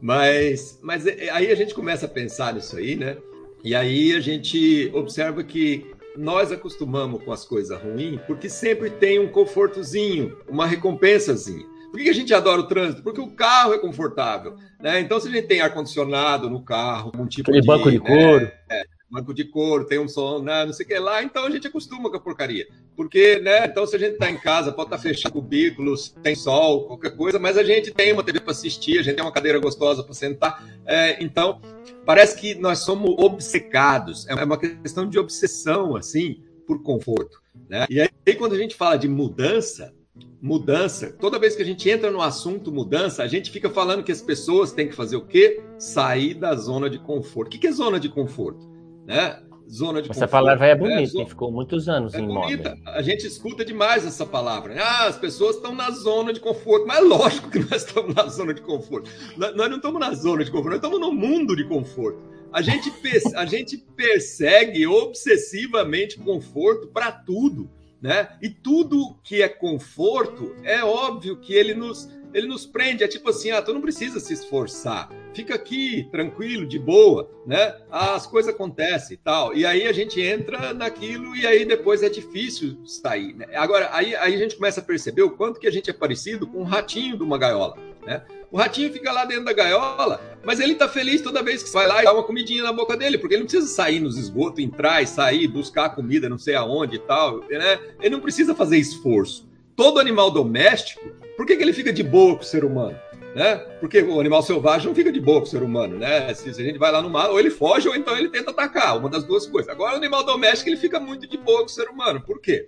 Mas, 0.00 0.78
mas 0.80 1.06
é, 1.06 1.28
aí 1.30 1.50
a 1.50 1.56
gente 1.56 1.74
começa 1.74 2.06
a 2.06 2.08
pensar 2.08 2.54
nisso 2.54 2.76
aí, 2.76 2.94
né? 2.94 3.16
E 3.64 3.74
aí 3.74 4.14
a 4.14 4.20
gente 4.20 4.90
observa 4.94 5.42
que 5.42 5.92
nós 6.16 6.52
acostumamos 6.52 7.22
com 7.22 7.32
as 7.32 7.44
coisas 7.44 7.80
ruins 7.80 8.20
porque 8.26 8.48
sempre 8.48 8.90
tem 8.90 9.18
um 9.18 9.28
confortozinho, 9.28 10.36
uma 10.48 10.66
recompensazinha. 10.66 11.66
Por 11.90 12.00
que 12.00 12.08
a 12.08 12.14
gente 12.14 12.34
adora 12.34 12.60
o 12.60 12.66
trânsito? 12.66 13.02
Porque 13.02 13.20
o 13.20 13.30
carro 13.30 13.74
é 13.74 13.78
confortável. 13.78 14.56
Né? 14.80 15.00
Então, 15.00 15.18
se 15.18 15.28
a 15.28 15.30
gente 15.30 15.46
tem 15.46 15.60
ar-condicionado 15.60 16.50
no 16.50 16.62
carro, 16.62 17.12
um 17.18 17.26
tipo 17.26 17.50
Aquele 17.50 17.62
de. 17.62 17.66
banco 17.66 17.90
de 17.90 17.98
couro. 17.98 18.44
Né? 18.44 18.52
É, 18.70 18.84
banco 19.10 19.32
de 19.32 19.44
couro, 19.44 19.86
tem 19.86 19.98
um 19.98 20.08
som, 20.08 20.42
né, 20.42 20.66
não 20.66 20.72
sei 20.72 20.84
o 20.84 20.88
que 20.88 20.98
lá, 20.98 21.22
então 21.22 21.46
a 21.46 21.50
gente 21.50 21.66
acostuma 21.66 22.10
com 22.10 22.16
a 22.16 22.20
porcaria. 22.20 22.66
Porque, 22.94 23.38
né, 23.38 23.64
então 23.64 23.86
se 23.86 23.96
a 23.96 23.98
gente 23.98 24.18
tá 24.18 24.30
em 24.30 24.36
casa, 24.36 24.70
pode 24.70 24.88
estar 24.88 24.96
tá 24.96 25.02
fechado 25.02 25.32
cubículos, 25.32 26.14
tem 26.22 26.34
sol, 26.34 26.86
qualquer 26.86 27.16
coisa, 27.16 27.38
mas 27.38 27.56
a 27.56 27.64
gente 27.64 27.90
tem 27.90 28.12
uma 28.12 28.22
TV 28.22 28.40
para 28.40 28.52
assistir, 28.52 28.98
a 28.98 29.02
gente 29.02 29.16
tem 29.16 29.24
uma 29.24 29.32
cadeira 29.32 29.58
gostosa 29.58 30.02
para 30.02 30.12
sentar. 30.12 30.62
É, 30.84 31.22
então, 31.22 31.60
parece 32.04 32.38
que 32.38 32.54
nós 32.54 32.80
somos 32.80 33.14
obcecados, 33.18 34.26
é 34.28 34.34
uma 34.34 34.58
questão 34.58 35.08
de 35.08 35.18
obsessão, 35.18 35.96
assim, 35.96 36.42
por 36.66 36.82
conforto. 36.82 37.40
Né? 37.68 37.86
E 37.88 38.00
aí, 38.00 38.34
quando 38.36 38.54
a 38.54 38.58
gente 38.58 38.74
fala 38.74 38.96
de 38.96 39.08
mudança, 39.08 39.94
mudança, 40.40 41.12
toda 41.20 41.38
vez 41.38 41.56
que 41.56 41.62
a 41.62 41.64
gente 41.64 41.88
entra 41.90 42.10
no 42.10 42.22
assunto 42.22 42.70
mudança, 42.72 43.22
a 43.22 43.26
gente 43.26 43.50
fica 43.50 43.68
falando 43.68 44.02
que 44.02 44.12
as 44.12 44.22
pessoas 44.22 44.72
têm 44.72 44.88
que 44.88 44.94
fazer 44.94 45.16
o 45.16 45.26
quê? 45.26 45.62
Sair 45.78 46.34
da 46.34 46.54
zona 46.54 46.88
de 46.88 46.98
conforto. 46.98 47.56
O 47.56 47.58
que 47.58 47.66
é 47.66 47.72
zona 47.72 47.98
de 47.98 48.08
conforto? 48.08 48.68
né? 49.08 49.40
Zona 49.70 50.00
de 50.00 50.10
essa 50.10 50.20
conforto, 50.20 50.30
palavra 50.30 50.66
é 50.66 50.74
né? 50.74 50.80
bonita, 50.80 51.18
né? 51.18 51.26
ficou 51.26 51.50
muitos 51.50 51.88
anos 51.88 52.14
é 52.14 52.20
em 52.20 52.26
bonita. 52.26 52.76
moda. 52.76 52.90
A 52.90 53.02
gente 53.02 53.26
escuta 53.26 53.64
demais 53.64 54.06
essa 54.06 54.24
palavra. 54.24 54.74
Né? 54.74 54.82
Ah, 54.82 55.06
as 55.06 55.18
pessoas 55.18 55.56
estão 55.56 55.74
na 55.74 55.90
zona 55.90 56.32
de 56.32 56.40
conforto, 56.40 56.86
mas 56.86 56.98
é 56.98 57.00
lógico 57.00 57.50
que 57.50 57.58
nós 57.70 57.84
estamos 57.84 58.14
na 58.14 58.26
zona 58.28 58.52
de 58.52 58.60
conforto. 58.60 59.10
Nós 59.36 59.54
não 59.56 59.76
estamos 59.76 59.98
na 59.98 60.12
zona 60.12 60.44
de 60.44 60.50
conforto, 60.50 60.68
nós 60.68 60.76
estamos 60.76 61.00
no 61.00 61.12
mundo 61.12 61.56
de 61.56 61.64
conforto. 61.64 62.18
A 62.52 62.62
gente, 62.62 62.90
a 63.34 63.44
gente 63.44 63.76
persegue 63.76 64.86
obsessivamente 64.86 66.18
conforto 66.18 66.88
para 66.88 67.12
tudo, 67.12 67.70
né? 68.00 68.28
E 68.40 68.48
tudo 68.48 69.18
que 69.22 69.42
é 69.42 69.48
conforto, 69.48 70.54
é 70.62 70.84
óbvio 70.84 71.36
que 71.36 71.52
ele 71.52 71.74
nos 71.74 72.08
ele 72.32 72.46
nos 72.46 72.66
prende, 72.66 73.02
é 73.02 73.08
tipo 73.08 73.30
assim, 73.30 73.50
ah, 73.50 73.62
tu 73.62 73.72
não 73.72 73.80
precisa 73.80 74.20
se 74.20 74.34
esforçar, 74.34 75.10
fica 75.32 75.54
aqui 75.54 76.06
tranquilo, 76.10 76.66
de 76.66 76.78
boa, 76.78 77.30
né? 77.46 77.76
As 77.90 78.26
coisas 78.26 78.54
acontecem 78.54 79.14
e 79.14 79.16
tal. 79.16 79.54
E 79.54 79.64
aí 79.64 79.86
a 79.86 79.92
gente 79.92 80.20
entra 80.20 80.74
naquilo 80.74 81.34
e 81.34 81.46
aí 81.46 81.64
depois 81.64 82.02
é 82.02 82.08
difícil 82.08 82.84
sair, 82.84 83.34
né? 83.34 83.46
Agora, 83.54 83.88
aí, 83.92 84.14
aí 84.16 84.34
a 84.34 84.38
gente 84.38 84.56
começa 84.56 84.80
a 84.80 84.84
perceber 84.84 85.22
o 85.22 85.30
quanto 85.30 85.58
que 85.58 85.66
a 85.66 85.70
gente 85.70 85.88
é 85.88 85.92
parecido 85.92 86.46
com 86.46 86.58
um 86.60 86.64
ratinho 86.64 87.16
de 87.16 87.22
uma 87.22 87.38
gaiola, 87.38 87.76
né? 88.04 88.22
O 88.50 88.56
ratinho 88.56 88.92
fica 88.92 89.12
lá 89.12 89.24
dentro 89.24 89.44
da 89.44 89.52
gaiola, 89.52 90.20
mas 90.44 90.58
ele 90.58 90.74
tá 90.74 90.88
feliz 90.88 91.20
toda 91.20 91.42
vez 91.42 91.62
que 91.62 91.70
vai 91.70 91.86
lá 91.86 92.00
e 92.00 92.04
dá 92.04 92.12
uma 92.12 92.22
comidinha 92.22 92.62
na 92.62 92.72
boca 92.72 92.96
dele, 92.96 93.18
porque 93.18 93.34
ele 93.34 93.42
não 93.42 93.48
precisa 93.48 93.66
sair 93.66 94.00
nos 94.00 94.16
esgotos, 94.16 94.64
entrar 94.64 95.02
e 95.02 95.06
sair, 95.06 95.46
buscar 95.46 95.90
comida 95.90 96.28
não 96.28 96.38
sei 96.38 96.54
aonde 96.54 96.96
e 96.96 96.98
tal, 97.00 97.40
né? 97.48 97.78
Ele 98.00 98.10
não 98.10 98.20
precisa 98.20 98.54
fazer 98.54 98.78
esforço. 98.78 99.46
Todo 99.76 100.00
animal 100.00 100.30
doméstico 100.30 101.00
por 101.38 101.46
que, 101.46 101.54
que 101.54 101.62
ele 101.62 101.72
fica 101.72 101.92
de 101.92 102.02
boa 102.02 102.34
com 102.34 102.42
o 102.42 102.44
ser 102.44 102.64
humano? 102.64 102.98
Né? 103.32 103.54
Porque 103.78 104.02
o 104.02 104.18
animal 104.18 104.42
selvagem 104.42 104.88
não 104.88 104.94
fica 104.94 105.12
de 105.12 105.20
boa 105.20 105.38
com 105.38 105.46
o 105.46 105.48
ser 105.48 105.62
humano, 105.62 105.96
né? 105.96 106.34
Se, 106.34 106.52
se 106.52 106.60
a 106.60 106.64
gente 106.64 106.80
vai 106.80 106.90
lá 106.90 107.00
no 107.00 107.08
mar, 107.08 107.30
ou 107.30 107.38
ele 107.38 107.48
foge, 107.48 107.88
ou 107.88 107.94
então 107.94 108.18
ele 108.18 108.28
tenta 108.28 108.50
atacar, 108.50 108.98
uma 108.98 109.08
das 109.08 109.22
duas 109.22 109.46
coisas. 109.46 109.70
Agora, 109.70 109.94
o 109.94 109.96
animal 109.98 110.24
doméstico, 110.24 110.68
ele 110.68 110.76
fica 110.76 110.98
muito 110.98 111.28
de 111.28 111.38
boa 111.38 111.60
com 111.60 111.66
o 111.66 111.68
ser 111.68 111.88
humano. 111.88 112.20
Por 112.20 112.40
quê? 112.40 112.66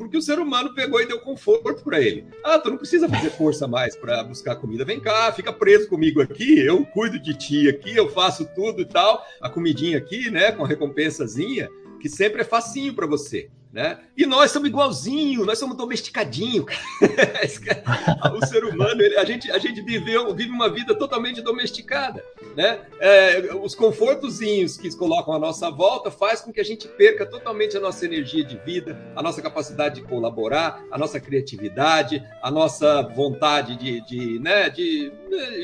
Porque 0.00 0.16
o 0.16 0.22
ser 0.22 0.38
humano 0.38 0.72
pegou 0.74 0.98
e 0.98 1.06
deu 1.06 1.20
conforto 1.20 1.84
para 1.84 2.00
ele. 2.00 2.24
Ah, 2.42 2.58
tu 2.58 2.70
não 2.70 2.78
precisa 2.78 3.06
fazer 3.06 3.28
força 3.28 3.68
mais 3.68 3.94
para 3.94 4.24
buscar 4.24 4.56
comida. 4.56 4.82
Vem 4.82 4.98
cá, 4.98 5.30
fica 5.30 5.52
preso 5.52 5.90
comigo 5.90 6.22
aqui, 6.22 6.58
eu 6.58 6.86
cuido 6.86 7.18
de 7.18 7.34
ti 7.34 7.68
aqui, 7.68 7.94
eu 7.94 8.08
faço 8.08 8.48
tudo 8.54 8.80
e 8.80 8.86
tal. 8.86 9.22
A 9.42 9.50
comidinha 9.50 9.98
aqui, 9.98 10.30
né, 10.30 10.52
com 10.52 10.64
a 10.64 10.66
recompensazinha, 10.66 11.68
que 12.00 12.08
sempre 12.08 12.40
é 12.40 12.44
facinho 12.46 12.94
para 12.94 13.06
você. 13.06 13.50
Né? 13.72 13.98
E 14.16 14.26
nós 14.26 14.50
somos 14.50 14.68
igualzinho, 14.68 15.44
nós 15.44 15.56
somos 15.56 15.76
domesticadinho. 15.76 16.66
o 18.34 18.46
ser 18.46 18.64
humano, 18.64 19.00
ele, 19.00 19.16
a 19.16 19.24
gente, 19.24 19.50
a 19.50 19.58
gente 19.58 19.80
viveu, 19.80 20.34
vive 20.34 20.50
uma 20.50 20.68
vida 20.68 20.92
totalmente 20.92 21.40
domesticada. 21.40 22.24
Né? 22.56 22.80
É, 22.98 23.54
os 23.54 23.76
confortozinhos 23.76 24.76
que 24.76 24.90
colocam 24.96 25.32
à 25.34 25.38
nossa 25.38 25.70
volta 25.70 26.10
faz 26.10 26.40
com 26.40 26.52
que 26.52 26.60
a 26.60 26.64
gente 26.64 26.88
perca 26.88 27.24
totalmente 27.24 27.76
a 27.76 27.80
nossa 27.80 28.04
energia 28.04 28.42
de 28.42 28.56
vida, 28.56 28.98
a 29.14 29.22
nossa 29.22 29.40
capacidade 29.40 30.00
de 30.00 30.02
colaborar, 30.02 30.84
a 30.90 30.98
nossa 30.98 31.20
criatividade, 31.20 32.20
a 32.42 32.50
nossa 32.50 33.02
vontade 33.02 33.76
de, 33.76 34.04
de, 34.04 34.38
né, 34.40 34.68
de, 34.68 35.12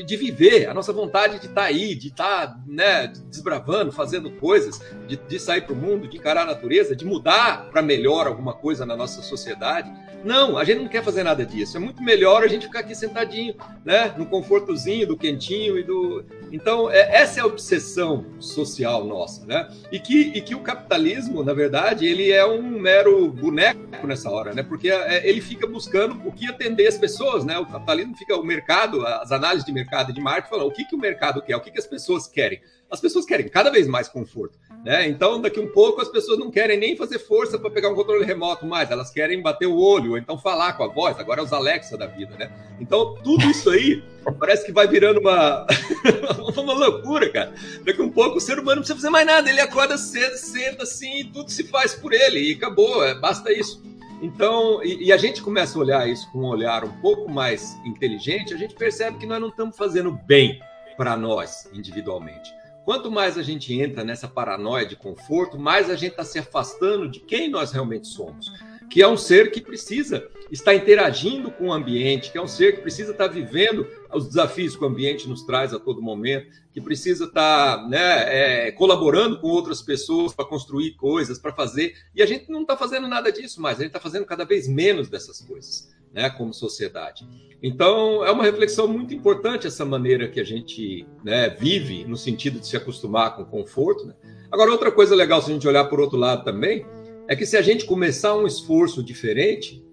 de 0.05 0.15
viver, 0.15 0.69
a 0.69 0.73
nossa 0.73 0.93
vontade 0.93 1.39
de 1.39 1.47
estar 1.47 1.61
tá 1.61 1.67
aí, 1.67 1.93
de 1.93 2.07
estar 2.07 2.47
tá, 2.47 2.59
né, 2.65 3.11
desbravando, 3.29 3.91
fazendo 3.91 4.31
coisas, 4.31 4.79
de, 5.05 5.17
de 5.17 5.39
sair 5.39 5.61
para 5.61 5.73
o 5.73 5.75
mundo, 5.75 6.07
de 6.07 6.15
encarar 6.15 6.43
a 6.43 6.53
natureza, 6.53 6.95
de 6.95 7.05
mudar 7.05 7.69
para 7.69 7.81
melhor 7.81 7.96
melhor 7.97 8.27
alguma 8.27 8.53
coisa 8.53 8.85
na 8.85 8.95
nossa 8.95 9.21
sociedade. 9.23 9.91
Não, 10.23 10.57
a 10.57 10.63
gente 10.63 10.81
não 10.81 10.87
quer 10.87 11.03
fazer 11.03 11.23
nada 11.23 11.45
disso. 11.45 11.77
É 11.77 11.79
muito 11.79 12.01
melhor 12.03 12.43
a 12.43 12.47
gente 12.47 12.67
ficar 12.67 12.79
aqui 12.79 12.93
sentadinho, 12.93 13.55
né? 13.83 14.13
No 14.17 14.25
confortozinho, 14.25 15.07
do 15.07 15.17
quentinho 15.17 15.77
e 15.77 15.83
do. 15.83 16.23
Então, 16.51 16.89
é, 16.89 17.15
essa 17.15 17.39
é 17.39 17.43
a 17.43 17.45
obsessão 17.45 18.25
social 18.39 19.03
nossa, 19.05 19.45
né? 19.45 19.69
E 19.91 19.99
que, 19.99 20.31
e 20.35 20.41
que 20.41 20.55
o 20.55 20.59
capitalismo, 20.59 21.43
na 21.43 21.53
verdade, 21.53 22.05
ele 22.05 22.31
é 22.31 22.45
um 22.45 22.61
mero 22.61 23.29
boneco 23.29 24.05
nessa 24.05 24.29
hora, 24.29 24.53
né? 24.53 24.63
Porque 24.63 24.89
é, 24.89 25.27
ele 25.27 25.41
fica 25.41 25.67
buscando 25.67 26.19
o 26.27 26.31
que 26.31 26.47
atender 26.47 26.87
as 26.87 26.97
pessoas, 26.97 27.43
né? 27.43 27.57
O 27.57 27.65
capitalismo 27.65 28.15
fica, 28.15 28.35
o 28.35 28.43
mercado, 28.43 29.05
as 29.05 29.31
análises 29.31 29.65
de 29.65 29.71
mercado 29.71 30.13
de 30.13 30.21
marketing 30.21 30.49
falam 30.49 30.67
o 30.67 30.71
que, 30.71 30.85
que 30.85 30.95
o 30.95 30.99
mercado 30.99 31.41
quer, 31.41 31.55
o 31.55 31.61
que, 31.61 31.71
que 31.71 31.79
as 31.79 31.87
pessoas 31.87 32.27
querem. 32.27 32.59
As 32.89 33.01
pessoas 33.01 33.25
querem 33.25 33.49
cada 33.49 33.69
vez 33.69 33.87
mais 33.87 34.07
conforto. 34.07 34.57
Né? 34.83 35.07
Então, 35.07 35.41
daqui 35.41 35.59
um 35.59 35.67
pouco, 35.67 36.01
as 36.01 36.07
pessoas 36.07 36.39
não 36.39 36.49
querem 36.49 36.77
nem 36.77 36.95
fazer 36.95 37.19
força 37.19 37.59
para 37.59 37.69
pegar 37.69 37.89
um 37.89 37.95
controle 37.95 38.23
remoto 38.23 38.65
mais, 38.65 38.89
elas 38.89 39.09
querem 39.09 39.41
bater 39.41 39.65
o 39.65 39.77
olho, 39.77 40.11
ou 40.11 40.17
então 40.17 40.37
falar 40.37 40.73
com 40.73 40.83
a 40.83 40.87
voz, 40.87 41.19
agora 41.19 41.41
é 41.41 41.43
os 41.43 41.51
Alexa 41.51 41.97
da 41.97 42.07
vida, 42.07 42.35
né? 42.37 42.49
Então, 42.79 43.15
tudo 43.23 43.49
isso 43.49 43.69
aí 43.69 44.01
parece 44.39 44.65
que 44.65 44.71
vai 44.71 44.87
virando 44.87 45.19
uma, 45.19 45.67
uma 46.55 46.73
loucura, 46.73 47.29
cara. 47.29 47.53
Daqui 47.83 48.01
um 48.01 48.09
pouco, 48.09 48.37
o 48.37 48.41
ser 48.41 48.59
humano 48.59 48.77
não 48.77 48.81
precisa 48.83 48.95
fazer 48.95 49.09
mais 49.09 49.25
nada, 49.25 49.49
ele 49.49 49.59
acorda 49.59 49.97
cedo, 49.97 50.37
senta 50.37 50.83
assim, 50.83 51.21
e 51.21 51.23
tudo 51.25 51.51
se 51.51 51.65
faz 51.65 51.93
por 51.93 52.13
ele, 52.13 52.39
e 52.39 52.53
acabou, 52.53 53.03
é, 53.03 53.13
basta 53.15 53.51
isso. 53.51 53.81
Então, 54.21 54.83
e, 54.83 55.05
e, 55.05 55.11
a 55.11 55.17
gente 55.17 55.41
começa 55.41 55.77
a 55.77 55.81
olhar 55.81 56.09
isso 56.09 56.31
com 56.31 56.39
um 56.39 56.47
olhar 56.47 56.83
um 56.83 57.01
pouco 57.01 57.29
mais 57.29 57.77
inteligente, 57.85 58.53
a 58.53 58.57
gente 58.57 58.73
percebe 58.73 59.17
que 59.17 59.25
nós 59.25 59.39
não 59.39 59.49
estamos 59.49 59.77
fazendo 59.77 60.11
bem 60.11 60.59
para 60.97 61.15
nós 61.15 61.69
individualmente. 61.71 62.51
Quanto 62.87 63.11
mais 63.11 63.37
a 63.37 63.43
gente 63.43 63.77
entra 63.77 64.01
nessa 64.01 64.29
paranoia 64.29 64.85
de 64.85 64.95
conforto, 64.95 65.59
mais 65.59 65.89
a 65.89 65.95
gente 65.97 66.11
está 66.11 66.23
se 66.23 66.39
afastando 66.39 67.09
de 67.09 67.19
quem 67.19 67.49
nós 67.49 67.73
realmente 67.73 68.07
somos. 68.07 68.49
Que 68.89 69.01
é 69.01 69.07
um 69.09 69.17
ser 69.17 69.51
que 69.51 69.59
precisa 69.59 70.25
estar 70.49 70.73
interagindo 70.73 71.51
com 71.51 71.67
o 71.67 71.73
ambiente, 71.73 72.31
que 72.31 72.37
é 72.37 72.41
um 72.41 72.47
ser 72.47 72.75
que 72.75 72.81
precisa 72.81 73.11
estar 73.11 73.27
vivendo 73.27 73.85
os 74.13 74.27
desafios 74.27 74.77
que 74.77 74.85
o 74.85 74.87
ambiente 74.87 75.27
nos 75.27 75.43
traz 75.43 75.73
a 75.73 75.79
todo 75.79 76.01
momento, 76.01 76.47
que 76.71 76.79
precisa 76.79 77.25
estar 77.25 77.89
né, 77.89 78.67
é, 78.67 78.71
colaborando 78.71 79.37
com 79.41 79.47
outras 79.47 79.81
pessoas 79.81 80.33
para 80.33 80.45
construir 80.45 80.91
coisas, 80.91 81.37
para 81.37 81.51
fazer. 81.51 81.93
E 82.15 82.23
a 82.23 82.25
gente 82.25 82.49
não 82.49 82.61
está 82.61 82.77
fazendo 82.77 83.05
nada 83.05 83.33
disso 83.33 83.61
mais, 83.61 83.79
a 83.79 83.81
gente 83.81 83.89
está 83.89 83.99
fazendo 83.99 84.25
cada 84.25 84.45
vez 84.45 84.65
menos 84.65 85.09
dessas 85.09 85.41
coisas 85.41 85.96
né, 86.13 86.29
como 86.29 86.53
sociedade. 86.53 87.27
Então, 87.61 88.23
é 88.23 88.31
uma 88.31 88.43
reflexão 88.43 88.87
muito 88.87 89.13
importante 89.13 89.67
essa 89.67 89.83
maneira 89.83 90.27
que 90.27 90.39
a 90.39 90.43
gente 90.43 91.07
né, 91.23 91.49
vive, 91.49 92.05
no 92.05 92.15
sentido 92.15 92.59
de 92.59 92.67
se 92.67 92.77
acostumar 92.77 93.35
com 93.35 93.45
conforto. 93.45 94.05
Né? 94.05 94.13
Agora, 94.51 94.71
outra 94.71 94.91
coisa 94.91 95.15
legal, 95.15 95.41
se 95.41 95.49
a 95.49 95.53
gente 95.53 95.67
olhar 95.67 95.85
por 95.85 95.99
outro 95.99 96.17
lado 96.17 96.43
também, 96.43 96.85
é 97.27 97.35
que 97.35 97.45
se 97.45 97.57
a 97.57 97.61
gente 97.61 97.85
começar 97.85 98.35
um 98.35 98.45
esforço 98.45 99.03
diferente, 99.03 99.83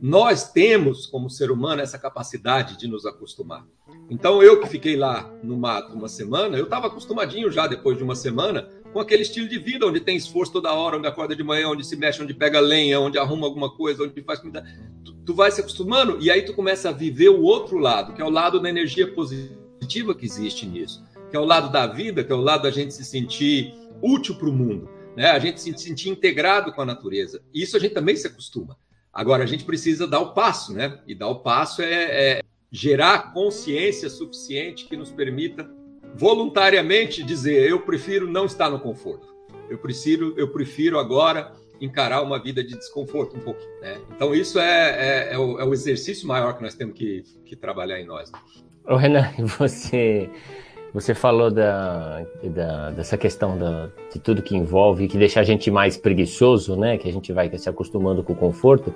nós 0.00 0.50
temos, 0.50 1.06
como 1.06 1.28
ser 1.28 1.50
humano, 1.50 1.82
essa 1.82 1.98
capacidade 1.98 2.78
de 2.78 2.88
nos 2.88 3.04
acostumar. 3.04 3.66
Então, 4.08 4.42
eu 4.42 4.60
que 4.60 4.68
fiquei 4.68 4.96
lá 4.96 5.30
no 5.42 5.58
mato 5.58 5.92
uma 5.92 6.08
semana, 6.08 6.56
eu 6.56 6.64
estava 6.64 6.86
acostumadinho 6.86 7.50
já 7.50 7.66
depois 7.66 7.98
de 7.98 8.02
uma 8.02 8.16
semana 8.16 8.68
com 8.92 9.00
aquele 9.00 9.22
estilo 9.22 9.48
de 9.48 9.58
vida, 9.58 9.86
onde 9.86 10.00
tem 10.00 10.16
esforço 10.16 10.52
toda 10.52 10.72
hora, 10.72 10.96
onde 10.96 11.06
acorda 11.06 11.34
de 11.34 11.42
manhã, 11.42 11.68
onde 11.68 11.86
se 11.86 11.96
mexe, 11.96 12.22
onde 12.22 12.34
pega 12.34 12.60
lenha, 12.60 13.00
onde 13.00 13.18
arruma 13.18 13.46
alguma 13.46 13.70
coisa, 13.70 14.02
onde 14.02 14.22
faz 14.22 14.40
comida. 14.40 14.64
Tu, 15.04 15.12
tu 15.26 15.34
vai 15.34 15.50
se 15.50 15.60
acostumando 15.60 16.18
e 16.20 16.30
aí 16.30 16.42
tu 16.42 16.54
começa 16.54 16.88
a 16.88 16.92
viver 16.92 17.28
o 17.28 17.42
outro 17.42 17.78
lado, 17.78 18.12
que 18.12 18.22
é 18.22 18.24
o 18.24 18.30
lado 18.30 18.60
da 18.60 18.68
energia 18.68 19.12
positiva 19.12 20.14
que 20.14 20.24
existe 20.24 20.66
nisso, 20.66 21.04
que 21.30 21.36
é 21.36 21.40
o 21.40 21.44
lado 21.44 21.70
da 21.70 21.86
vida, 21.86 22.24
que 22.24 22.32
é 22.32 22.34
o 22.34 22.40
lado 22.40 22.62
da 22.62 22.70
gente 22.70 22.92
se 22.92 23.04
sentir 23.04 23.74
útil 24.02 24.34
para 24.34 24.48
o 24.48 24.52
mundo, 24.52 24.88
né? 25.16 25.30
A 25.30 25.38
gente 25.38 25.60
se 25.60 25.76
sentir 25.78 26.08
integrado 26.08 26.72
com 26.72 26.82
a 26.82 26.86
natureza. 26.86 27.42
E 27.54 27.62
isso 27.62 27.76
a 27.76 27.80
gente 27.80 27.94
também 27.94 28.16
se 28.16 28.26
acostuma. 28.26 28.76
Agora, 29.12 29.42
a 29.42 29.46
gente 29.46 29.64
precisa 29.64 30.06
dar 30.06 30.20
o 30.20 30.32
passo, 30.32 30.72
né? 30.72 31.00
E 31.06 31.14
dar 31.14 31.28
o 31.28 31.40
passo 31.40 31.82
é, 31.82 32.38
é 32.38 32.42
gerar 32.70 33.32
consciência 33.32 34.08
suficiente 34.08 34.86
que 34.86 34.96
nos 34.96 35.10
permita 35.10 35.68
voluntariamente 36.14 37.22
dizer 37.22 37.68
eu 37.68 37.80
prefiro 37.80 38.30
não 38.30 38.46
estar 38.46 38.70
no 38.70 38.80
conforto. 38.80 39.28
Eu 39.68 39.78
prefiro, 39.78 40.34
eu 40.36 40.48
prefiro 40.48 40.98
agora 40.98 41.52
encarar 41.80 42.22
uma 42.22 42.42
vida 42.42 42.62
de 42.62 42.76
desconforto 42.76 43.36
um 43.36 43.40
pouco. 43.40 43.60
Né? 43.80 43.98
Então 44.14 44.34
isso 44.34 44.58
é, 44.58 45.30
é, 45.30 45.34
é, 45.34 45.38
o, 45.38 45.60
é, 45.60 45.64
o, 45.64 45.72
exercício 45.72 46.28
maior 46.28 46.56
que 46.56 46.62
nós 46.62 46.74
temos 46.74 46.94
que, 46.94 47.22
que 47.44 47.56
trabalhar 47.56 48.00
em 48.00 48.04
nós. 48.04 48.30
Ô 48.86 48.96
Renan, 48.96 49.30
você 49.58 50.28
você 50.92 51.14
falou 51.14 51.50
da, 51.50 52.26
da, 52.42 52.90
dessa 52.90 53.16
questão 53.16 53.56
da, 53.56 53.90
de 54.12 54.18
tudo 54.18 54.42
que 54.42 54.56
envolve, 54.56 55.06
que 55.06 55.16
deixa 55.16 55.38
a 55.38 55.44
gente 55.44 55.70
mais 55.70 55.96
preguiçoso, 55.96 56.76
né? 56.76 56.98
Que 56.98 57.08
a 57.08 57.12
gente 57.12 57.32
vai 57.32 57.56
se 57.56 57.68
acostumando 57.68 58.24
com 58.24 58.32
o 58.32 58.36
conforto. 58.36 58.92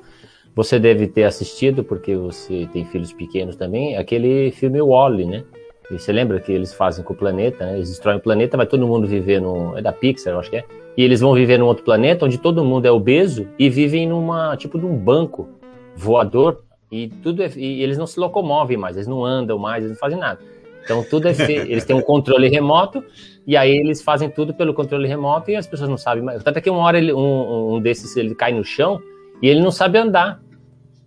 Você 0.57 0.79
deve 0.79 1.07
ter 1.07 1.23
assistido, 1.23 1.85
porque 1.85 2.17
você 2.17 2.69
tem 2.73 2.85
filhos 2.85 3.13
pequenos 3.13 3.55
também, 3.55 3.97
aquele 3.97 4.51
filme 4.51 4.81
Wall-E, 4.81 5.25
né? 5.25 5.45
E 5.91 5.99
você 5.99 6.13
lembra 6.13 6.41
que 6.41 6.51
eles 6.51 6.73
fazem 6.73 7.05
com 7.05 7.13
o 7.13 7.17
planeta, 7.17 7.67
né? 7.67 7.75
Eles 7.77 7.91
destroem 7.91 8.19
o 8.19 8.21
planeta, 8.21 8.57
vai 8.57 8.67
todo 8.67 8.87
mundo 8.87 9.07
viver 9.07 9.41
no... 9.41 9.77
É 9.77 9.83
da 9.83 9.93
Pixar, 9.93 10.33
eu 10.33 10.39
acho 10.39 10.51
que 10.51 10.57
é. 10.57 10.65
E 10.97 11.03
eles 11.03 11.21
vão 11.21 11.35
viver 11.35 11.59
num 11.59 11.67
outro 11.67 11.85
planeta, 11.85 12.25
onde 12.25 12.39
todo 12.39 12.65
mundo 12.65 12.87
é 12.87 12.91
obeso, 12.91 13.49
e 13.59 13.69
vivem 13.69 14.09
numa, 14.09 14.57
tipo, 14.57 14.79
de 14.79 14.87
um 14.87 14.97
banco 14.97 15.49
voador, 15.97 16.65
e 16.91 17.09
tudo 17.09 17.43
é, 17.43 17.51
e 17.57 17.83
eles 17.83 17.99
não 17.99 18.07
se 18.07 18.21
locomovem 18.21 18.77
mais, 18.77 18.97
eles 18.97 19.09
não 19.09 19.25
andam 19.25 19.59
mais, 19.59 19.83
eles 19.83 19.97
não 19.97 19.99
fazem 19.99 20.19
nada. 20.19 20.39
Então 20.85 21.03
tudo 21.03 21.27
é 21.27 21.35
feito. 21.35 21.67
Eles 21.71 21.85
têm 21.85 21.97
um 21.97 22.03
controle 22.03 22.47
remoto 22.47 23.03
e 23.47 23.57
aí 23.57 23.71
eles 23.71 24.03
fazem 24.03 24.29
tudo 24.29 24.53
pelo 24.53 24.75
controle 24.75 25.09
remoto 25.09 25.51
e 25.51 25.57
as 25.57 25.67
pessoas 25.67 25.89
não 25.89 25.97
sabem 25.97 26.23
mais. 26.23 26.43
Tanto 26.45 26.59
é 26.59 26.61
que 26.61 26.69
uma 26.69 26.81
hora 26.81 26.99
ele, 26.99 27.13
um, 27.13 27.75
um 27.75 27.81
desses 27.81 28.15
ele 28.17 28.35
cai 28.35 28.53
no 28.53 28.63
chão 28.63 29.01
e 29.41 29.49
ele 29.49 29.61
não 29.61 29.71
sabe 29.71 29.99
andar, 29.99 30.43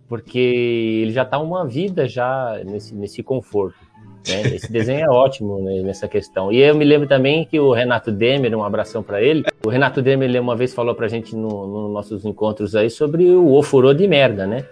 porque 0.08 0.38
ele 1.02 1.12
já 1.12 1.22
está 1.22 1.38
uma 1.38 1.64
vida 1.64 2.08
já 2.08 2.60
nesse, 2.66 2.92
nesse 2.92 3.22
conforto. 3.22 3.78
Né? 4.26 4.54
Esse 4.54 4.70
desenho 4.70 5.04
é 5.04 5.08
ótimo 5.08 5.60
né, 5.62 5.82
nessa 5.82 6.08
questão. 6.08 6.52
E 6.52 6.58
eu 6.58 6.74
me 6.74 6.84
lembro 6.84 7.08
também 7.08 7.44
que 7.44 7.58
o 7.58 7.72
Renato 7.72 8.10
Demer, 8.10 8.54
um 8.54 8.64
abração 8.64 9.02
para 9.02 9.22
ele, 9.22 9.44
o 9.64 9.68
Renato 9.68 10.02
Demer 10.02 10.40
uma 10.40 10.56
vez 10.56 10.74
falou 10.74 10.94
para 10.94 11.06
a 11.06 11.08
gente 11.08 11.34
nos 11.34 11.52
no 11.52 11.88
nossos 11.88 12.24
encontros 12.24 12.74
aí 12.74 12.90
sobre 12.90 13.24
o 13.30 13.52
ofurô 13.54 13.92
de 13.92 14.06
merda, 14.06 14.46
né? 14.46 14.64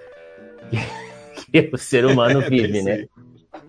Que, 1.50 1.62
que 1.68 1.74
o 1.74 1.78
ser 1.78 2.04
humano 2.04 2.40
vive, 2.48 2.82
né? 2.82 3.06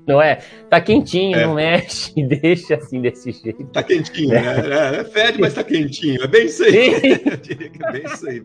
Não 0.06 0.22
é? 0.22 0.40
Tá 0.70 0.80
quentinho, 0.80 1.38
é. 1.38 1.46
não 1.46 1.56
mexe, 1.56 2.14
deixa 2.24 2.76
assim 2.76 3.02
desse 3.02 3.32
jeito. 3.32 3.66
Tá 3.66 3.84
quentinho, 3.84 4.30
né? 4.30 4.96
É, 4.96 5.02
é 5.02 5.04
fede, 5.04 5.40
mas 5.40 5.54
tá 5.54 5.64
quentinho. 5.64 6.24
É 6.24 6.28
bem 6.28 6.46
isso 6.46 6.64
aí. 6.64 7.22
Eu 7.26 7.38
diria 7.38 7.70
que 7.70 7.86
é 7.86 7.92
bem 7.92 8.04
isso 8.06 8.30
aí. 8.30 8.44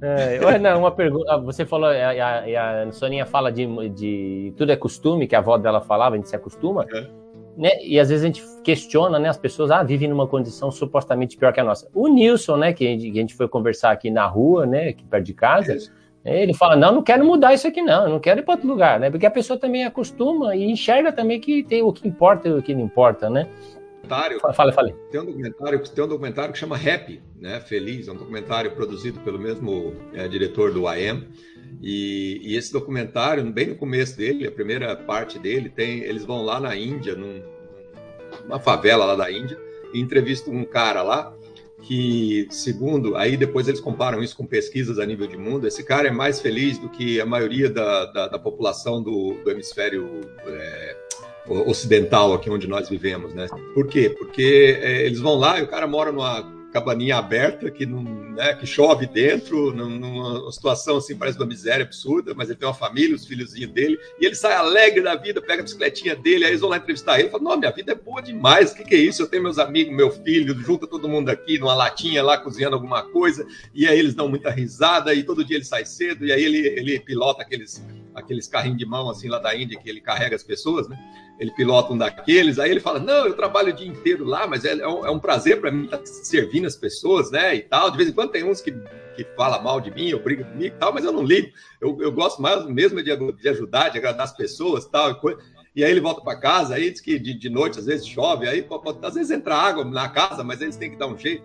É, 0.00 0.58
não, 0.58 0.80
uma 0.80 0.90
pergunta. 0.90 1.32
Ah, 1.32 1.36
você 1.36 1.64
falou, 1.64 1.88
a, 1.88 1.92
a, 1.92 2.82
a 2.84 2.92
Soninha 2.92 3.26
fala 3.26 3.50
de, 3.50 3.66
de 3.90 4.52
tudo 4.56 4.70
é 4.70 4.76
costume, 4.76 5.26
que 5.26 5.34
a 5.34 5.38
avó 5.38 5.58
dela 5.58 5.80
falava, 5.80 6.14
a 6.14 6.18
gente 6.18 6.28
se 6.28 6.36
acostuma. 6.36 6.86
É. 6.92 7.06
Né? 7.56 7.70
E 7.82 7.98
às 7.98 8.08
vezes 8.08 8.22
a 8.22 8.26
gente 8.26 8.42
questiona, 8.62 9.18
né? 9.18 9.28
As 9.28 9.36
pessoas 9.36 9.72
ah, 9.72 9.82
vivem 9.82 10.08
numa 10.08 10.28
condição 10.28 10.70
supostamente 10.70 11.36
pior 11.36 11.52
que 11.52 11.58
a 11.58 11.64
nossa. 11.64 11.88
O 11.92 12.06
Nilson, 12.06 12.56
né? 12.56 12.72
Que 12.72 12.86
a 12.86 12.90
gente, 12.90 13.10
que 13.10 13.18
a 13.18 13.20
gente 13.20 13.34
foi 13.34 13.48
conversar 13.48 13.90
aqui 13.90 14.10
na 14.10 14.26
rua, 14.26 14.64
né? 14.64 14.88
Aqui 14.90 15.04
perto 15.04 15.24
de 15.24 15.34
casa. 15.34 15.72
É 16.24 16.42
ele 16.42 16.52
fala, 16.52 16.76
não, 16.76 16.92
não 16.92 17.02
quero 17.02 17.24
mudar 17.24 17.54
isso 17.54 17.66
aqui 17.66 17.80
não, 17.80 18.08
não 18.08 18.20
quero 18.20 18.40
ir 18.40 18.42
para 18.42 18.54
outro 18.54 18.68
lugar, 18.68 19.00
né? 19.00 19.10
Porque 19.10 19.24
a 19.24 19.30
pessoa 19.30 19.58
também 19.58 19.84
acostuma 19.84 20.54
e 20.54 20.70
enxerga 20.70 21.12
também 21.12 21.40
que 21.40 21.62
tem 21.62 21.82
o 21.82 21.92
que 21.92 22.06
importa 22.06 22.48
e 22.48 22.52
o 22.52 22.62
que 22.62 22.74
não 22.74 22.82
importa, 22.82 23.30
né? 23.30 23.46
Documentário. 24.08 24.40
Fala, 24.40 24.72
fala. 24.72 24.92
Tem 25.10 25.20
um 25.20 25.24
documentário, 25.24 25.78
tem 25.80 26.04
um 26.04 26.08
documentário 26.08 26.52
que 26.52 26.58
chama 26.58 26.76
Happy, 26.76 27.22
né? 27.36 27.60
Feliz, 27.60 28.08
é 28.08 28.12
um 28.12 28.16
documentário 28.16 28.70
produzido 28.72 29.20
pelo 29.20 29.38
mesmo 29.38 29.94
é, 30.14 30.26
diretor 30.26 30.72
do 30.72 30.84
IM. 30.92 31.28
E, 31.82 32.40
e, 32.42 32.56
esse 32.56 32.72
documentário, 32.72 33.44
bem 33.52 33.68
no 33.68 33.76
começo 33.76 34.16
dele, 34.16 34.46
a 34.46 34.50
primeira 34.50 34.96
parte 34.96 35.38
dele, 35.38 35.68
tem, 35.68 36.00
eles 36.00 36.24
vão 36.24 36.42
lá 36.42 36.58
na 36.58 36.74
Índia, 36.74 37.14
num, 37.14 37.42
numa 38.44 38.58
favela 38.58 39.04
lá 39.04 39.14
da 39.14 39.30
Índia, 39.30 39.58
e 39.92 40.00
entrevistam 40.00 40.52
um 40.54 40.64
cara 40.64 41.02
lá 41.02 41.34
que, 41.82 42.48
segundo, 42.50 43.16
aí 43.16 43.36
depois 43.36 43.68
eles 43.68 43.80
comparam 43.80 44.22
isso 44.22 44.36
com 44.36 44.44
pesquisas 44.44 44.98
a 44.98 45.06
nível 45.06 45.26
de 45.26 45.36
mundo, 45.36 45.66
esse 45.66 45.84
cara 45.84 46.08
é 46.08 46.10
mais 46.10 46.40
feliz 46.40 46.78
do 46.78 46.88
que 46.88 47.20
a 47.20 47.26
maioria 47.26 47.70
da, 47.70 48.06
da, 48.06 48.28
da 48.28 48.38
população 48.38 49.00
do, 49.00 49.34
do 49.44 49.50
hemisfério 49.50 50.20
é, 50.44 50.87
ocidental 51.48 52.32
aqui 52.32 52.50
onde 52.50 52.66
nós 52.66 52.88
vivemos, 52.88 53.34
né? 53.34 53.46
Por 53.74 53.86
quê? 53.86 54.10
Porque 54.10 54.78
é, 54.82 55.06
eles 55.06 55.20
vão 55.20 55.34
lá 55.36 55.58
e 55.58 55.62
o 55.62 55.68
cara 55.68 55.86
mora 55.86 56.12
numa 56.12 56.58
cabaninha 56.72 57.16
aberta 57.16 57.70
que 57.70 57.86
não, 57.86 58.02
né, 58.02 58.54
que 58.54 58.66
chove 58.66 59.06
dentro, 59.06 59.72
numa 59.72 60.50
situação 60.52 60.98
assim 60.98 61.16
parece 61.16 61.38
uma 61.38 61.46
miséria 61.46 61.84
absurda, 61.84 62.34
mas 62.34 62.48
ele 62.48 62.58
tem 62.58 62.68
uma 62.68 62.74
família, 62.74 63.16
os 63.16 63.26
filhozinhos 63.26 63.72
dele, 63.72 63.98
e 64.20 64.26
ele 64.26 64.34
sai 64.34 64.54
alegre 64.54 65.02
da 65.02 65.16
vida, 65.16 65.40
pega 65.40 65.60
a 65.60 65.64
bicicletinha 65.64 66.14
dele, 66.14 66.44
aí 66.44 66.50
eles 66.50 66.60
vão 66.60 66.70
lá 66.70 66.76
entrevistar 66.76 67.18
ele, 67.18 67.30
fala: 67.30 67.42
"Não, 67.42 67.56
minha 67.56 67.70
vida 67.70 67.92
é 67.92 67.94
boa 67.94 68.20
demais. 68.20 68.72
O 68.72 68.74
que, 68.76 68.84
que 68.84 68.94
é 68.94 68.98
isso? 68.98 69.22
Eu 69.22 69.26
tenho 69.26 69.42
meus 69.42 69.58
amigos, 69.58 69.94
meu 69.94 70.10
filho, 70.10 70.54
junta 70.60 70.86
todo 70.86 71.08
mundo 71.08 71.30
aqui 71.30 71.58
numa 71.58 71.74
latinha 71.74 72.22
lá 72.22 72.36
cozinhando 72.36 72.76
alguma 72.76 73.02
coisa, 73.02 73.46
e 73.74 73.86
aí 73.86 73.98
eles 73.98 74.14
dão 74.14 74.28
muita 74.28 74.50
risada 74.50 75.14
e 75.14 75.22
todo 75.22 75.44
dia 75.44 75.56
ele 75.56 75.64
sai 75.64 75.84
cedo 75.84 76.26
e 76.26 76.32
aí 76.32 76.44
ele 76.44 76.58
ele 76.58 77.00
pilota 77.00 77.42
aqueles 77.42 77.82
aqueles 78.18 78.46
carrinhos 78.46 78.78
de 78.78 78.86
mão 78.86 79.08
assim 79.08 79.28
lá 79.28 79.38
da 79.38 79.54
Índia 79.54 79.78
que 79.78 79.88
ele 79.88 80.00
carrega 80.00 80.36
as 80.36 80.42
pessoas, 80.42 80.88
né? 80.88 80.98
Ele 81.38 81.52
pilota 81.52 81.92
um 81.92 81.98
daqueles, 81.98 82.58
aí 82.58 82.70
ele 82.70 82.80
fala: 82.80 82.98
Não, 82.98 83.26
eu 83.26 83.34
trabalho 83.34 83.72
o 83.72 83.72
dia 83.72 83.86
inteiro 83.86 84.24
lá, 84.24 84.46
mas 84.46 84.64
é, 84.64 84.72
é 84.72 84.88
um, 84.88 85.06
é 85.06 85.10
um 85.10 85.18
prazer 85.18 85.60
para 85.60 85.70
mim 85.70 85.84
estar 85.84 86.04
servindo 86.04 86.66
as 86.66 86.76
pessoas, 86.76 87.30
né? 87.30 87.54
E 87.54 87.62
tal. 87.62 87.90
De 87.90 87.96
vez 87.96 88.08
em 88.08 88.12
quando 88.12 88.32
tem 88.32 88.44
uns 88.44 88.60
que, 88.60 88.72
que 89.16 89.24
fala 89.36 89.62
mal 89.62 89.80
de 89.80 89.90
mim, 89.90 90.12
ou 90.12 90.20
briga 90.20 90.44
comigo 90.44 90.74
e 90.74 90.78
tal, 90.78 90.92
mas 90.92 91.04
eu 91.04 91.12
não 91.12 91.22
ligo. 91.22 91.52
Eu, 91.80 91.96
eu 92.00 92.10
gosto 92.10 92.42
mais 92.42 92.66
mesmo 92.66 93.02
de, 93.02 93.16
de 93.16 93.48
ajudar, 93.48 93.90
de 93.90 93.98
agradar 93.98 94.24
as 94.24 94.36
pessoas 94.36 94.84
tal, 94.86 95.10
e 95.10 95.14
tal. 95.14 95.38
E 95.76 95.84
aí 95.84 95.92
ele 95.92 96.00
volta 96.00 96.20
para 96.22 96.40
casa, 96.40 96.74
aí 96.74 96.90
diz 96.90 97.00
que 97.00 97.20
de, 97.20 97.32
de, 97.34 97.48
noite 97.48 97.78
às 97.78 97.86
vezes 97.86 98.04
chove, 98.04 98.48
aí 98.48 98.66
às 99.00 99.14
vezes 99.14 99.30
entra 99.30 99.54
água 99.54 99.84
na 99.84 100.08
casa, 100.08 100.42
mas 100.42 100.60
eles 100.60 100.76
têm 100.76 100.90
que 100.90 100.96
dar 100.96 101.06
um 101.06 101.16
jeito. 101.16 101.44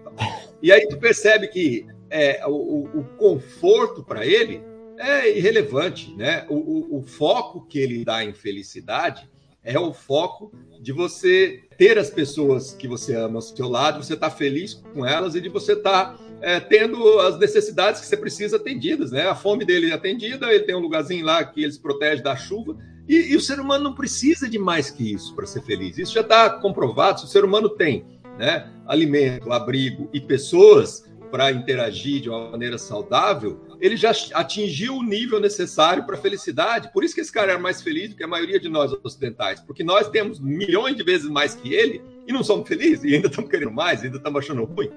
E 0.59 0.71
aí 0.71 0.87
tu 0.87 0.97
percebe 0.97 1.47
que 1.49 1.85
é, 2.09 2.43
o, 2.47 2.85
o 2.95 3.03
conforto 3.17 4.03
para 4.03 4.25
ele 4.25 4.63
é 5.03 5.37
irrelevante, 5.37 6.13
né? 6.15 6.45
O, 6.49 6.55
o, 6.55 6.97
o, 6.99 7.01
foco 7.03 7.65
que 7.67 7.79
ele 7.79 8.03
dá 8.05 8.23
em 8.23 8.33
felicidade 8.33 9.29
é 9.63 9.79
o 9.79 9.93
foco 9.93 10.51
de 10.81 10.91
você 10.91 11.61
ter 11.77 11.97
as 11.97 12.09
pessoas 12.09 12.73
que 12.73 12.87
você 12.87 13.15
ama 13.15 13.35
ao 13.35 13.41
seu 13.41 13.69
lado, 13.69 14.03
você 14.03 14.13
estar 14.13 14.29
tá 14.29 14.35
feliz 14.35 14.73
com 14.93 15.05
elas 15.05 15.35
e 15.35 15.41
de 15.41 15.49
você 15.49 15.73
estar 15.73 16.17
tá, 16.17 16.23
é, 16.41 16.59
tendo 16.59 17.19
as 17.19 17.37
necessidades 17.37 18.01
que 18.01 18.07
você 18.07 18.17
precisa 18.17 18.57
atendidas, 18.57 19.11
né? 19.11 19.27
A 19.27 19.35
fome 19.35 19.63
dele 19.65 19.91
é 19.91 19.93
atendida, 19.93 20.51
ele 20.51 20.63
tem 20.63 20.75
um 20.75 20.79
lugarzinho 20.79 21.25
lá 21.25 21.43
que 21.43 21.63
eles 21.63 21.77
protege 21.77 22.21
da 22.21 22.35
chuva 22.35 22.77
e, 23.07 23.33
e 23.33 23.35
o 23.35 23.41
ser 23.41 23.59
humano 23.59 23.83
não 23.83 23.95
precisa 23.95 24.49
de 24.49 24.57
mais 24.57 24.89
que 24.89 25.13
isso 25.13 25.35
para 25.35 25.45
ser 25.45 25.61
feliz. 25.61 25.97
Isso 25.97 26.13
já 26.13 26.21
está 26.21 26.49
comprovado. 26.49 27.19
Se 27.19 27.25
o 27.25 27.29
ser 27.29 27.43
humano 27.43 27.69
tem 27.69 28.05
né, 28.37 28.69
alimento, 28.85 29.51
abrigo 29.51 30.09
e 30.13 30.21
pessoas 30.21 31.11
para 31.31 31.51
interagir 31.51 32.21
de 32.21 32.29
uma 32.29 32.51
maneira 32.51 32.77
saudável, 32.77 33.59
ele 33.83 33.97
já 33.97 34.11
atingiu 34.33 34.95
o 34.95 35.03
nível 35.03 35.41
necessário 35.41 36.05
para 36.05 36.15
a 36.15 36.17
felicidade. 36.17 36.89
Por 36.93 37.03
isso 37.03 37.13
que 37.13 37.19
esse 37.19 37.31
cara 37.33 37.51
é 37.51 37.57
mais 37.57 37.81
feliz 37.81 38.11
do 38.11 38.15
que 38.15 38.23
a 38.23 38.27
maioria 38.27 38.57
de 38.57 38.69
nós 38.69 38.93
ocidentais, 39.03 39.59
porque 39.59 39.83
nós 39.83 40.09
temos 40.09 40.39
milhões 40.39 40.95
de 40.95 41.03
vezes 41.03 41.29
mais 41.29 41.53
que 41.53 41.73
ele 41.73 42.01
e 42.25 42.31
não 42.31 42.45
somos 42.45 42.65
felizes, 42.65 43.03
e 43.03 43.13
ainda 43.13 43.27
estamos 43.27 43.49
querendo 43.51 43.73
mais, 43.73 44.01
ainda 44.01 44.15
estamos 44.15 44.41
achando 44.41 44.63
ruim. 44.63 44.89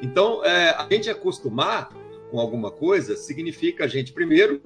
Então, 0.00 0.44
é, 0.44 0.70
a 0.70 0.86
gente 0.88 1.10
acostumar 1.10 1.90
com 2.30 2.38
alguma 2.38 2.70
coisa 2.70 3.16
significa 3.16 3.82
a 3.86 3.88
gente, 3.88 4.12
primeiro, 4.12 4.62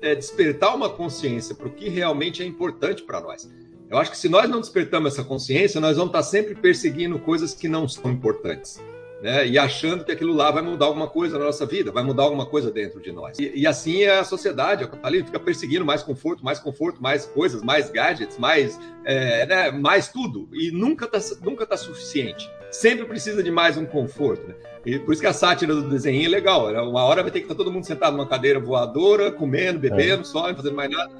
é, 0.00 0.16
despertar 0.16 0.74
uma 0.74 0.90
consciência 0.90 1.54
para 1.54 1.68
o 1.68 1.70
que 1.70 1.88
realmente 1.88 2.42
é 2.42 2.44
importante 2.44 3.04
para 3.04 3.20
nós. 3.20 3.48
Eu 3.88 3.96
acho 3.96 4.10
que 4.10 4.18
se 4.18 4.28
nós 4.28 4.50
não 4.50 4.58
despertamos 4.58 5.12
essa 5.12 5.22
consciência, 5.22 5.80
nós 5.80 5.96
vamos 5.96 6.08
estar 6.08 6.24
sempre 6.24 6.56
perseguindo 6.56 7.16
coisas 7.20 7.54
que 7.54 7.68
não 7.68 7.86
são 7.86 8.10
importantes. 8.10 8.82
Né? 9.22 9.46
E 9.46 9.56
achando 9.56 10.04
que 10.04 10.10
aquilo 10.10 10.34
lá 10.34 10.50
vai 10.50 10.62
mudar 10.62 10.86
alguma 10.86 11.06
coisa 11.06 11.38
na 11.38 11.44
nossa 11.44 11.64
vida, 11.64 11.92
vai 11.92 12.02
mudar 12.02 12.24
alguma 12.24 12.44
coisa 12.44 12.72
dentro 12.72 13.00
de 13.00 13.12
nós. 13.12 13.38
E, 13.38 13.52
e 13.54 13.66
assim 13.68 14.02
é 14.02 14.18
a 14.18 14.24
sociedade, 14.24 14.82
a 14.82 15.06
ali 15.06 15.22
fica 15.22 15.38
perseguindo 15.38 15.84
mais 15.84 16.02
conforto, 16.02 16.44
mais 16.44 16.58
conforto, 16.58 17.00
mais 17.00 17.24
coisas, 17.24 17.62
mais 17.62 17.88
gadgets, 17.88 18.36
mais, 18.36 18.80
é, 19.04 19.46
né, 19.46 19.70
mais 19.70 20.08
tudo. 20.08 20.48
E 20.52 20.72
nunca 20.72 21.04
está 21.04 21.20
nunca 21.40 21.64
tá 21.64 21.76
suficiente. 21.76 22.50
Sempre 22.72 23.04
precisa 23.04 23.42
de 23.42 23.50
mais 23.50 23.76
um 23.76 23.86
conforto. 23.86 24.48
Né? 24.48 24.54
E 24.84 24.98
por 24.98 25.12
isso 25.12 25.20
que 25.20 25.28
a 25.28 25.32
sátira 25.32 25.72
do 25.72 25.88
desenho 25.88 26.26
é 26.26 26.28
legal. 26.28 26.72
Né? 26.72 26.80
Uma 26.80 27.04
hora 27.04 27.22
vai 27.22 27.30
ter 27.30 27.40
que 27.40 27.44
estar 27.44 27.54
todo 27.54 27.70
mundo 27.70 27.84
sentado 27.84 28.16
numa 28.16 28.26
cadeira 28.26 28.58
voadora, 28.58 29.30
comendo, 29.30 29.78
bebendo, 29.78 30.22
é. 30.22 30.24
só, 30.24 30.48
não 30.48 30.56
fazendo 30.56 30.74
mais 30.74 30.90
nada. 30.90 31.12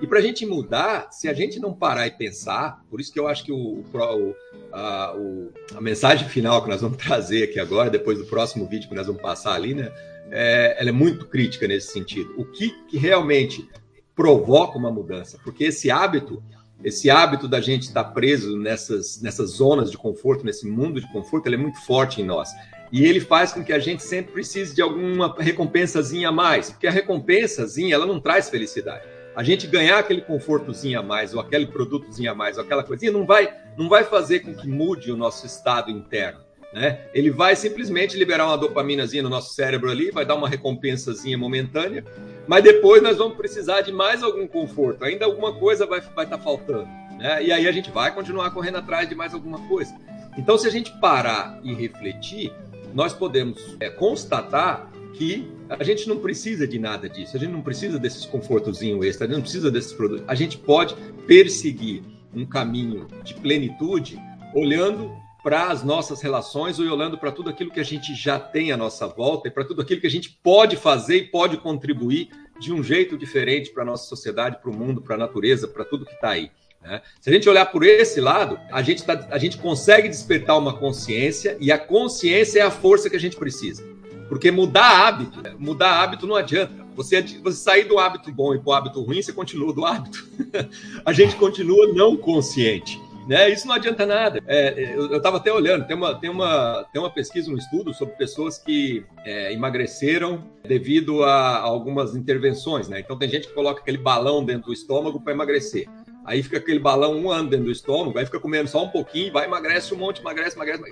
E 0.00 0.06
para 0.06 0.18
a 0.18 0.22
gente 0.22 0.44
mudar, 0.44 1.08
se 1.10 1.26
a 1.26 1.32
gente 1.32 1.58
não 1.58 1.72
parar 1.72 2.06
e 2.06 2.10
pensar, 2.10 2.84
por 2.90 3.00
isso 3.00 3.12
que 3.12 3.18
eu 3.18 3.26
acho 3.26 3.44
que 3.44 3.52
o, 3.52 3.82
o, 3.82 4.34
a, 4.70 5.16
o, 5.16 5.52
a, 5.74 5.80
mensagem 5.80 6.28
final 6.28 6.62
que 6.62 6.68
nós 6.68 6.82
vamos 6.82 6.98
trazer 7.02 7.44
aqui 7.44 7.58
agora, 7.58 7.88
depois 7.88 8.18
do 8.18 8.26
próximo 8.26 8.66
vídeo 8.66 8.88
que 8.88 8.94
nós 8.94 9.06
vamos 9.06 9.22
passar 9.22 9.54
ali, 9.54 9.74
né, 9.74 9.90
é, 10.30 10.76
ela 10.78 10.90
é 10.90 10.92
muito 10.92 11.26
crítica 11.26 11.66
nesse 11.66 11.92
sentido. 11.92 12.34
O 12.36 12.44
que, 12.44 12.70
que 12.88 12.98
realmente 12.98 13.66
provoca 14.14 14.76
uma 14.76 14.90
mudança? 14.90 15.38
Porque 15.42 15.64
esse 15.64 15.90
hábito, 15.90 16.42
esse 16.84 17.08
hábito 17.08 17.48
da 17.48 17.60
gente 17.60 17.84
estar 17.84 18.04
preso 18.04 18.58
nessas, 18.58 19.22
nessas 19.22 19.50
zonas 19.50 19.90
de 19.90 19.96
conforto, 19.96 20.44
nesse 20.44 20.66
mundo 20.66 21.00
de 21.00 21.10
conforto, 21.10 21.46
ele 21.46 21.56
é 21.56 21.58
muito 21.58 21.80
forte 21.86 22.20
em 22.20 22.24
nós. 22.24 22.50
E 22.92 23.04
ele 23.04 23.20
faz 23.20 23.52
com 23.52 23.64
que 23.64 23.72
a 23.72 23.78
gente 23.78 24.02
sempre 24.02 24.32
precise 24.32 24.74
de 24.74 24.82
alguma 24.82 25.34
recompensazinha 25.38 26.28
a 26.28 26.32
mais, 26.32 26.70
porque 26.70 26.86
a 26.86 26.90
recompensazinha 26.90 27.94
ela 27.94 28.06
não 28.06 28.20
traz 28.20 28.50
felicidade. 28.50 29.15
A 29.36 29.42
gente 29.42 29.66
ganhar 29.66 29.98
aquele 29.98 30.22
confortozinho 30.22 30.98
a 30.98 31.02
mais, 31.02 31.34
ou 31.34 31.40
aquele 31.40 31.66
produtozinho 31.66 32.32
a 32.32 32.34
mais, 32.34 32.56
ou 32.56 32.64
aquela 32.64 32.82
coisinha, 32.82 33.12
não 33.12 33.26
vai, 33.26 33.54
não 33.76 33.86
vai 33.86 34.02
fazer 34.02 34.40
com 34.40 34.54
que 34.54 34.66
mude 34.66 35.12
o 35.12 35.16
nosso 35.16 35.44
estado 35.44 35.90
interno. 35.90 36.40
Né? 36.72 37.06
Ele 37.12 37.30
vai 37.30 37.54
simplesmente 37.54 38.16
liberar 38.16 38.46
uma 38.46 38.56
dopaminazinha 38.56 39.22
no 39.22 39.28
nosso 39.28 39.52
cérebro 39.54 39.90
ali, 39.90 40.10
vai 40.10 40.24
dar 40.24 40.36
uma 40.36 40.48
recompensazinha 40.48 41.36
momentânea, 41.36 42.02
mas 42.48 42.64
depois 42.64 43.02
nós 43.02 43.18
vamos 43.18 43.36
precisar 43.36 43.82
de 43.82 43.92
mais 43.92 44.22
algum 44.22 44.46
conforto, 44.46 45.04
ainda 45.04 45.26
alguma 45.26 45.52
coisa 45.52 45.84
vai 45.84 45.98
estar 45.98 46.14
vai 46.14 46.26
tá 46.26 46.38
faltando. 46.38 46.88
Né? 47.18 47.44
E 47.44 47.52
aí 47.52 47.68
a 47.68 47.72
gente 47.72 47.90
vai 47.90 48.14
continuar 48.14 48.50
correndo 48.52 48.78
atrás 48.78 49.06
de 49.06 49.14
mais 49.14 49.34
alguma 49.34 49.58
coisa. 49.68 49.94
Então, 50.38 50.56
se 50.56 50.66
a 50.66 50.70
gente 50.70 50.90
parar 50.98 51.60
e 51.62 51.74
refletir, 51.74 52.52
nós 52.94 53.12
podemos 53.12 53.76
é, 53.80 53.90
constatar 53.90 54.90
que 55.16 55.48
a 55.68 55.82
gente 55.82 56.08
não 56.08 56.18
precisa 56.18 56.66
de 56.66 56.78
nada 56.78 57.08
disso, 57.08 57.36
a 57.36 57.40
gente 57.40 57.50
não 57.50 57.62
precisa 57.62 57.98
desses 57.98 58.26
confortozinhos 58.26 59.04
extra, 59.04 59.24
a 59.24 59.28
gente 59.28 59.36
não 59.36 59.42
precisa 59.42 59.70
desses 59.70 59.92
produtos. 59.92 60.24
A 60.28 60.34
gente 60.34 60.58
pode 60.58 60.94
perseguir 61.26 62.02
um 62.34 62.44
caminho 62.44 63.06
de 63.24 63.34
plenitude 63.34 64.18
olhando 64.54 65.10
para 65.42 65.70
as 65.70 65.82
nossas 65.82 66.20
relações 66.20 66.78
ou 66.78 66.86
olhando 66.86 67.16
para 67.16 67.30
tudo 67.30 67.48
aquilo 67.48 67.70
que 67.70 67.80
a 67.80 67.84
gente 67.84 68.14
já 68.14 68.38
tem 68.38 68.72
à 68.72 68.76
nossa 68.76 69.06
volta 69.06 69.48
e 69.48 69.50
para 69.50 69.64
tudo 69.64 69.80
aquilo 69.80 70.00
que 70.00 70.06
a 70.06 70.10
gente 70.10 70.38
pode 70.42 70.76
fazer 70.76 71.16
e 71.16 71.24
pode 71.24 71.56
contribuir 71.56 72.28
de 72.58 72.72
um 72.72 72.82
jeito 72.82 73.16
diferente 73.16 73.70
para 73.70 73.82
a 73.82 73.86
nossa 73.86 74.08
sociedade, 74.08 74.58
para 74.60 74.70
o 74.70 74.76
mundo, 74.76 75.00
para 75.00 75.14
a 75.14 75.18
natureza, 75.18 75.68
para 75.68 75.84
tudo 75.84 76.04
que 76.04 76.14
está 76.14 76.30
aí. 76.30 76.50
Né? 76.82 77.00
Se 77.20 77.30
a 77.30 77.32
gente 77.32 77.48
olhar 77.48 77.66
por 77.66 77.84
esse 77.84 78.20
lado, 78.20 78.58
a 78.70 78.82
gente, 78.82 79.04
tá, 79.04 79.26
a 79.30 79.38
gente 79.38 79.58
consegue 79.58 80.08
despertar 80.08 80.56
uma 80.58 80.76
consciência 80.76 81.56
e 81.60 81.70
a 81.72 81.78
consciência 81.78 82.60
é 82.60 82.62
a 82.62 82.70
força 82.70 83.10
que 83.10 83.16
a 83.16 83.20
gente 83.20 83.36
precisa. 83.36 83.84
Porque 84.28 84.50
mudar 84.50 85.06
hábito, 85.06 85.42
mudar 85.58 86.02
hábito 86.02 86.26
não 86.26 86.34
adianta. 86.34 86.86
Você, 86.94 87.20
você 87.20 87.56
sair 87.58 87.84
do 87.84 87.98
hábito 87.98 88.32
bom 88.32 88.54
e 88.54 88.58
para 88.58 88.70
o 88.70 88.72
hábito 88.72 89.02
ruim, 89.02 89.20
você 89.20 89.32
continua 89.32 89.72
do 89.72 89.84
hábito. 89.84 90.26
a 91.04 91.12
gente 91.12 91.36
continua 91.36 91.92
não 91.92 92.16
consciente. 92.16 93.00
Né? 93.26 93.50
Isso 93.50 93.66
não 93.66 93.74
adianta 93.74 94.06
nada. 94.06 94.40
É, 94.46 94.94
eu 94.94 95.16
estava 95.16 95.38
até 95.38 95.52
olhando, 95.52 95.84
tem 95.86 95.96
uma, 95.96 96.14
tem, 96.14 96.30
uma, 96.30 96.86
tem 96.92 97.02
uma 97.02 97.10
pesquisa, 97.10 97.50
um 97.50 97.56
estudo 97.56 97.92
sobre 97.92 98.14
pessoas 98.14 98.56
que 98.56 99.04
é, 99.24 99.52
emagreceram 99.52 100.44
devido 100.64 101.24
a, 101.24 101.58
algumas 101.58 102.14
intervenções. 102.14 102.88
Né? 102.88 103.00
Então 103.00 103.18
tem 103.18 103.28
gente 103.28 103.48
que 103.48 103.54
coloca 103.54 103.80
aquele 103.80 103.98
balão 103.98 104.44
dentro 104.44 104.68
do 104.68 104.72
estômago 104.72 105.20
para 105.20 105.32
emagrecer. 105.32 105.88
Aí 106.24 106.42
fica 106.42 106.58
aquele 106.58 106.78
balão 106.78 107.16
um 107.16 107.30
ano 107.30 107.48
dentro 107.50 107.66
do 107.66 107.70
estômago, 107.70 108.18
aí 108.18 108.24
fica 108.24 108.40
comendo 108.40 108.68
só 108.68 108.84
um 108.84 108.88
pouquinho, 108.88 109.32
vai, 109.32 109.44
emagrece 109.44 109.94
um 109.94 109.96
monte, 109.96 110.20
emagrece, 110.20 110.56
emagrece. 110.56 110.82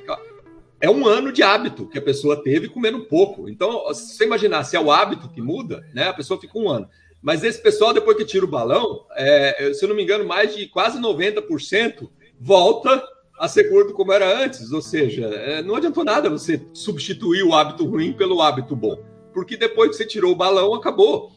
É 0.85 0.91
um 0.91 1.07
ano 1.07 1.33
de 1.33 1.43
hábito 1.43 1.87
que 1.87 1.97
a 1.97 2.03
pessoa 2.03 2.43
teve 2.43 2.69
comendo 2.69 3.07
pouco. 3.07 3.49
Então, 3.49 3.83
se 3.95 4.19
você 4.19 4.25
imaginar, 4.25 4.65
se 4.65 4.77
é 4.77 4.81
o 4.81 4.93
hábito 4.93 5.31
que 5.31 5.41
muda, 5.41 5.83
né? 5.95 6.09
A 6.09 6.13
pessoa 6.13 6.39
fica 6.39 6.59
um 6.59 6.69
ano. 6.69 6.87
Mas 7.23 7.43
esse 7.43 7.59
pessoal, 7.59 7.95
depois 7.95 8.19
que 8.19 8.25
tira 8.27 8.45
o 8.45 8.51
balão, 8.51 9.07
é, 9.17 9.73
se 9.73 9.83
eu 9.83 9.89
não 9.89 9.97
me 9.97 10.03
engano, 10.03 10.27
mais 10.27 10.55
de 10.55 10.67
quase 10.67 11.01
90% 11.01 12.07
volta 12.39 13.03
a 13.41 13.49
ser 13.49 13.71
gordo 13.71 13.95
como 13.95 14.13
era 14.13 14.45
antes. 14.45 14.73
Ou 14.73 14.83
seja, 14.83 15.25
é, 15.25 15.63
não 15.63 15.75
adiantou 15.75 16.05
nada 16.05 16.29
você 16.29 16.61
substituir 16.75 17.43
o 17.45 17.55
hábito 17.55 17.87
ruim 17.87 18.13
pelo 18.13 18.43
hábito 18.43 18.77
bom 18.77 19.14
porque 19.35 19.57
depois 19.57 19.91
que 19.91 19.97
você 19.97 20.07
tirou 20.07 20.33
o 20.33 20.37
balão, 20.37 20.73
acabou. 20.73 21.33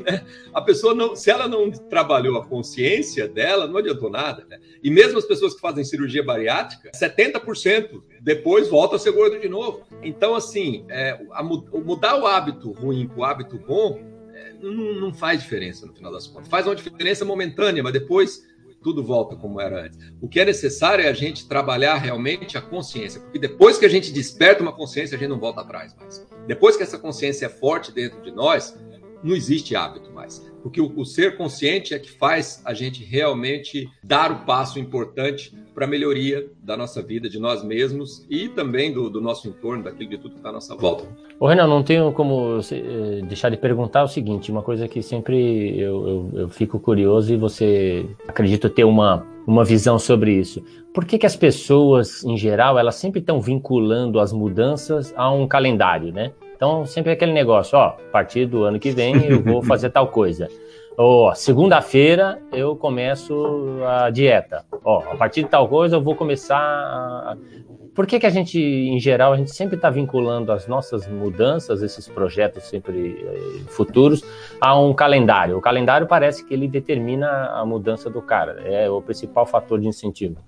Né? 0.00 0.24
a 0.52 0.60
pessoa 0.60 0.94
não, 0.94 1.16
se 1.16 1.30
ela 1.30 1.48
não 1.48 1.70
trabalhou 1.70 2.36
a 2.36 2.44
consciência 2.44 3.26
dela, 3.26 3.66
não 3.66 3.78
adiantou 3.78 4.10
nada. 4.10 4.44
Né? 4.48 4.60
E 4.84 4.90
mesmo 4.90 5.18
as 5.18 5.24
pessoas 5.24 5.54
que 5.54 5.60
fazem 5.60 5.82
cirurgia 5.82 6.22
bariátrica, 6.22 6.90
70% 6.90 8.02
depois 8.20 8.68
volta 8.68 8.96
a 8.96 8.98
ser 8.98 9.12
gordo 9.12 9.40
de 9.40 9.48
novo. 9.48 9.82
Então, 10.02 10.34
assim, 10.34 10.84
é, 10.90 11.18
a, 11.32 11.42
mudar 11.42 12.20
o 12.20 12.26
hábito 12.26 12.70
ruim 12.72 13.08
para 13.08 13.18
o 13.18 13.24
hábito 13.24 13.58
bom 13.58 13.98
é, 14.34 14.52
não, 14.60 15.00
não 15.00 15.14
faz 15.14 15.40
diferença 15.40 15.86
no 15.86 15.94
final 15.94 16.12
das 16.12 16.26
contas. 16.26 16.48
Faz 16.48 16.66
uma 16.66 16.76
diferença 16.76 17.24
momentânea, 17.24 17.82
mas 17.82 17.94
depois 17.94 18.46
tudo 18.82 19.02
volta 19.02 19.36
como 19.36 19.60
era 19.60 19.84
antes. 19.84 19.98
O 20.20 20.28
que 20.28 20.40
é 20.40 20.44
necessário 20.44 21.04
é 21.04 21.08
a 21.08 21.12
gente 21.12 21.48
trabalhar 21.48 21.96
realmente 21.96 22.56
a 22.56 22.60
consciência, 22.62 23.20
porque 23.20 23.38
depois 23.38 23.78
que 23.78 23.86
a 23.86 23.88
gente 23.88 24.12
desperta 24.12 24.62
uma 24.62 24.72
consciência, 24.72 25.16
a 25.16 25.18
gente 25.18 25.28
não 25.28 25.38
volta 25.38 25.60
atrás 25.60 25.94
mais. 25.98 26.26
Depois 26.46 26.76
que 26.76 26.82
essa 26.82 26.98
consciência 26.98 27.46
é 27.46 27.48
forte 27.48 27.92
dentro 27.92 28.22
de 28.22 28.30
nós, 28.30 28.76
não 29.22 29.34
existe 29.34 29.74
hábito 29.74 30.12
mais. 30.12 30.46
Porque 30.62 30.80
o, 30.80 30.92
o, 30.96 31.04
ser 31.04 31.36
consciente 31.36 31.94
é 31.94 31.98
que 31.98 32.10
faz 32.10 32.60
a 32.64 32.74
gente 32.74 33.04
realmente 33.04 33.88
dar 34.02 34.32
o 34.32 34.44
passo 34.44 34.78
importante 34.78 35.54
para 35.74 35.84
a 35.84 35.88
melhoria 35.88 36.46
da 36.62 36.76
nossa 36.76 37.00
vida, 37.00 37.28
de 37.28 37.38
nós 37.38 37.62
mesmos 37.62 38.26
e 38.28 38.48
também 38.48 38.92
do, 38.92 39.08
do 39.08 39.20
nosso 39.20 39.48
entorno, 39.48 39.84
daquilo 39.84 40.10
de 40.10 40.18
tudo 40.18 40.32
que 40.32 40.38
está 40.38 40.48
à 40.48 40.52
nossa 40.52 40.74
volta. 40.74 41.04
Ô 41.38 41.46
Renan, 41.46 41.68
não 41.68 41.84
tenho 41.84 42.12
como 42.12 42.58
eh, 42.72 43.22
deixar 43.28 43.48
de 43.48 43.56
perguntar 43.56 44.02
o 44.02 44.08
seguinte, 44.08 44.50
uma 44.50 44.62
coisa 44.62 44.88
que 44.88 45.00
sempre 45.00 45.78
eu, 45.78 46.08
eu, 46.08 46.30
eu 46.40 46.48
fico 46.48 46.80
curioso 46.80 47.32
e 47.32 47.36
você 47.36 48.04
acredito 48.26 48.68
ter 48.68 48.82
uma, 48.82 49.24
uma 49.46 49.64
visão 49.64 49.98
sobre 50.00 50.32
isso. 50.32 50.62
Por 50.92 51.04
que, 51.04 51.16
que 51.16 51.26
as 51.26 51.36
pessoas, 51.36 52.24
em 52.24 52.36
geral, 52.36 52.76
elas 52.76 52.96
sempre 52.96 53.20
estão 53.20 53.40
vinculando 53.40 54.18
as 54.18 54.32
mudanças 54.32 55.14
a 55.16 55.30
um 55.30 55.46
calendário, 55.46 56.12
né? 56.12 56.32
Então, 56.58 56.84
sempre 56.84 57.12
aquele 57.12 57.32
negócio, 57.32 57.78
ó, 57.78 57.90
a 57.90 58.10
partir 58.10 58.44
do 58.44 58.64
ano 58.64 58.80
que 58.80 58.90
vem 58.90 59.26
eu 59.26 59.40
vou 59.40 59.62
fazer 59.62 59.90
tal 59.90 60.08
coisa. 60.08 60.48
Oh, 60.96 61.32
segunda-feira 61.32 62.42
eu 62.52 62.74
começo 62.74 63.78
a 63.86 64.10
dieta. 64.10 64.64
Ó, 64.84 65.04
a 65.08 65.14
partir 65.14 65.44
de 65.44 65.48
tal 65.48 65.68
coisa 65.68 65.94
eu 65.94 66.02
vou 66.02 66.16
começar. 66.16 66.58
A... 66.58 67.36
Por 67.94 68.08
que, 68.08 68.18
que 68.18 68.26
a 68.26 68.30
gente, 68.30 68.58
em 68.58 68.98
geral, 68.98 69.32
a 69.32 69.36
gente 69.36 69.54
sempre 69.54 69.76
está 69.76 69.88
vinculando 69.88 70.50
as 70.50 70.66
nossas 70.66 71.06
mudanças, 71.06 71.80
esses 71.80 72.08
projetos 72.08 72.64
sempre 72.64 73.24
eh, 73.24 73.60
futuros, 73.68 74.24
a 74.60 74.76
um 74.76 74.92
calendário? 74.92 75.56
O 75.56 75.60
calendário 75.60 76.08
parece 76.08 76.44
que 76.44 76.52
ele 76.54 76.66
determina 76.66 77.52
a 77.52 77.64
mudança 77.64 78.10
do 78.10 78.20
cara, 78.20 78.60
é 78.64 78.90
o 78.90 79.00
principal 79.00 79.46
fator 79.46 79.80
de 79.80 79.86
incentivo. 79.86 80.38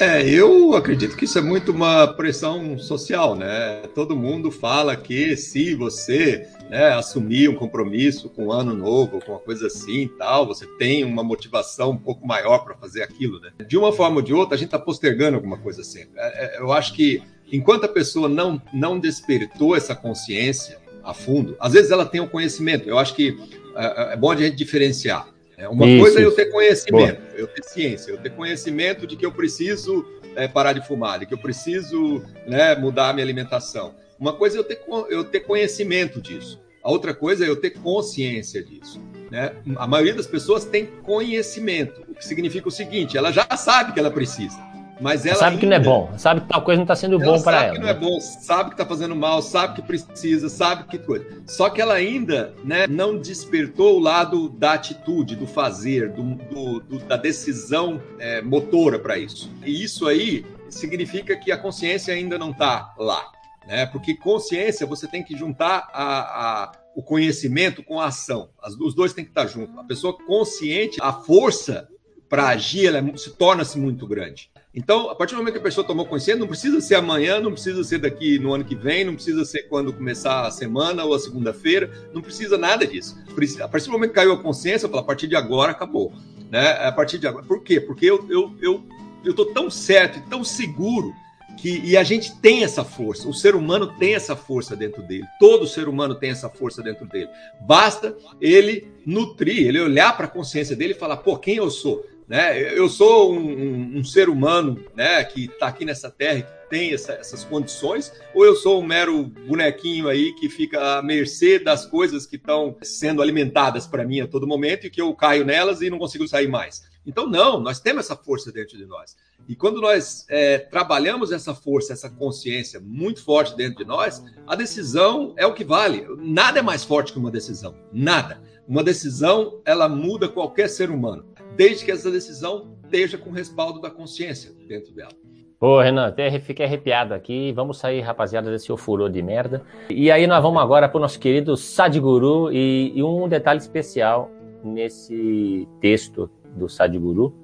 É, 0.00 0.28
eu 0.28 0.74
acredito 0.74 1.16
que 1.16 1.24
isso 1.24 1.38
é 1.38 1.40
muito 1.40 1.70
uma 1.70 2.08
pressão 2.08 2.76
social, 2.76 3.36
né? 3.36 3.82
Todo 3.94 4.16
mundo 4.16 4.50
fala 4.50 4.96
que 4.96 5.36
se 5.36 5.72
você 5.72 6.48
né, 6.68 6.88
assumir 6.94 7.48
um 7.48 7.54
compromisso 7.54 8.28
com 8.28 8.42
o 8.42 8.46
um 8.46 8.52
ano 8.52 8.74
novo, 8.74 9.20
com 9.24 9.32
uma 9.32 9.38
coisa 9.38 9.68
assim 9.68 10.10
tal, 10.18 10.46
você 10.46 10.66
tem 10.78 11.04
uma 11.04 11.22
motivação 11.22 11.92
um 11.92 11.96
pouco 11.96 12.26
maior 12.26 12.64
para 12.64 12.74
fazer 12.74 13.04
aquilo, 13.04 13.38
né? 13.38 13.52
De 13.68 13.76
uma 13.78 13.92
forma 13.92 14.16
ou 14.16 14.22
de 14.22 14.34
outra, 14.34 14.56
a 14.56 14.58
gente 14.58 14.66
está 14.66 14.80
postergando 14.80 15.36
alguma 15.36 15.58
coisa 15.58 15.84
sempre. 15.84 16.10
É, 16.16 16.56
é, 16.56 16.60
eu 16.60 16.72
acho 16.72 16.92
que 16.92 17.22
enquanto 17.52 17.84
a 17.84 17.88
pessoa 17.88 18.28
não, 18.28 18.60
não 18.72 18.98
despertou 18.98 19.76
essa 19.76 19.94
consciência 19.94 20.78
a 21.04 21.14
fundo, 21.14 21.56
às 21.60 21.72
vezes 21.72 21.92
ela 21.92 22.04
tem 22.04 22.20
o 22.20 22.28
conhecimento. 22.28 22.88
Eu 22.88 22.98
acho 22.98 23.14
que 23.14 23.38
é, 23.76 24.14
é 24.14 24.16
bom 24.16 24.32
a 24.32 24.36
gente 24.36 24.56
diferenciar. 24.56 25.33
É, 25.56 25.68
uma 25.68 25.86
Isso. 25.86 26.02
coisa 26.02 26.20
é 26.20 26.24
eu 26.24 26.32
ter 26.32 26.46
conhecimento, 26.46 27.20
Boa. 27.20 27.34
eu 27.36 27.46
ter 27.46 27.62
ciência, 27.64 28.10
eu 28.10 28.18
ter 28.18 28.30
conhecimento 28.30 29.06
de 29.06 29.16
que 29.16 29.24
eu 29.24 29.32
preciso 29.32 30.04
é, 30.34 30.48
parar 30.48 30.72
de 30.72 30.86
fumar, 30.86 31.20
de 31.20 31.26
que 31.26 31.34
eu 31.34 31.38
preciso 31.38 32.24
né, 32.46 32.74
mudar 32.74 33.10
a 33.10 33.12
minha 33.12 33.24
alimentação. 33.24 33.94
Uma 34.18 34.32
coisa 34.32 34.56
é 34.56 34.58
eu 34.58 34.64
ter, 34.64 34.80
eu 35.10 35.24
ter 35.24 35.40
conhecimento 35.40 36.20
disso, 36.20 36.60
a 36.82 36.90
outra 36.90 37.14
coisa 37.14 37.44
é 37.44 37.48
eu 37.48 37.56
ter 37.56 37.70
consciência 37.70 38.62
disso. 38.62 39.00
Né? 39.30 39.52
A 39.76 39.86
maioria 39.86 40.14
das 40.14 40.26
pessoas 40.26 40.64
tem 40.64 40.86
conhecimento, 41.02 42.02
o 42.08 42.14
que 42.14 42.24
significa 42.24 42.68
o 42.68 42.70
seguinte: 42.70 43.16
ela 43.16 43.32
já 43.32 43.46
sabe 43.56 43.92
que 43.92 43.98
ela 43.98 44.10
precisa. 44.10 44.56
Mas 45.00 45.26
ela 45.26 45.36
sabe 45.36 45.50
ainda, 45.52 45.60
que 45.60 45.66
não 45.66 45.76
é 45.76 45.80
bom, 45.80 46.12
sabe 46.16 46.40
que 46.40 46.48
tal 46.48 46.62
coisa 46.62 46.76
não 46.76 46.84
está 46.84 46.94
sendo 46.94 47.18
bom 47.18 47.42
para 47.42 47.64
ela. 47.64 47.66
Sabe 47.66 47.76
que 47.76 47.82
não 47.82 47.88
é 47.88 47.94
bom, 47.94 48.20
sabe 48.20 48.70
que 48.70 48.74
está 48.74 48.86
fazendo 48.86 49.16
mal, 49.16 49.42
sabe 49.42 49.74
que 49.74 49.82
precisa, 49.82 50.48
sabe 50.48 50.84
que 50.84 50.98
coisa. 50.98 51.26
Só 51.46 51.68
que 51.68 51.80
ela 51.80 51.94
ainda 51.94 52.54
né, 52.64 52.86
não 52.86 53.18
despertou 53.18 53.96
o 53.96 54.00
lado 54.00 54.48
da 54.48 54.74
atitude, 54.74 55.34
do 55.34 55.46
fazer, 55.46 56.10
do, 56.10 56.22
do, 56.34 56.80
do 56.80 56.98
da 57.00 57.16
decisão 57.16 58.00
é, 58.18 58.40
motora 58.40 58.98
para 58.98 59.18
isso. 59.18 59.50
E 59.64 59.82
isso 59.82 60.06
aí 60.06 60.46
significa 60.68 61.36
que 61.36 61.50
a 61.50 61.58
consciência 61.58 62.14
ainda 62.14 62.38
não 62.38 62.50
está 62.50 62.94
lá. 62.98 63.24
Né? 63.66 63.86
Porque 63.86 64.14
consciência 64.14 64.86
você 64.86 65.08
tem 65.08 65.22
que 65.22 65.36
juntar 65.36 65.88
a, 65.92 66.62
a 66.62 66.72
o 66.94 67.02
conhecimento 67.02 67.82
com 67.82 68.00
a 68.00 68.06
ação. 68.06 68.50
As, 68.62 68.74
os 68.74 68.94
dois 68.94 69.12
têm 69.12 69.24
que 69.24 69.30
estar 69.30 69.46
juntos. 69.46 69.76
A 69.76 69.84
pessoa 69.84 70.16
consciente, 70.16 70.98
a 71.02 71.12
força 71.12 71.88
para 72.28 72.48
agir, 72.48 72.86
ela 72.86 72.98
é, 72.98 73.16
se 73.16 73.30
torna-se 73.30 73.78
muito 73.78 74.06
grande. 74.06 74.50
Então, 74.74 75.08
a 75.08 75.14
partir 75.14 75.34
do 75.34 75.38
momento 75.38 75.54
que 75.54 75.60
a 75.60 75.62
pessoa 75.62 75.86
tomou 75.86 76.04
consciência, 76.04 76.40
não 76.40 76.48
precisa 76.48 76.80
ser 76.80 76.96
amanhã, 76.96 77.38
não 77.38 77.52
precisa 77.52 77.84
ser 77.84 77.98
daqui 77.98 78.40
no 78.40 78.52
ano 78.52 78.64
que 78.64 78.74
vem, 78.74 79.04
não 79.04 79.14
precisa 79.14 79.44
ser 79.44 79.62
quando 79.68 79.92
começar 79.92 80.46
a 80.46 80.50
semana 80.50 81.04
ou 81.04 81.14
a 81.14 81.18
segunda-feira, 81.18 81.90
não 82.12 82.20
precisa 82.20 82.58
nada 82.58 82.84
disso. 82.84 83.16
A 83.62 83.68
partir 83.68 83.86
do 83.86 83.92
momento 83.92 84.10
que 84.10 84.16
caiu 84.16 84.32
a 84.32 84.42
consciência, 84.42 84.88
fala, 84.88 85.02
a 85.02 85.04
partir 85.04 85.28
de 85.28 85.36
agora 85.36 85.70
acabou. 85.70 86.12
Né? 86.50 86.70
A 86.70 86.90
partir 86.90 87.18
de 87.18 87.26
agora. 87.28 87.44
Por 87.44 87.62
quê? 87.62 87.80
Porque 87.80 88.06
eu, 88.06 88.26
eu, 88.28 88.52
eu, 88.60 88.84
eu 89.24 89.32
tô 89.32 89.46
tão 89.46 89.70
certo 89.70 90.18
e 90.18 90.22
tão 90.22 90.42
seguro 90.42 91.14
que, 91.56 91.80
e 91.84 91.96
a 91.96 92.02
gente 92.02 92.34
tem 92.40 92.64
essa 92.64 92.84
força, 92.84 93.28
o 93.28 93.32
ser 93.32 93.54
humano 93.54 93.94
tem 93.96 94.14
essa 94.14 94.34
força 94.34 94.74
dentro 94.74 95.02
dele, 95.02 95.24
todo 95.38 95.68
ser 95.68 95.88
humano 95.88 96.14
tem 96.14 96.30
essa 96.30 96.48
força 96.48 96.82
dentro 96.82 97.06
dele. 97.06 97.28
Basta 97.60 98.16
ele 98.40 98.88
nutrir, 99.06 99.68
ele 99.68 99.80
olhar 99.80 100.16
para 100.16 100.26
a 100.26 100.28
consciência 100.28 100.74
dele 100.74 100.94
e 100.94 100.98
falar: 100.98 101.18
pô, 101.18 101.36
quem 101.38 101.56
eu 101.56 101.70
sou? 101.70 102.04
Né? 102.26 102.76
Eu 102.76 102.88
sou 102.88 103.34
um, 103.34 103.38
um, 103.38 103.98
um 103.98 104.04
ser 104.04 104.28
humano 104.28 104.82
né, 104.94 105.22
que 105.24 105.44
está 105.44 105.66
aqui 105.66 105.84
nessa 105.84 106.10
terra, 106.10 106.42
que 106.42 106.68
tem 106.70 106.94
essa, 106.94 107.12
essas 107.12 107.44
condições, 107.44 108.12
ou 108.34 108.44
eu 108.44 108.56
sou 108.56 108.80
um 108.80 108.86
mero 108.86 109.24
bonequinho 109.24 110.08
aí 110.08 110.32
que 110.34 110.48
fica 110.48 110.98
à 110.98 111.02
mercê 111.02 111.58
das 111.58 111.84
coisas 111.84 112.26
que 112.26 112.36
estão 112.36 112.76
sendo 112.82 113.20
alimentadas 113.20 113.86
para 113.86 114.04
mim 114.04 114.20
a 114.20 114.26
todo 114.26 114.46
momento 114.46 114.86
e 114.86 114.90
que 114.90 115.00
eu 115.00 115.14
caio 115.14 115.44
nelas 115.44 115.82
e 115.82 115.90
não 115.90 115.98
consigo 115.98 116.26
sair 116.26 116.48
mais? 116.48 116.82
Então, 117.06 117.28
não, 117.28 117.60
nós 117.60 117.80
temos 117.80 118.06
essa 118.06 118.16
força 118.16 118.50
dentro 118.50 118.78
de 118.78 118.86
nós. 118.86 119.14
E 119.46 119.54
quando 119.54 119.78
nós 119.78 120.24
é, 120.30 120.58
trabalhamos 120.58 121.30
essa 121.30 121.54
força, 121.54 121.92
essa 121.92 122.08
consciência 122.08 122.80
muito 122.80 123.22
forte 123.22 123.54
dentro 123.54 123.76
de 123.76 123.84
nós, 123.84 124.24
a 124.46 124.56
decisão 124.56 125.34
é 125.36 125.44
o 125.44 125.52
que 125.52 125.64
vale. 125.64 126.06
Nada 126.18 126.60
é 126.60 126.62
mais 126.62 126.82
forte 126.82 127.12
que 127.12 127.18
uma 127.18 127.30
decisão. 127.30 127.74
Nada. 127.92 128.42
Uma 128.66 128.82
decisão, 128.82 129.60
ela 129.66 129.86
muda 129.86 130.26
qualquer 130.26 130.68
ser 130.70 130.90
humano 130.90 131.33
desde 131.56 131.84
que 131.84 131.90
essa 131.90 132.10
decisão 132.10 132.76
esteja 132.84 133.18
com 133.18 133.30
respaldo 133.30 133.80
da 133.80 133.90
consciência 133.90 134.52
dentro 134.66 134.92
dela. 134.94 135.12
Pô, 135.58 135.80
Renan, 135.80 136.06
até 136.08 136.38
fiquei 136.40 136.66
arrepiado 136.66 137.14
aqui. 137.14 137.52
Vamos 137.52 137.78
sair, 137.78 138.00
rapaziada, 138.00 138.50
desse 138.50 138.70
ofurô 138.70 139.08
de 139.08 139.22
merda. 139.22 139.62
E 139.88 140.10
aí 140.10 140.26
nós 140.26 140.42
vamos 140.42 140.60
agora 140.60 140.88
para 140.88 140.98
o 140.98 141.00
nosso 141.00 141.18
querido 141.18 141.56
Sadhguru 141.56 142.52
e, 142.52 142.92
e 142.94 143.02
um 143.02 143.26
detalhe 143.28 143.60
especial 143.60 144.30
nesse 144.62 145.68
texto 145.80 146.30
do 146.56 146.68
Sadhguru, 146.68 147.34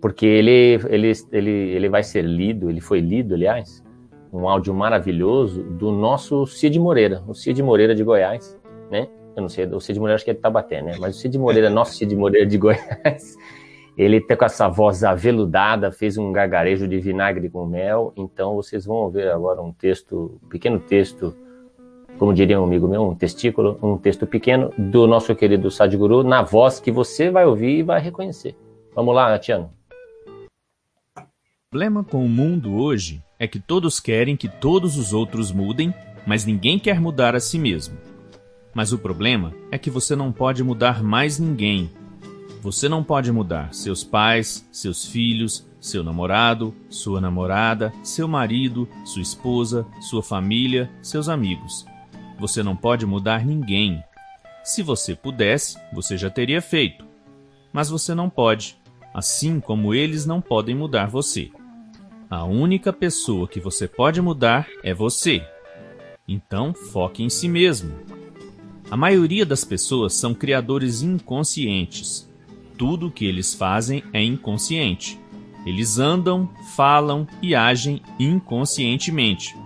porque 0.00 0.26
ele, 0.26 0.80
ele, 0.88 1.12
ele, 1.32 1.50
ele 1.50 1.88
vai 1.88 2.02
ser 2.02 2.22
lido, 2.22 2.70
ele 2.70 2.80
foi 2.80 3.00
lido, 3.00 3.34
aliás, 3.34 3.82
um 4.32 4.48
áudio 4.48 4.74
maravilhoso 4.74 5.62
do 5.62 5.90
nosso 5.90 6.46
Cid 6.46 6.78
Moreira, 6.78 7.22
o 7.26 7.34
Cid 7.34 7.62
Moreira 7.62 7.94
de 7.94 8.04
Goiás, 8.04 8.58
né? 8.90 9.08
Eu 9.36 9.42
não 9.42 9.48
sei, 9.50 9.66
o 9.66 9.78
Cid 9.78 10.00
Moreira 10.00 10.16
acho 10.16 10.24
que 10.24 10.30
é 10.30 10.34
de 10.34 10.40
Tabaté, 10.40 10.80
né? 10.80 10.96
Mas 10.98 11.16
o 11.16 11.18
Cid 11.20 11.38
Moreira, 11.38 11.68
nosso 11.68 11.94
Cid 11.94 12.16
Moreira 12.16 12.46
de 12.46 12.56
Goiás, 12.58 13.36
ele 13.96 14.18
tá 14.20 14.34
com 14.34 14.46
essa 14.46 14.66
voz 14.66 15.04
aveludada, 15.04 15.92
fez 15.92 16.16
um 16.16 16.32
gargarejo 16.32 16.88
de 16.88 16.98
vinagre 16.98 17.50
com 17.50 17.66
mel, 17.66 18.14
então 18.16 18.54
vocês 18.54 18.86
vão 18.86 19.10
ver 19.10 19.28
agora 19.28 19.60
um 19.60 19.72
texto, 19.72 20.40
um 20.42 20.48
pequeno 20.48 20.80
texto, 20.80 21.36
como 22.18 22.32
diria 22.32 22.58
um 22.58 22.64
amigo 22.64 22.88
meu, 22.88 23.02
um 23.02 23.14
testículo, 23.14 23.78
um 23.82 23.98
texto 23.98 24.26
pequeno 24.26 24.72
do 24.78 25.06
nosso 25.06 25.34
querido 25.34 25.70
Sadhguru, 25.70 26.22
na 26.24 26.42
voz 26.42 26.80
que 26.80 26.90
você 26.90 27.30
vai 27.30 27.44
ouvir 27.44 27.78
e 27.78 27.82
vai 27.82 28.00
reconhecer. 28.00 28.56
Vamos 28.94 29.14
lá, 29.14 29.38
Tiano. 29.38 29.70
O 31.18 31.70
problema 31.70 32.02
com 32.02 32.24
o 32.24 32.28
mundo 32.28 32.76
hoje 32.76 33.22
é 33.38 33.46
que 33.46 33.60
todos 33.60 34.00
querem 34.00 34.34
que 34.34 34.48
todos 34.48 34.96
os 34.96 35.12
outros 35.12 35.52
mudem, 35.52 35.92
mas 36.26 36.46
ninguém 36.46 36.78
quer 36.78 36.98
mudar 36.98 37.34
a 37.34 37.40
si 37.40 37.58
mesmo. 37.58 38.15
Mas 38.76 38.92
o 38.92 38.98
problema 38.98 39.54
é 39.70 39.78
que 39.78 39.88
você 39.88 40.14
não 40.14 40.30
pode 40.30 40.62
mudar 40.62 41.02
mais 41.02 41.38
ninguém. 41.38 41.90
Você 42.60 42.90
não 42.90 43.02
pode 43.02 43.32
mudar 43.32 43.72
seus 43.72 44.04
pais, 44.04 44.68
seus 44.70 45.06
filhos, 45.06 45.66
seu 45.80 46.04
namorado, 46.04 46.74
sua 46.90 47.18
namorada, 47.18 47.90
seu 48.02 48.28
marido, 48.28 48.86
sua 49.02 49.22
esposa, 49.22 49.86
sua 50.02 50.22
família, 50.22 50.90
seus 51.00 51.26
amigos. 51.26 51.86
Você 52.38 52.62
não 52.62 52.76
pode 52.76 53.06
mudar 53.06 53.46
ninguém. 53.46 54.04
Se 54.62 54.82
você 54.82 55.14
pudesse, 55.14 55.78
você 55.90 56.18
já 56.18 56.28
teria 56.28 56.60
feito. 56.60 57.02
Mas 57.72 57.88
você 57.88 58.14
não 58.14 58.28
pode, 58.28 58.76
assim 59.14 59.58
como 59.58 59.94
eles 59.94 60.26
não 60.26 60.42
podem 60.42 60.74
mudar 60.74 61.06
você. 61.06 61.50
A 62.28 62.44
única 62.44 62.92
pessoa 62.92 63.48
que 63.48 63.58
você 63.58 63.88
pode 63.88 64.20
mudar 64.20 64.68
é 64.82 64.92
você. 64.92 65.42
Então, 66.28 66.74
foque 66.74 67.22
em 67.22 67.30
si 67.30 67.48
mesmo. 67.48 68.15
A 68.88 68.96
maioria 68.96 69.44
das 69.44 69.64
pessoas 69.64 70.14
são 70.14 70.32
criadores 70.32 71.02
inconscientes. 71.02 72.30
Tudo 72.78 73.08
o 73.08 73.10
que 73.10 73.24
eles 73.24 73.52
fazem 73.52 74.04
é 74.12 74.22
inconsciente. 74.22 75.18
Eles 75.66 75.98
andam, 75.98 76.48
falam 76.76 77.26
e 77.42 77.52
agem 77.52 78.00
inconscientemente. 78.16 79.56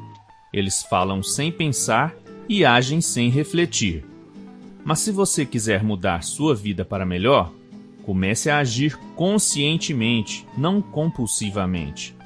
Eles 0.50 0.82
falam 0.82 1.22
sem 1.22 1.52
pensar 1.52 2.14
e 2.48 2.64
agem 2.64 3.02
sem 3.02 3.28
refletir. 3.28 4.06
Mas 4.82 5.00
se 5.00 5.12
você 5.12 5.44
quiser 5.44 5.84
mudar 5.84 6.24
sua 6.24 6.54
vida 6.54 6.82
para 6.82 7.04
melhor, 7.04 7.52
comece 8.02 8.48
a 8.48 8.58
agir 8.58 8.96
conscientemente, 9.14 10.46
não 10.56 10.80
compulsivamente. 10.80 12.16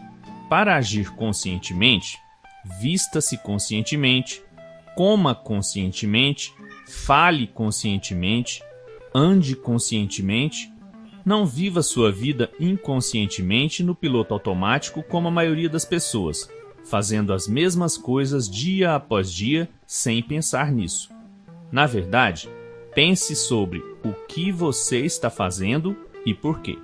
Para 0.49 0.77
agir 0.77 1.11
conscientemente, 1.11 2.21
vista-se 2.81 3.37
conscientemente, 3.39 4.41
coma 4.95 5.35
conscientemente 5.35 6.55
fale 6.87 7.47
conscientemente, 7.47 8.63
ande 9.15 9.57
conscientemente, 9.57 10.73
não 11.25 11.47
viva 11.47 11.83
sua 11.83 12.13
vida 12.13 12.51
inconscientemente 12.61 13.83
no 13.83 13.95
piloto 13.95 14.35
automático 14.35 15.03
como 15.03 15.29
a 15.29 15.31
maioria 15.31 15.69
das 15.69 15.85
pessoas, 15.85 16.49
fazendo 16.85 17.33
as 17.33 17.49
mesmas 17.49 17.97
coisas 17.97 18.49
dia 18.49 18.95
após 18.95 19.33
dia 19.33 19.69
sem 19.87 20.23
pensar 20.23 20.71
nisso. 20.71 21.09
Na 21.73 21.87
verdade, 21.87 22.49
pense 22.95 23.35
sobre 23.35 23.79
o 24.05 24.13
que 24.29 24.53
você 24.53 25.01
está 25.01 25.31
fazendo 25.31 25.97
e 26.27 26.35
por 26.35 26.61
quê. 26.61 26.79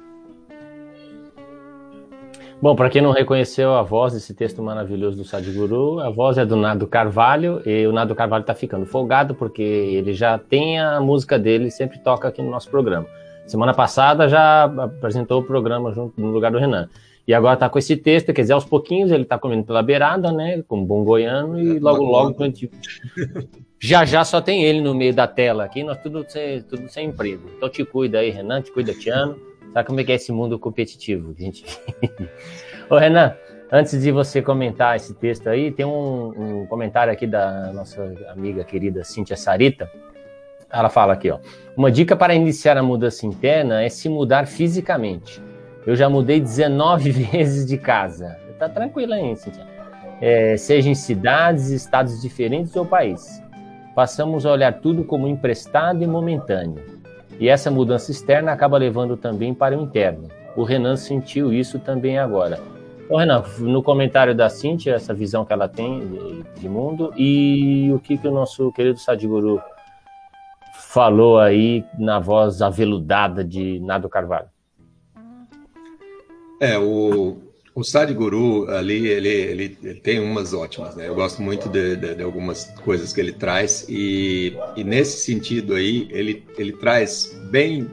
Bom, 2.62 2.76
para 2.76 2.90
quem 2.90 3.00
não 3.00 3.10
reconheceu 3.10 3.74
a 3.74 3.82
voz 3.82 4.12
desse 4.12 4.34
texto 4.34 4.62
maravilhoso 4.62 5.16
do 5.16 5.24
Sadhguru, 5.24 5.98
a 5.98 6.10
voz 6.10 6.36
é 6.36 6.44
do 6.44 6.56
Nado 6.56 6.86
Carvalho, 6.86 7.62
e 7.64 7.86
o 7.86 7.92
Nado 7.92 8.14
Carvalho 8.14 8.42
está 8.42 8.54
ficando 8.54 8.84
folgado 8.84 9.34
porque 9.34 9.62
ele 9.62 10.12
já 10.12 10.38
tem 10.38 10.78
a 10.78 11.00
música 11.00 11.38
dele, 11.38 11.70
sempre 11.70 11.98
toca 11.98 12.28
aqui 12.28 12.42
no 12.42 12.50
nosso 12.50 12.68
programa. 12.68 13.06
Semana 13.46 13.72
passada 13.72 14.28
já 14.28 14.64
apresentou 14.64 15.40
o 15.40 15.42
programa 15.42 15.90
junto 15.94 16.20
no 16.20 16.30
lugar 16.30 16.52
do 16.52 16.58
Renan. 16.58 16.86
E 17.26 17.32
agora 17.32 17.54
está 17.54 17.66
com 17.66 17.78
esse 17.78 17.96
texto, 17.96 18.30
quer 18.34 18.42
dizer, 18.42 18.52
aos 18.52 18.66
pouquinhos 18.66 19.10
ele 19.10 19.22
está 19.22 19.38
comendo 19.38 19.64
pela 19.64 19.82
beirada, 19.82 20.30
né, 20.30 20.62
como 20.68 20.84
bom 20.84 21.02
goiano, 21.02 21.58
e 21.58 21.78
é, 21.78 21.80
logo, 21.80 22.04
logo, 22.04 22.36
logo 22.38 22.54
já 23.80 24.04
já 24.04 24.22
só 24.22 24.38
tem 24.38 24.64
ele 24.64 24.82
no 24.82 24.94
meio 24.94 25.14
da 25.14 25.26
tela 25.26 25.64
aqui, 25.64 25.82
nós 25.82 25.96
tudo 25.96 26.26
sem, 26.28 26.60
tudo 26.62 26.90
sem 26.90 27.08
emprego. 27.08 27.48
Então 27.56 27.70
te 27.70 27.86
cuida 27.86 28.18
aí, 28.18 28.28
Renan, 28.28 28.60
te 28.60 28.70
cuida, 28.70 28.92
Tiano. 28.92 29.49
Sabe 29.72 29.86
como 29.86 30.00
é 30.00 30.04
que 30.04 30.12
é 30.12 30.16
esse 30.16 30.32
mundo 30.32 30.58
competitivo? 30.58 31.34
Gente... 31.38 31.64
Ô, 32.90 32.96
Renan, 32.96 33.34
antes 33.70 34.00
de 34.00 34.10
você 34.10 34.42
comentar 34.42 34.96
esse 34.96 35.14
texto 35.14 35.48
aí, 35.48 35.70
tem 35.70 35.86
um, 35.86 36.62
um, 36.62 36.66
comentário 36.66 37.12
aqui 37.12 37.26
da 37.26 37.72
nossa 37.72 38.02
amiga 38.28 38.64
querida 38.64 39.04
Cíntia 39.04 39.36
Sarita. 39.36 39.90
Ela 40.72 40.88
fala 40.88 41.12
aqui, 41.12 41.30
ó. 41.30 41.38
Uma 41.76 41.90
dica 41.90 42.16
para 42.16 42.34
iniciar 42.34 42.76
a 42.76 42.82
mudança 42.82 43.26
interna 43.26 43.82
é 43.82 43.88
se 43.88 44.08
mudar 44.08 44.46
fisicamente. 44.46 45.42
Eu 45.86 45.96
já 45.96 46.08
mudei 46.08 46.40
19 46.40 47.10
vezes 47.32 47.66
de 47.66 47.78
casa. 47.78 48.36
Tá 48.58 48.68
tranquila 48.68 49.16
aí, 49.16 49.36
Cíntia. 49.36 49.66
É, 50.20 50.56
seja 50.56 50.90
em 50.90 50.94
cidades, 50.94 51.70
estados 51.70 52.20
diferentes 52.20 52.76
ou 52.76 52.84
país. 52.84 53.42
Passamos 53.94 54.44
a 54.44 54.52
olhar 54.52 54.80
tudo 54.80 55.02
como 55.02 55.26
emprestado 55.26 56.02
e 56.02 56.06
momentâneo. 56.06 56.89
E 57.40 57.48
essa 57.48 57.70
mudança 57.70 58.10
externa 58.10 58.52
acaba 58.52 58.76
levando 58.76 59.16
também 59.16 59.54
para 59.54 59.76
o 59.76 59.82
interno. 59.82 60.28
O 60.54 60.62
Renan 60.62 60.94
sentiu 60.94 61.52
isso 61.52 61.78
também 61.78 62.18
agora. 62.18 62.60
Ô, 63.08 63.16
Renan, 63.16 63.42
no 63.58 63.82
comentário 63.82 64.34
da 64.34 64.50
Cintia, 64.50 64.94
essa 64.94 65.14
visão 65.14 65.44
que 65.44 65.52
ela 65.52 65.66
tem 65.66 66.06
de, 66.06 66.60
de 66.60 66.68
mundo 66.68 67.12
e 67.16 67.90
o 67.94 67.98
que, 67.98 68.18
que 68.18 68.28
o 68.28 68.30
nosso 68.30 68.70
querido 68.72 68.98
Sadhguru 68.98 69.60
falou 70.74 71.38
aí 71.38 71.84
na 71.98 72.20
voz 72.20 72.60
aveludada 72.60 73.42
de 73.42 73.80
Nado 73.80 74.08
Carvalho. 74.08 74.48
É, 76.60 76.78
o, 76.78 77.38
o 77.74 77.84
Sadhguru 77.84 78.68
ali, 78.70 79.06
ele, 79.06 79.28
ele, 79.28 79.78
ele, 79.82 80.00
tem 80.00 80.20
umas 80.20 80.52
ótimas, 80.52 80.96
né? 80.96 81.08
Eu 81.08 81.14
gosto 81.14 81.40
muito 81.40 81.68
de, 81.68 81.96
de, 81.96 82.14
de, 82.16 82.22
algumas 82.22 82.64
coisas 82.84 83.12
que 83.12 83.20
ele 83.20 83.32
traz 83.32 83.86
e, 83.88 84.56
e 84.76 84.82
nesse 84.82 85.24
sentido 85.24 85.74
aí, 85.74 86.08
ele, 86.10 86.44
ele 86.58 86.72
traz 86.72 87.32
bem, 87.50 87.88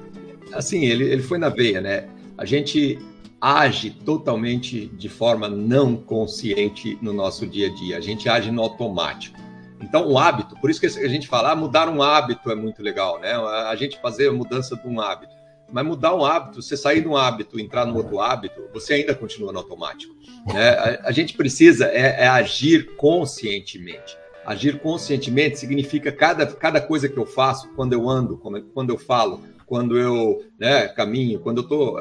assim, 0.52 0.86
ele, 0.86 1.04
ele 1.04 1.22
foi 1.22 1.38
na 1.38 1.50
veia, 1.50 1.80
né? 1.80 2.08
A 2.38 2.46
gente 2.46 3.00
age 3.40 3.92
totalmente 3.92 4.88
de 4.88 5.10
forma 5.10 5.48
não 5.48 5.96
consciente 5.96 6.98
no 7.02 7.14
nosso 7.14 7.46
dia 7.46 7.68
a 7.68 7.74
dia, 7.74 7.98
a 7.98 8.02
gente 8.02 8.28
age 8.28 8.52
no 8.52 8.62
automático. 8.62 9.38
Então, 9.80 10.08
o 10.08 10.18
hábito, 10.18 10.56
por 10.60 10.72
isso 10.72 10.80
que 10.80 10.88
a 10.88 11.08
gente 11.08 11.28
fala, 11.28 11.52
ah, 11.52 11.56
mudar 11.56 11.88
um 11.88 12.02
hábito 12.02 12.50
é 12.50 12.56
muito 12.56 12.82
legal, 12.82 13.20
né? 13.20 13.34
A 13.34 13.76
gente 13.76 14.02
fazer 14.02 14.30
a 14.30 14.34
mudança 14.34 14.76
de 14.76 14.88
um 14.88 15.00
hábito. 15.00 15.37
Mas 15.72 15.86
mudar 15.86 16.16
um 16.16 16.24
hábito, 16.24 16.62
você 16.62 16.78
sair 16.78 17.02
de 17.02 17.08
um 17.08 17.18
hábito, 17.18 17.60
entrar 17.60 17.86
no 17.86 17.98
outro 17.98 18.20
hábito, 18.20 18.64
você 18.74 18.96
ainda 18.96 19.14
continua 19.14 19.52
no 19.52 19.60
automático. 19.60 20.16
Né? 20.54 20.70
A, 20.70 21.10
a 21.10 21.12
gente 21.12 21.34
precisa 21.34 21.88
é, 21.88 22.24
é, 22.24 22.28
agir 22.28 22.96
conscientemente. 22.96 24.18
Agir 24.46 24.80
conscientemente 24.80 25.60
significa 25.60 26.12
cada, 26.12 26.48
cada 26.48 26.80
coisa 26.80 27.10
que 27.10 27.18
eu 27.18 27.26
faço, 27.26 27.70
quando 27.76 27.94
eu 27.94 28.10
ando, 28.10 28.38
quando 28.74 28.90
eu 28.90 28.98
falo, 28.98 29.44
quando 29.66 29.98
eu 29.98 30.42
né, 30.58 30.88
caminho, 30.88 31.42
quando 31.42 31.58
eu 31.58 31.64
estou. 31.64 31.98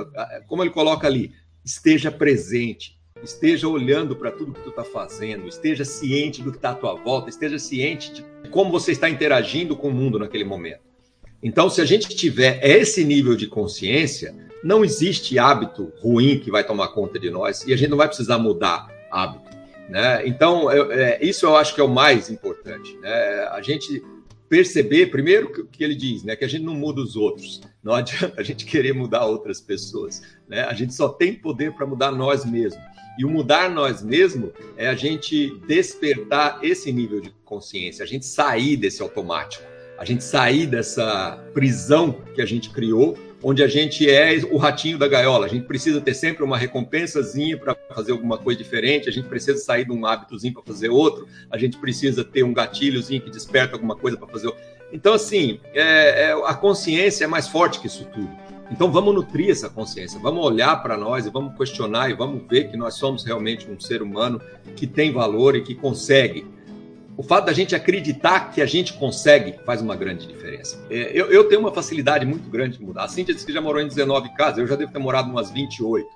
Como 0.46 0.62
ele 0.62 0.70
coloca 0.70 1.08
ali, 1.08 1.32
esteja 1.64 2.12
presente, 2.12 2.96
esteja 3.22 3.66
olhando 3.66 4.14
para 4.14 4.30
tudo 4.30 4.52
que 4.52 4.62
tu 4.62 4.70
está 4.70 4.84
fazendo, 4.84 5.48
esteja 5.48 5.84
ciente 5.84 6.40
do 6.40 6.52
que 6.52 6.58
está 6.58 6.70
à 6.70 6.74
tua 6.74 6.94
volta, 6.94 7.28
esteja 7.28 7.58
ciente 7.58 8.12
de 8.12 8.48
como 8.50 8.70
você 8.70 8.92
está 8.92 9.10
interagindo 9.10 9.76
com 9.76 9.88
o 9.88 9.92
mundo 9.92 10.18
naquele 10.18 10.44
momento. 10.44 10.85
Então, 11.42 11.68
se 11.68 11.80
a 11.80 11.84
gente 11.84 12.08
tiver 12.08 12.60
esse 12.64 13.04
nível 13.04 13.36
de 13.36 13.46
consciência, 13.46 14.34
não 14.64 14.84
existe 14.84 15.38
hábito 15.38 15.92
ruim 16.00 16.38
que 16.38 16.50
vai 16.50 16.64
tomar 16.64 16.88
conta 16.88 17.18
de 17.18 17.30
nós 17.30 17.64
e 17.66 17.72
a 17.72 17.76
gente 17.76 17.90
não 17.90 17.96
vai 17.96 18.08
precisar 18.08 18.38
mudar 18.38 18.88
hábito. 19.10 19.56
Né? 19.88 20.26
Então, 20.26 20.70
eu, 20.72 20.90
é, 20.90 21.18
isso 21.22 21.46
eu 21.46 21.56
acho 21.56 21.74
que 21.74 21.80
é 21.80 21.84
o 21.84 21.88
mais 21.88 22.28
importante. 22.30 22.96
Né? 22.98 23.48
A 23.52 23.60
gente 23.62 24.02
perceber, 24.48 25.06
primeiro, 25.06 25.52
que, 25.52 25.64
que 25.64 25.84
ele 25.84 25.94
diz, 25.94 26.24
né? 26.24 26.34
que 26.34 26.44
a 26.44 26.48
gente 26.48 26.64
não 26.64 26.74
muda 26.74 27.00
os 27.00 27.16
outros. 27.16 27.60
Não 27.82 27.94
adianta 27.94 28.40
a 28.40 28.42
gente 28.42 28.64
querer 28.64 28.92
mudar 28.92 29.26
outras 29.26 29.60
pessoas. 29.60 30.22
Né? 30.48 30.62
A 30.62 30.74
gente 30.74 30.94
só 30.94 31.08
tem 31.08 31.34
poder 31.34 31.72
para 31.72 31.86
mudar 31.86 32.10
nós 32.10 32.44
mesmos. 32.44 32.82
E 33.18 33.24
o 33.24 33.30
mudar 33.30 33.70
nós 33.70 34.02
mesmos 34.02 34.50
é 34.76 34.88
a 34.88 34.94
gente 34.94 35.56
despertar 35.66 36.58
esse 36.62 36.92
nível 36.92 37.20
de 37.20 37.30
consciência, 37.44 38.02
a 38.02 38.06
gente 38.06 38.26
sair 38.26 38.76
desse 38.76 39.00
automático 39.00 39.64
a 39.98 40.04
gente 40.04 40.22
sair 40.22 40.66
dessa 40.66 41.42
prisão 41.54 42.12
que 42.34 42.42
a 42.42 42.46
gente 42.46 42.70
criou, 42.70 43.16
onde 43.42 43.62
a 43.62 43.68
gente 43.68 44.08
é 44.10 44.36
o 44.50 44.56
ratinho 44.56 44.98
da 44.98 45.08
gaiola. 45.08 45.46
A 45.46 45.48
gente 45.48 45.66
precisa 45.66 46.00
ter 46.00 46.14
sempre 46.14 46.42
uma 46.42 46.58
recompensazinha 46.58 47.56
para 47.56 47.76
fazer 47.94 48.12
alguma 48.12 48.38
coisa 48.38 48.58
diferente, 48.58 49.08
a 49.08 49.12
gente 49.12 49.28
precisa 49.28 49.58
sair 49.58 49.84
de 49.84 49.92
um 49.92 50.04
hábitozinho 50.04 50.54
para 50.54 50.62
fazer 50.62 50.88
outro, 50.88 51.26
a 51.50 51.58
gente 51.58 51.78
precisa 51.78 52.24
ter 52.24 52.42
um 52.42 52.52
gatilhozinho 52.52 53.20
que 53.20 53.30
desperta 53.30 53.74
alguma 53.74 53.96
coisa 53.96 54.16
para 54.16 54.28
fazer. 54.28 54.52
Então, 54.92 55.14
assim, 55.14 55.60
é, 55.74 56.30
é, 56.30 56.32
a 56.32 56.54
consciência 56.54 57.24
é 57.24 57.26
mais 57.26 57.48
forte 57.48 57.80
que 57.80 57.86
isso 57.86 58.04
tudo. 58.06 58.30
Então, 58.70 58.90
vamos 58.90 59.14
nutrir 59.14 59.50
essa 59.50 59.68
consciência, 59.68 60.18
vamos 60.18 60.44
olhar 60.44 60.82
para 60.82 60.96
nós 60.96 61.24
e 61.24 61.30
vamos 61.30 61.56
questionar 61.56 62.10
e 62.10 62.14
vamos 62.14 62.42
ver 62.48 62.68
que 62.68 62.76
nós 62.76 62.94
somos 62.94 63.24
realmente 63.24 63.70
um 63.70 63.78
ser 63.78 64.02
humano 64.02 64.40
que 64.74 64.86
tem 64.86 65.12
valor 65.12 65.54
e 65.54 65.62
que 65.62 65.74
consegue 65.74 66.44
o 67.16 67.22
fato 67.22 67.46
da 67.46 67.52
gente 67.52 67.74
acreditar 67.74 68.52
que 68.52 68.60
a 68.60 68.66
gente 68.66 68.92
consegue 68.92 69.54
faz 69.64 69.80
uma 69.80 69.96
grande 69.96 70.26
diferença. 70.26 70.84
É, 70.90 71.10
eu, 71.14 71.30
eu, 71.30 71.44
tenho 71.44 71.60
uma 71.60 71.72
facilidade 71.72 72.26
muito 72.26 72.48
grande 72.50 72.76
de 72.76 72.84
mudar. 72.84 73.04
A 73.04 73.08
Cintia 73.08 73.34
disse 73.34 73.46
que 73.46 73.52
já 73.52 73.60
morou 73.60 73.80
em 73.80 73.88
19 73.88 74.34
casas, 74.34 74.58
eu 74.58 74.66
já 74.66 74.76
devo 74.76 74.92
ter 74.92 74.98
morado 74.98 75.28
em 75.28 75.32
umas 75.32 75.50
28 75.50 76.06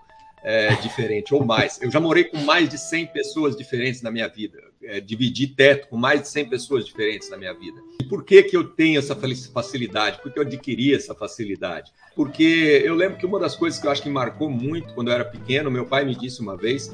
é, 0.42 0.74
diferentes 0.76 1.32
ou 1.32 1.44
mais. 1.44 1.80
Eu 1.80 1.90
já 1.90 2.00
morei 2.00 2.24
com 2.24 2.38
mais 2.38 2.68
de 2.68 2.78
100 2.78 3.06
pessoas 3.06 3.56
diferentes 3.56 4.02
na 4.02 4.10
minha 4.10 4.28
vida. 4.28 4.58
É, 4.82 5.00
dividi 5.00 5.46
teto 5.46 5.88
com 5.88 5.96
mais 5.96 6.22
de 6.22 6.28
100 6.28 6.48
pessoas 6.48 6.84
diferentes 6.86 7.30
na 7.30 7.36
minha 7.36 7.52
vida. 7.52 7.80
E 8.00 8.04
por 8.04 8.24
que, 8.24 8.42
que 8.42 8.56
eu 8.56 8.64
tenho 8.64 8.98
essa 8.98 9.16
facilidade? 9.52 10.20
Por 10.22 10.32
que 10.32 10.38
eu 10.38 10.42
adquiri 10.42 10.94
essa 10.94 11.14
facilidade? 11.14 11.92
Porque 12.14 12.82
eu 12.84 12.94
lembro 12.94 13.18
que 13.18 13.26
uma 13.26 13.38
das 13.38 13.54
coisas 13.54 13.78
que 13.78 13.86
eu 13.86 13.90
acho 13.90 14.02
que 14.02 14.08
marcou 14.08 14.50
muito 14.50 14.94
quando 14.94 15.08
eu 15.08 15.14
era 15.14 15.24
pequeno, 15.24 15.70
meu 15.70 15.86
pai 15.86 16.04
me 16.04 16.14
disse 16.14 16.40
uma 16.40 16.56
vez 16.56 16.90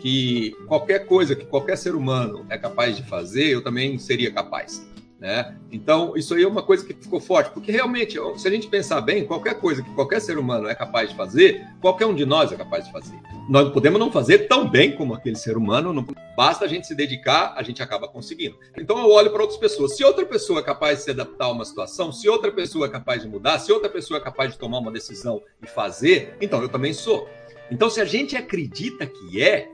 que 0.00 0.56
qualquer 0.66 1.06
coisa 1.06 1.36
que 1.36 1.44
qualquer 1.44 1.76
ser 1.76 1.94
humano 1.94 2.46
é 2.48 2.56
capaz 2.56 2.96
de 2.96 3.02
fazer, 3.02 3.50
eu 3.50 3.62
também 3.62 3.98
seria 3.98 4.32
capaz. 4.32 4.88
Né? 5.20 5.54
Então, 5.70 6.16
isso 6.16 6.34
aí 6.34 6.42
é 6.44 6.48
uma 6.48 6.62
coisa 6.62 6.82
que 6.82 6.94
ficou 6.94 7.20
forte, 7.20 7.50
porque 7.50 7.70
realmente, 7.70 8.18
se 8.38 8.48
a 8.48 8.50
gente 8.50 8.68
pensar 8.68 9.02
bem, 9.02 9.26
qualquer 9.26 9.60
coisa 9.60 9.82
que 9.82 9.90
qualquer 9.90 10.18
ser 10.18 10.38
humano 10.38 10.66
é 10.66 10.74
capaz 10.74 11.10
de 11.10 11.14
fazer, 11.14 11.62
qualquer 11.78 12.06
um 12.06 12.14
de 12.14 12.24
nós 12.24 12.50
é 12.50 12.56
capaz 12.56 12.86
de 12.86 12.92
fazer. 12.92 13.20
Nós 13.46 13.70
podemos 13.70 14.00
não 14.00 14.10
fazer 14.10 14.48
tão 14.48 14.66
bem 14.66 14.96
como 14.96 15.12
aquele 15.12 15.36
ser 15.36 15.58
humano, 15.58 15.92
não 15.92 16.06
basta 16.34 16.64
a 16.64 16.68
gente 16.68 16.86
se 16.86 16.94
dedicar, 16.94 17.52
a 17.54 17.62
gente 17.62 17.82
acaba 17.82 18.08
conseguindo. 18.08 18.56
Então, 18.78 18.98
eu 18.98 19.10
olho 19.10 19.30
para 19.30 19.42
outras 19.42 19.60
pessoas. 19.60 19.94
Se 19.94 20.02
outra 20.02 20.24
pessoa 20.24 20.60
é 20.60 20.62
capaz 20.62 21.00
de 21.00 21.04
se 21.04 21.10
adaptar 21.10 21.44
a 21.44 21.52
uma 21.52 21.66
situação, 21.66 22.10
se 22.10 22.26
outra 22.26 22.50
pessoa 22.50 22.86
é 22.86 22.88
capaz 22.88 23.20
de 23.20 23.28
mudar, 23.28 23.58
se 23.58 23.70
outra 23.70 23.90
pessoa 23.90 24.18
é 24.18 24.22
capaz 24.22 24.52
de 24.52 24.58
tomar 24.58 24.78
uma 24.78 24.90
decisão 24.90 25.42
e 25.62 25.66
fazer, 25.66 26.34
então 26.40 26.62
eu 26.62 26.68
também 26.70 26.94
sou. 26.94 27.28
Então, 27.70 27.90
se 27.90 28.00
a 28.00 28.06
gente 28.06 28.36
acredita 28.36 29.06
que 29.06 29.42
é, 29.42 29.70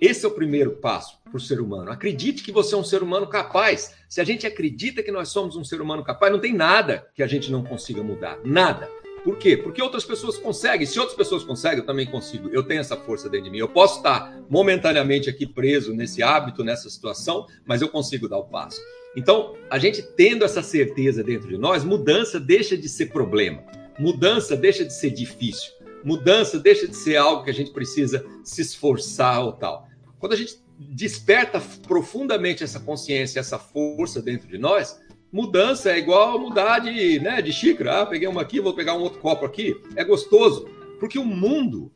esse 0.00 0.24
é 0.26 0.28
o 0.28 0.32
primeiro 0.32 0.72
passo 0.72 1.18
para 1.24 1.36
o 1.36 1.40
ser 1.40 1.60
humano. 1.60 1.90
Acredite 1.90 2.42
que 2.42 2.52
você 2.52 2.74
é 2.74 2.78
um 2.78 2.84
ser 2.84 3.02
humano 3.02 3.26
capaz. 3.26 3.94
Se 4.08 4.20
a 4.20 4.24
gente 4.24 4.46
acredita 4.46 5.02
que 5.02 5.10
nós 5.10 5.28
somos 5.28 5.56
um 5.56 5.64
ser 5.64 5.80
humano 5.80 6.04
capaz, 6.04 6.30
não 6.30 6.38
tem 6.38 6.52
nada 6.52 7.08
que 7.14 7.22
a 7.22 7.26
gente 7.26 7.50
não 7.50 7.64
consiga 7.64 8.02
mudar. 8.02 8.38
Nada. 8.44 8.90
Por 9.24 9.38
quê? 9.38 9.56
Porque 9.56 9.82
outras 9.82 10.04
pessoas 10.04 10.36
conseguem. 10.36 10.86
Se 10.86 11.00
outras 11.00 11.16
pessoas 11.16 11.42
conseguem, 11.42 11.78
eu 11.78 11.86
também 11.86 12.06
consigo. 12.06 12.48
Eu 12.50 12.62
tenho 12.62 12.80
essa 12.80 12.96
força 12.96 13.28
dentro 13.28 13.46
de 13.46 13.50
mim. 13.50 13.58
Eu 13.58 13.68
posso 13.68 13.96
estar 13.96 14.38
momentaneamente 14.48 15.30
aqui 15.30 15.46
preso 15.46 15.94
nesse 15.94 16.22
hábito, 16.22 16.62
nessa 16.62 16.88
situação, 16.90 17.46
mas 17.64 17.80
eu 17.80 17.88
consigo 17.88 18.28
dar 18.28 18.38
o 18.38 18.44
passo. 18.44 18.80
Então, 19.16 19.56
a 19.70 19.78
gente 19.78 20.02
tendo 20.02 20.44
essa 20.44 20.62
certeza 20.62 21.24
dentro 21.24 21.48
de 21.48 21.56
nós, 21.56 21.82
mudança 21.82 22.38
deixa 22.38 22.76
de 22.76 22.88
ser 22.88 23.06
problema. 23.06 23.64
Mudança 23.98 24.54
deixa 24.54 24.84
de 24.84 24.92
ser 24.92 25.10
difícil 25.10 25.76
mudança 26.06 26.60
deixa 26.60 26.86
de 26.86 26.94
ser 26.94 27.16
algo 27.16 27.42
que 27.42 27.50
a 27.50 27.52
gente 27.52 27.72
precisa 27.72 28.24
se 28.44 28.62
esforçar 28.62 29.44
ou 29.44 29.52
tal. 29.52 29.85
Quando 30.26 30.32
a 30.32 30.38
gente 30.38 30.58
desperta 30.76 31.62
profundamente 31.86 32.64
essa 32.64 32.80
consciência, 32.80 33.38
essa 33.38 33.60
força 33.60 34.20
dentro 34.20 34.48
de 34.48 34.58
nós, 34.58 35.00
mudança 35.30 35.92
é 35.92 35.98
igual 35.98 36.36
mudar 36.36 36.80
de, 36.80 37.20
né, 37.20 37.40
de 37.40 37.52
xícara. 37.52 38.00
Ah, 38.02 38.06
peguei 38.06 38.26
uma 38.26 38.42
aqui, 38.42 38.58
vou 38.58 38.74
pegar 38.74 38.94
um 38.94 39.02
outro 39.02 39.20
copo 39.20 39.46
aqui. 39.46 39.80
É 39.94 40.02
gostoso, 40.02 40.68
porque 40.98 41.16
o 41.16 41.24
mundo, 41.24 41.92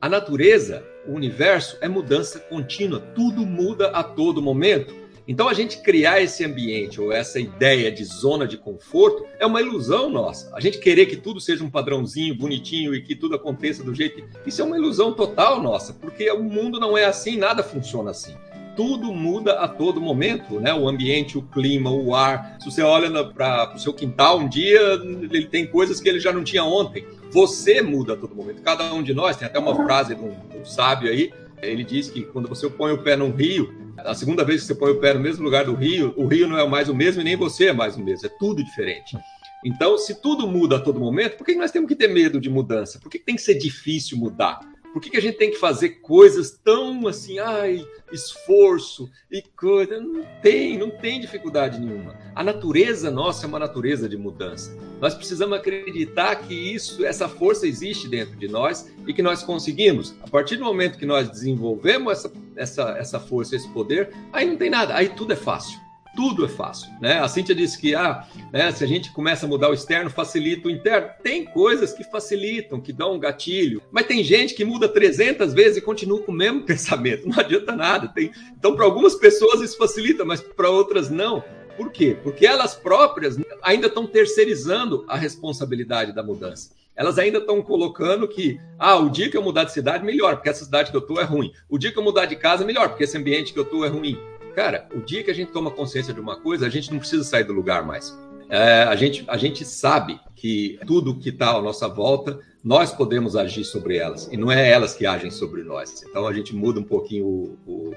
a 0.00 0.08
natureza, 0.08 0.84
o 1.06 1.12
universo 1.12 1.78
é 1.80 1.86
mudança 1.86 2.40
contínua. 2.40 2.98
Tudo 3.14 3.46
muda 3.46 3.90
a 3.90 4.02
todo 4.02 4.42
momento. 4.42 4.92
Então 5.28 5.46
a 5.46 5.52
gente 5.52 5.82
criar 5.82 6.22
esse 6.22 6.42
ambiente 6.42 6.98
ou 6.98 7.12
essa 7.12 7.38
ideia 7.38 7.92
de 7.92 8.02
zona 8.02 8.48
de 8.48 8.56
conforto 8.56 9.26
é 9.38 9.44
uma 9.44 9.60
ilusão 9.60 10.08
nossa. 10.08 10.50
A 10.54 10.60
gente 10.60 10.78
querer 10.78 11.04
que 11.04 11.16
tudo 11.16 11.38
seja 11.38 11.62
um 11.62 11.70
padrãozinho 11.70 12.34
bonitinho 12.34 12.94
e 12.94 13.02
que 13.02 13.14
tudo 13.14 13.36
aconteça 13.36 13.84
do 13.84 13.94
jeito. 13.94 14.26
Isso 14.46 14.62
é 14.62 14.64
uma 14.64 14.78
ilusão 14.78 15.12
total 15.12 15.62
nossa, 15.62 15.92
porque 15.92 16.30
o 16.30 16.42
mundo 16.42 16.80
não 16.80 16.96
é 16.96 17.04
assim, 17.04 17.36
nada 17.36 17.62
funciona 17.62 18.10
assim 18.10 18.34
tudo 18.78 19.12
muda 19.12 19.54
a 19.54 19.66
todo 19.66 20.00
momento, 20.00 20.60
né? 20.60 20.72
O 20.72 20.88
ambiente, 20.88 21.36
o 21.36 21.42
clima, 21.42 21.90
o 21.90 22.14
ar. 22.14 22.58
Se 22.60 22.70
você 22.70 22.80
olha 22.80 23.24
para 23.24 23.74
o 23.74 23.78
seu 23.80 23.92
quintal 23.92 24.38
um 24.38 24.48
dia, 24.48 24.80
ele 25.02 25.46
tem 25.46 25.66
coisas 25.66 26.00
que 26.00 26.08
ele 26.08 26.20
já 26.20 26.32
não 26.32 26.44
tinha 26.44 26.62
ontem. 26.62 27.04
Você 27.32 27.82
muda 27.82 28.12
a 28.12 28.16
todo 28.16 28.36
momento. 28.36 28.62
Cada 28.62 28.94
um 28.94 29.02
de 29.02 29.12
nós 29.12 29.36
tem 29.36 29.46
até 29.48 29.58
uma 29.58 29.74
frase 29.74 30.14
de 30.14 30.20
um, 30.20 30.32
um 30.60 30.64
sábio 30.64 31.10
aí. 31.10 31.32
Ele 31.62 31.84
diz 31.84 32.08
que 32.10 32.22
quando 32.22 32.48
você 32.48 32.68
põe 32.68 32.92
o 32.92 33.02
pé 33.02 33.16
num 33.16 33.30
rio, 33.30 33.74
a 33.98 34.14
segunda 34.14 34.44
vez 34.44 34.62
que 34.62 34.68
você 34.68 34.74
põe 34.74 34.92
o 34.92 35.00
pé 35.00 35.14
no 35.14 35.20
mesmo 35.20 35.44
lugar 35.44 35.64
do 35.64 35.74
rio, 35.74 36.14
o 36.16 36.26
rio 36.26 36.48
não 36.48 36.58
é 36.58 36.66
mais 36.66 36.88
o 36.88 36.94
mesmo 36.94 37.20
e 37.20 37.24
nem 37.24 37.36
você 37.36 37.66
é 37.66 37.72
mais 37.72 37.96
o 37.96 38.00
mesmo. 38.00 38.26
É 38.26 38.30
tudo 38.38 38.62
diferente. 38.64 39.16
Então, 39.64 39.98
se 39.98 40.20
tudo 40.20 40.46
muda 40.46 40.76
a 40.76 40.80
todo 40.80 41.00
momento, 41.00 41.36
por 41.36 41.44
que 41.44 41.54
nós 41.54 41.72
temos 41.72 41.88
que 41.88 41.96
ter 41.96 42.08
medo 42.08 42.40
de 42.40 42.48
mudança? 42.48 43.00
Por 43.00 43.10
que 43.10 43.18
tem 43.18 43.34
que 43.34 43.42
ser 43.42 43.54
difícil 43.54 44.16
mudar? 44.16 44.60
Por 44.92 45.02
que, 45.02 45.10
que 45.10 45.16
a 45.16 45.20
gente 45.20 45.36
tem 45.36 45.50
que 45.50 45.58
fazer 45.58 46.00
coisas 46.00 46.50
tão 46.50 47.06
assim, 47.06 47.38
ai, 47.38 47.86
esforço 48.10 49.10
e 49.30 49.42
coisa? 49.42 50.00
Não 50.00 50.24
tem, 50.42 50.78
não 50.78 50.90
tem 50.90 51.20
dificuldade 51.20 51.78
nenhuma. 51.78 52.16
A 52.34 52.42
natureza 52.42 53.10
nossa 53.10 53.44
é 53.44 53.48
uma 53.48 53.58
natureza 53.58 54.08
de 54.08 54.16
mudança. 54.16 54.76
Nós 55.00 55.14
precisamos 55.14 55.58
acreditar 55.58 56.36
que 56.36 56.54
isso, 56.54 57.04
essa 57.04 57.28
força 57.28 57.66
existe 57.66 58.08
dentro 58.08 58.36
de 58.36 58.48
nós 58.48 58.90
e 59.06 59.12
que 59.12 59.22
nós 59.22 59.42
conseguimos. 59.42 60.14
A 60.22 60.28
partir 60.28 60.56
do 60.56 60.64
momento 60.64 60.98
que 60.98 61.06
nós 61.06 61.28
desenvolvemos 61.28 62.12
essa, 62.12 62.32
essa, 62.56 62.90
essa 62.98 63.20
força, 63.20 63.56
esse 63.56 63.68
poder, 63.68 64.12
aí 64.32 64.46
não 64.46 64.56
tem 64.56 64.70
nada, 64.70 64.94
aí 64.94 65.08
tudo 65.08 65.32
é 65.32 65.36
fácil 65.36 65.87
tudo 66.18 66.44
é 66.44 66.48
fácil. 66.48 66.90
Né? 67.00 67.20
A 67.20 67.28
Cíntia 67.28 67.54
disse 67.54 67.78
que 67.78 67.94
ah, 67.94 68.26
né, 68.52 68.72
se 68.72 68.82
a 68.82 68.86
gente 68.88 69.12
começa 69.12 69.46
a 69.46 69.48
mudar 69.48 69.70
o 69.70 69.72
externo, 69.72 70.10
facilita 70.10 70.66
o 70.66 70.70
interno. 70.70 71.10
Tem 71.22 71.44
coisas 71.44 71.92
que 71.92 72.02
facilitam, 72.02 72.80
que 72.80 72.92
dão 72.92 73.14
um 73.14 73.20
gatilho, 73.20 73.80
mas 73.92 74.04
tem 74.04 74.24
gente 74.24 74.52
que 74.52 74.64
muda 74.64 74.88
300 74.88 75.54
vezes 75.54 75.76
e 75.76 75.80
continua 75.80 76.20
com 76.20 76.32
o 76.32 76.34
mesmo 76.34 76.62
pensamento. 76.66 77.28
Não 77.28 77.38
adianta 77.38 77.76
nada. 77.76 78.08
Tem... 78.08 78.32
Então, 78.58 78.74
para 78.74 78.84
algumas 78.84 79.14
pessoas 79.14 79.60
isso 79.60 79.78
facilita, 79.78 80.24
mas 80.24 80.40
para 80.40 80.68
outras 80.68 81.08
não. 81.08 81.44
Por 81.76 81.92
quê? 81.92 82.16
Porque 82.20 82.44
elas 82.44 82.74
próprias 82.74 83.38
ainda 83.62 83.86
estão 83.86 84.04
terceirizando 84.04 85.04
a 85.06 85.16
responsabilidade 85.16 86.12
da 86.12 86.24
mudança. 86.24 86.72
Elas 86.96 87.16
ainda 87.16 87.38
estão 87.38 87.62
colocando 87.62 88.26
que, 88.26 88.58
ah, 88.76 88.96
o 88.96 89.08
dia 89.08 89.30
que 89.30 89.36
eu 89.36 89.42
mudar 89.42 89.62
de 89.62 89.72
cidade, 89.72 90.04
melhor, 90.04 90.34
porque 90.34 90.48
essa 90.48 90.64
cidade 90.64 90.90
que 90.90 90.96
eu 90.96 91.00
estou 91.00 91.20
é 91.20 91.24
ruim. 91.24 91.52
O 91.68 91.78
dia 91.78 91.92
que 91.92 91.98
eu 91.98 92.02
mudar 92.02 92.26
de 92.26 92.34
casa, 92.34 92.64
melhor, 92.64 92.88
porque 92.88 93.04
esse 93.04 93.16
ambiente 93.16 93.52
que 93.52 93.58
eu 93.60 93.62
estou 93.62 93.84
é 93.84 93.88
ruim. 93.88 94.18
Cara, 94.58 94.88
o 94.92 94.98
dia 94.98 95.22
que 95.22 95.30
a 95.30 95.34
gente 95.34 95.52
toma 95.52 95.70
consciência 95.70 96.12
de 96.12 96.18
uma 96.18 96.34
coisa, 96.34 96.66
a 96.66 96.68
gente 96.68 96.90
não 96.90 96.98
precisa 96.98 97.22
sair 97.22 97.44
do 97.44 97.52
lugar 97.52 97.86
mais. 97.86 98.12
É, 98.50 98.82
a, 98.82 98.96
gente, 98.96 99.24
a 99.28 99.36
gente 99.36 99.64
sabe 99.64 100.18
que 100.34 100.80
tudo 100.84 101.14
que 101.14 101.28
está 101.28 101.50
à 101.50 101.62
nossa 101.62 101.86
volta, 101.86 102.40
nós 102.64 102.92
podemos 102.92 103.36
agir 103.36 103.62
sobre 103.62 103.98
elas, 103.98 104.28
e 104.32 104.36
não 104.36 104.50
é 104.50 104.68
elas 104.68 104.96
que 104.96 105.06
agem 105.06 105.30
sobre 105.30 105.62
nós. 105.62 106.02
Então 106.02 106.26
a 106.26 106.32
gente 106.32 106.56
muda 106.56 106.80
um 106.80 106.82
pouquinho 106.82 107.24
o, 107.24 107.58
o, 107.68 107.94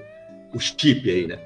o 0.54 0.60
chip 0.60 1.10
aí, 1.10 1.26
né? 1.26 1.40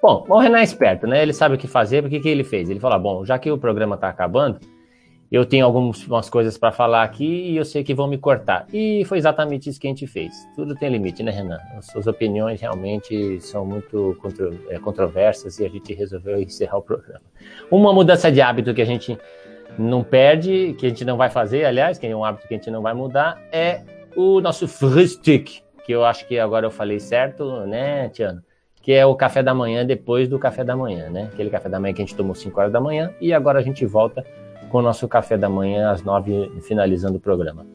Bom, 0.00 0.24
o 0.30 0.38
Renan 0.38 0.60
é 0.60 0.64
esperto, 0.64 1.06
né? 1.06 1.22
Ele 1.22 1.34
sabe 1.34 1.56
o 1.56 1.58
que 1.58 1.68
fazer, 1.68 2.00
porque 2.00 2.18
que 2.18 2.28
ele 2.30 2.42
fez? 2.42 2.70
Ele 2.70 2.80
falou: 2.80 2.96
ah, 2.96 2.98
bom, 2.98 3.22
já 3.22 3.38
que 3.38 3.50
o 3.50 3.58
programa 3.58 3.96
está 3.96 4.08
acabando, 4.08 4.58
eu 5.30 5.44
tenho 5.44 5.66
algumas 5.66 6.30
coisas 6.30 6.56
para 6.56 6.70
falar 6.70 7.02
aqui 7.02 7.50
e 7.50 7.56
eu 7.56 7.64
sei 7.64 7.82
que 7.82 7.94
vão 7.94 8.06
me 8.06 8.16
cortar. 8.16 8.66
E 8.72 9.04
foi 9.06 9.18
exatamente 9.18 9.68
isso 9.68 9.80
que 9.80 9.86
a 9.86 9.90
gente 9.90 10.06
fez. 10.06 10.32
Tudo 10.54 10.74
tem 10.74 10.88
limite, 10.88 11.22
né, 11.22 11.32
Renan? 11.32 11.58
As 11.76 11.86
suas 11.86 12.06
opiniões 12.06 12.60
realmente 12.60 13.40
são 13.40 13.66
muito 13.66 14.16
contro 14.20 14.58
é, 14.68 14.78
controversas 14.78 15.58
e 15.58 15.66
a 15.66 15.68
gente 15.68 15.92
resolveu 15.92 16.40
encerrar 16.40 16.78
o 16.78 16.82
programa. 16.82 17.22
Uma 17.70 17.92
mudança 17.92 18.30
de 18.30 18.40
hábito 18.40 18.72
que 18.72 18.82
a 18.82 18.86
gente 18.86 19.18
não 19.78 20.04
perde, 20.04 20.74
que 20.78 20.86
a 20.86 20.88
gente 20.88 21.04
não 21.04 21.16
vai 21.16 21.28
fazer, 21.28 21.64
aliás, 21.64 21.98
que 21.98 22.06
é 22.06 22.16
um 22.16 22.24
hábito 22.24 22.46
que 22.46 22.54
a 22.54 22.56
gente 22.56 22.70
não 22.70 22.80
vai 22.80 22.94
mudar, 22.94 23.42
é 23.52 23.82
o 24.14 24.40
nosso 24.40 24.66
Frühstück, 24.66 25.62
que 25.84 25.92
eu 25.92 26.04
acho 26.04 26.26
que 26.26 26.38
agora 26.38 26.66
eu 26.66 26.70
falei 26.70 26.98
certo, 26.98 27.66
né, 27.66 28.08
Tiano? 28.08 28.42
Que 28.80 28.92
é 28.92 29.04
o 29.04 29.16
café 29.16 29.42
da 29.42 29.52
manhã 29.52 29.84
depois 29.84 30.28
do 30.28 30.38
café 30.38 30.62
da 30.62 30.76
manhã, 30.76 31.10
né? 31.10 31.28
Aquele 31.32 31.50
café 31.50 31.68
da 31.68 31.80
manhã 31.80 31.92
que 31.92 32.00
a 32.00 32.04
gente 32.04 32.14
tomou 32.14 32.34
5 32.34 32.58
horas 32.58 32.72
da 32.72 32.80
manhã 32.80 33.12
e 33.20 33.32
agora 33.32 33.58
a 33.58 33.62
gente 33.62 33.84
volta 33.84 34.24
com 34.70 34.78
o 34.78 34.82
nosso 34.82 35.06
café 35.08 35.36
da 35.36 35.48
manhã 35.48 35.90
às 35.90 36.02
nove, 36.02 36.50
finalizando 36.62 37.16
o 37.16 37.20
programa. 37.20 37.66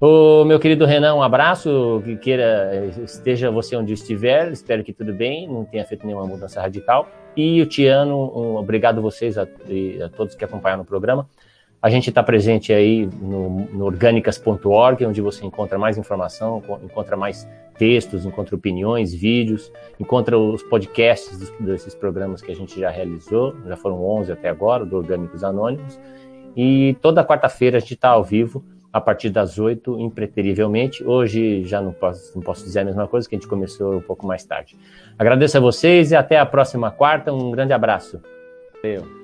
O 0.00 0.44
meu 0.44 0.60
querido 0.60 0.86
Renan, 0.86 1.14
um 1.14 1.22
abraço, 1.22 2.00
que 2.04 2.16
queira, 2.16 2.86
esteja 3.02 3.50
você 3.50 3.74
onde 3.74 3.92
estiver, 3.92 4.52
espero 4.52 4.84
que 4.84 4.92
tudo 4.92 5.12
bem, 5.12 5.48
não 5.48 5.64
tenha 5.64 5.84
feito 5.84 6.06
nenhuma 6.06 6.24
mudança 6.24 6.60
radical. 6.60 7.08
E 7.36 7.60
o 7.60 7.66
Tiano, 7.66 8.16
um, 8.16 8.56
obrigado 8.56 9.02
vocês 9.02 9.36
a, 9.36 9.42
a 9.42 10.08
todos 10.16 10.36
que 10.36 10.44
acompanharam 10.44 10.82
o 10.82 10.86
programa. 10.86 11.28
A 11.80 11.88
gente 11.88 12.08
está 12.08 12.22
presente 12.22 12.72
aí 12.72 13.06
no, 13.06 13.50
no 13.66 13.84
orgânicas.org, 13.84 15.06
onde 15.06 15.20
você 15.20 15.46
encontra 15.46 15.78
mais 15.78 15.96
informação, 15.96 16.62
encontra 16.82 17.16
mais 17.16 17.48
textos, 17.78 18.26
encontra 18.26 18.56
opiniões, 18.56 19.14
vídeos, 19.14 19.72
encontra 20.00 20.36
os 20.36 20.62
podcasts 20.64 21.52
desses 21.60 21.94
programas 21.94 22.42
que 22.42 22.50
a 22.50 22.54
gente 22.54 22.80
já 22.80 22.90
realizou, 22.90 23.54
já 23.66 23.76
foram 23.76 24.04
11 24.04 24.32
até 24.32 24.48
agora, 24.48 24.84
do 24.84 24.96
Orgânicos 24.96 25.44
Anônimos. 25.44 25.98
E 26.56 26.96
toda 27.00 27.24
quarta-feira 27.24 27.76
a 27.76 27.80
gente 27.80 27.94
está 27.94 28.08
ao 28.08 28.24
vivo, 28.24 28.64
a 28.92 29.00
partir 29.00 29.30
das 29.30 29.58
8, 29.58 30.00
impreterivelmente. 30.00 31.04
Hoje 31.04 31.62
já 31.64 31.80
não 31.80 31.92
posso, 31.92 32.34
não 32.34 32.42
posso 32.42 32.64
dizer 32.64 32.80
a 32.80 32.84
mesma 32.84 33.06
coisa, 33.06 33.28
que 33.28 33.36
a 33.36 33.38
gente 33.38 33.48
começou 33.48 33.96
um 33.96 34.00
pouco 34.00 34.26
mais 34.26 34.44
tarde. 34.44 34.76
Agradeço 35.16 35.56
a 35.56 35.60
vocês 35.60 36.10
e 36.10 36.16
até 36.16 36.38
a 36.38 36.46
próxima 36.46 36.90
quarta. 36.90 37.32
Um 37.32 37.52
grande 37.52 37.72
abraço. 37.72 38.20
Valeu. 38.82 39.17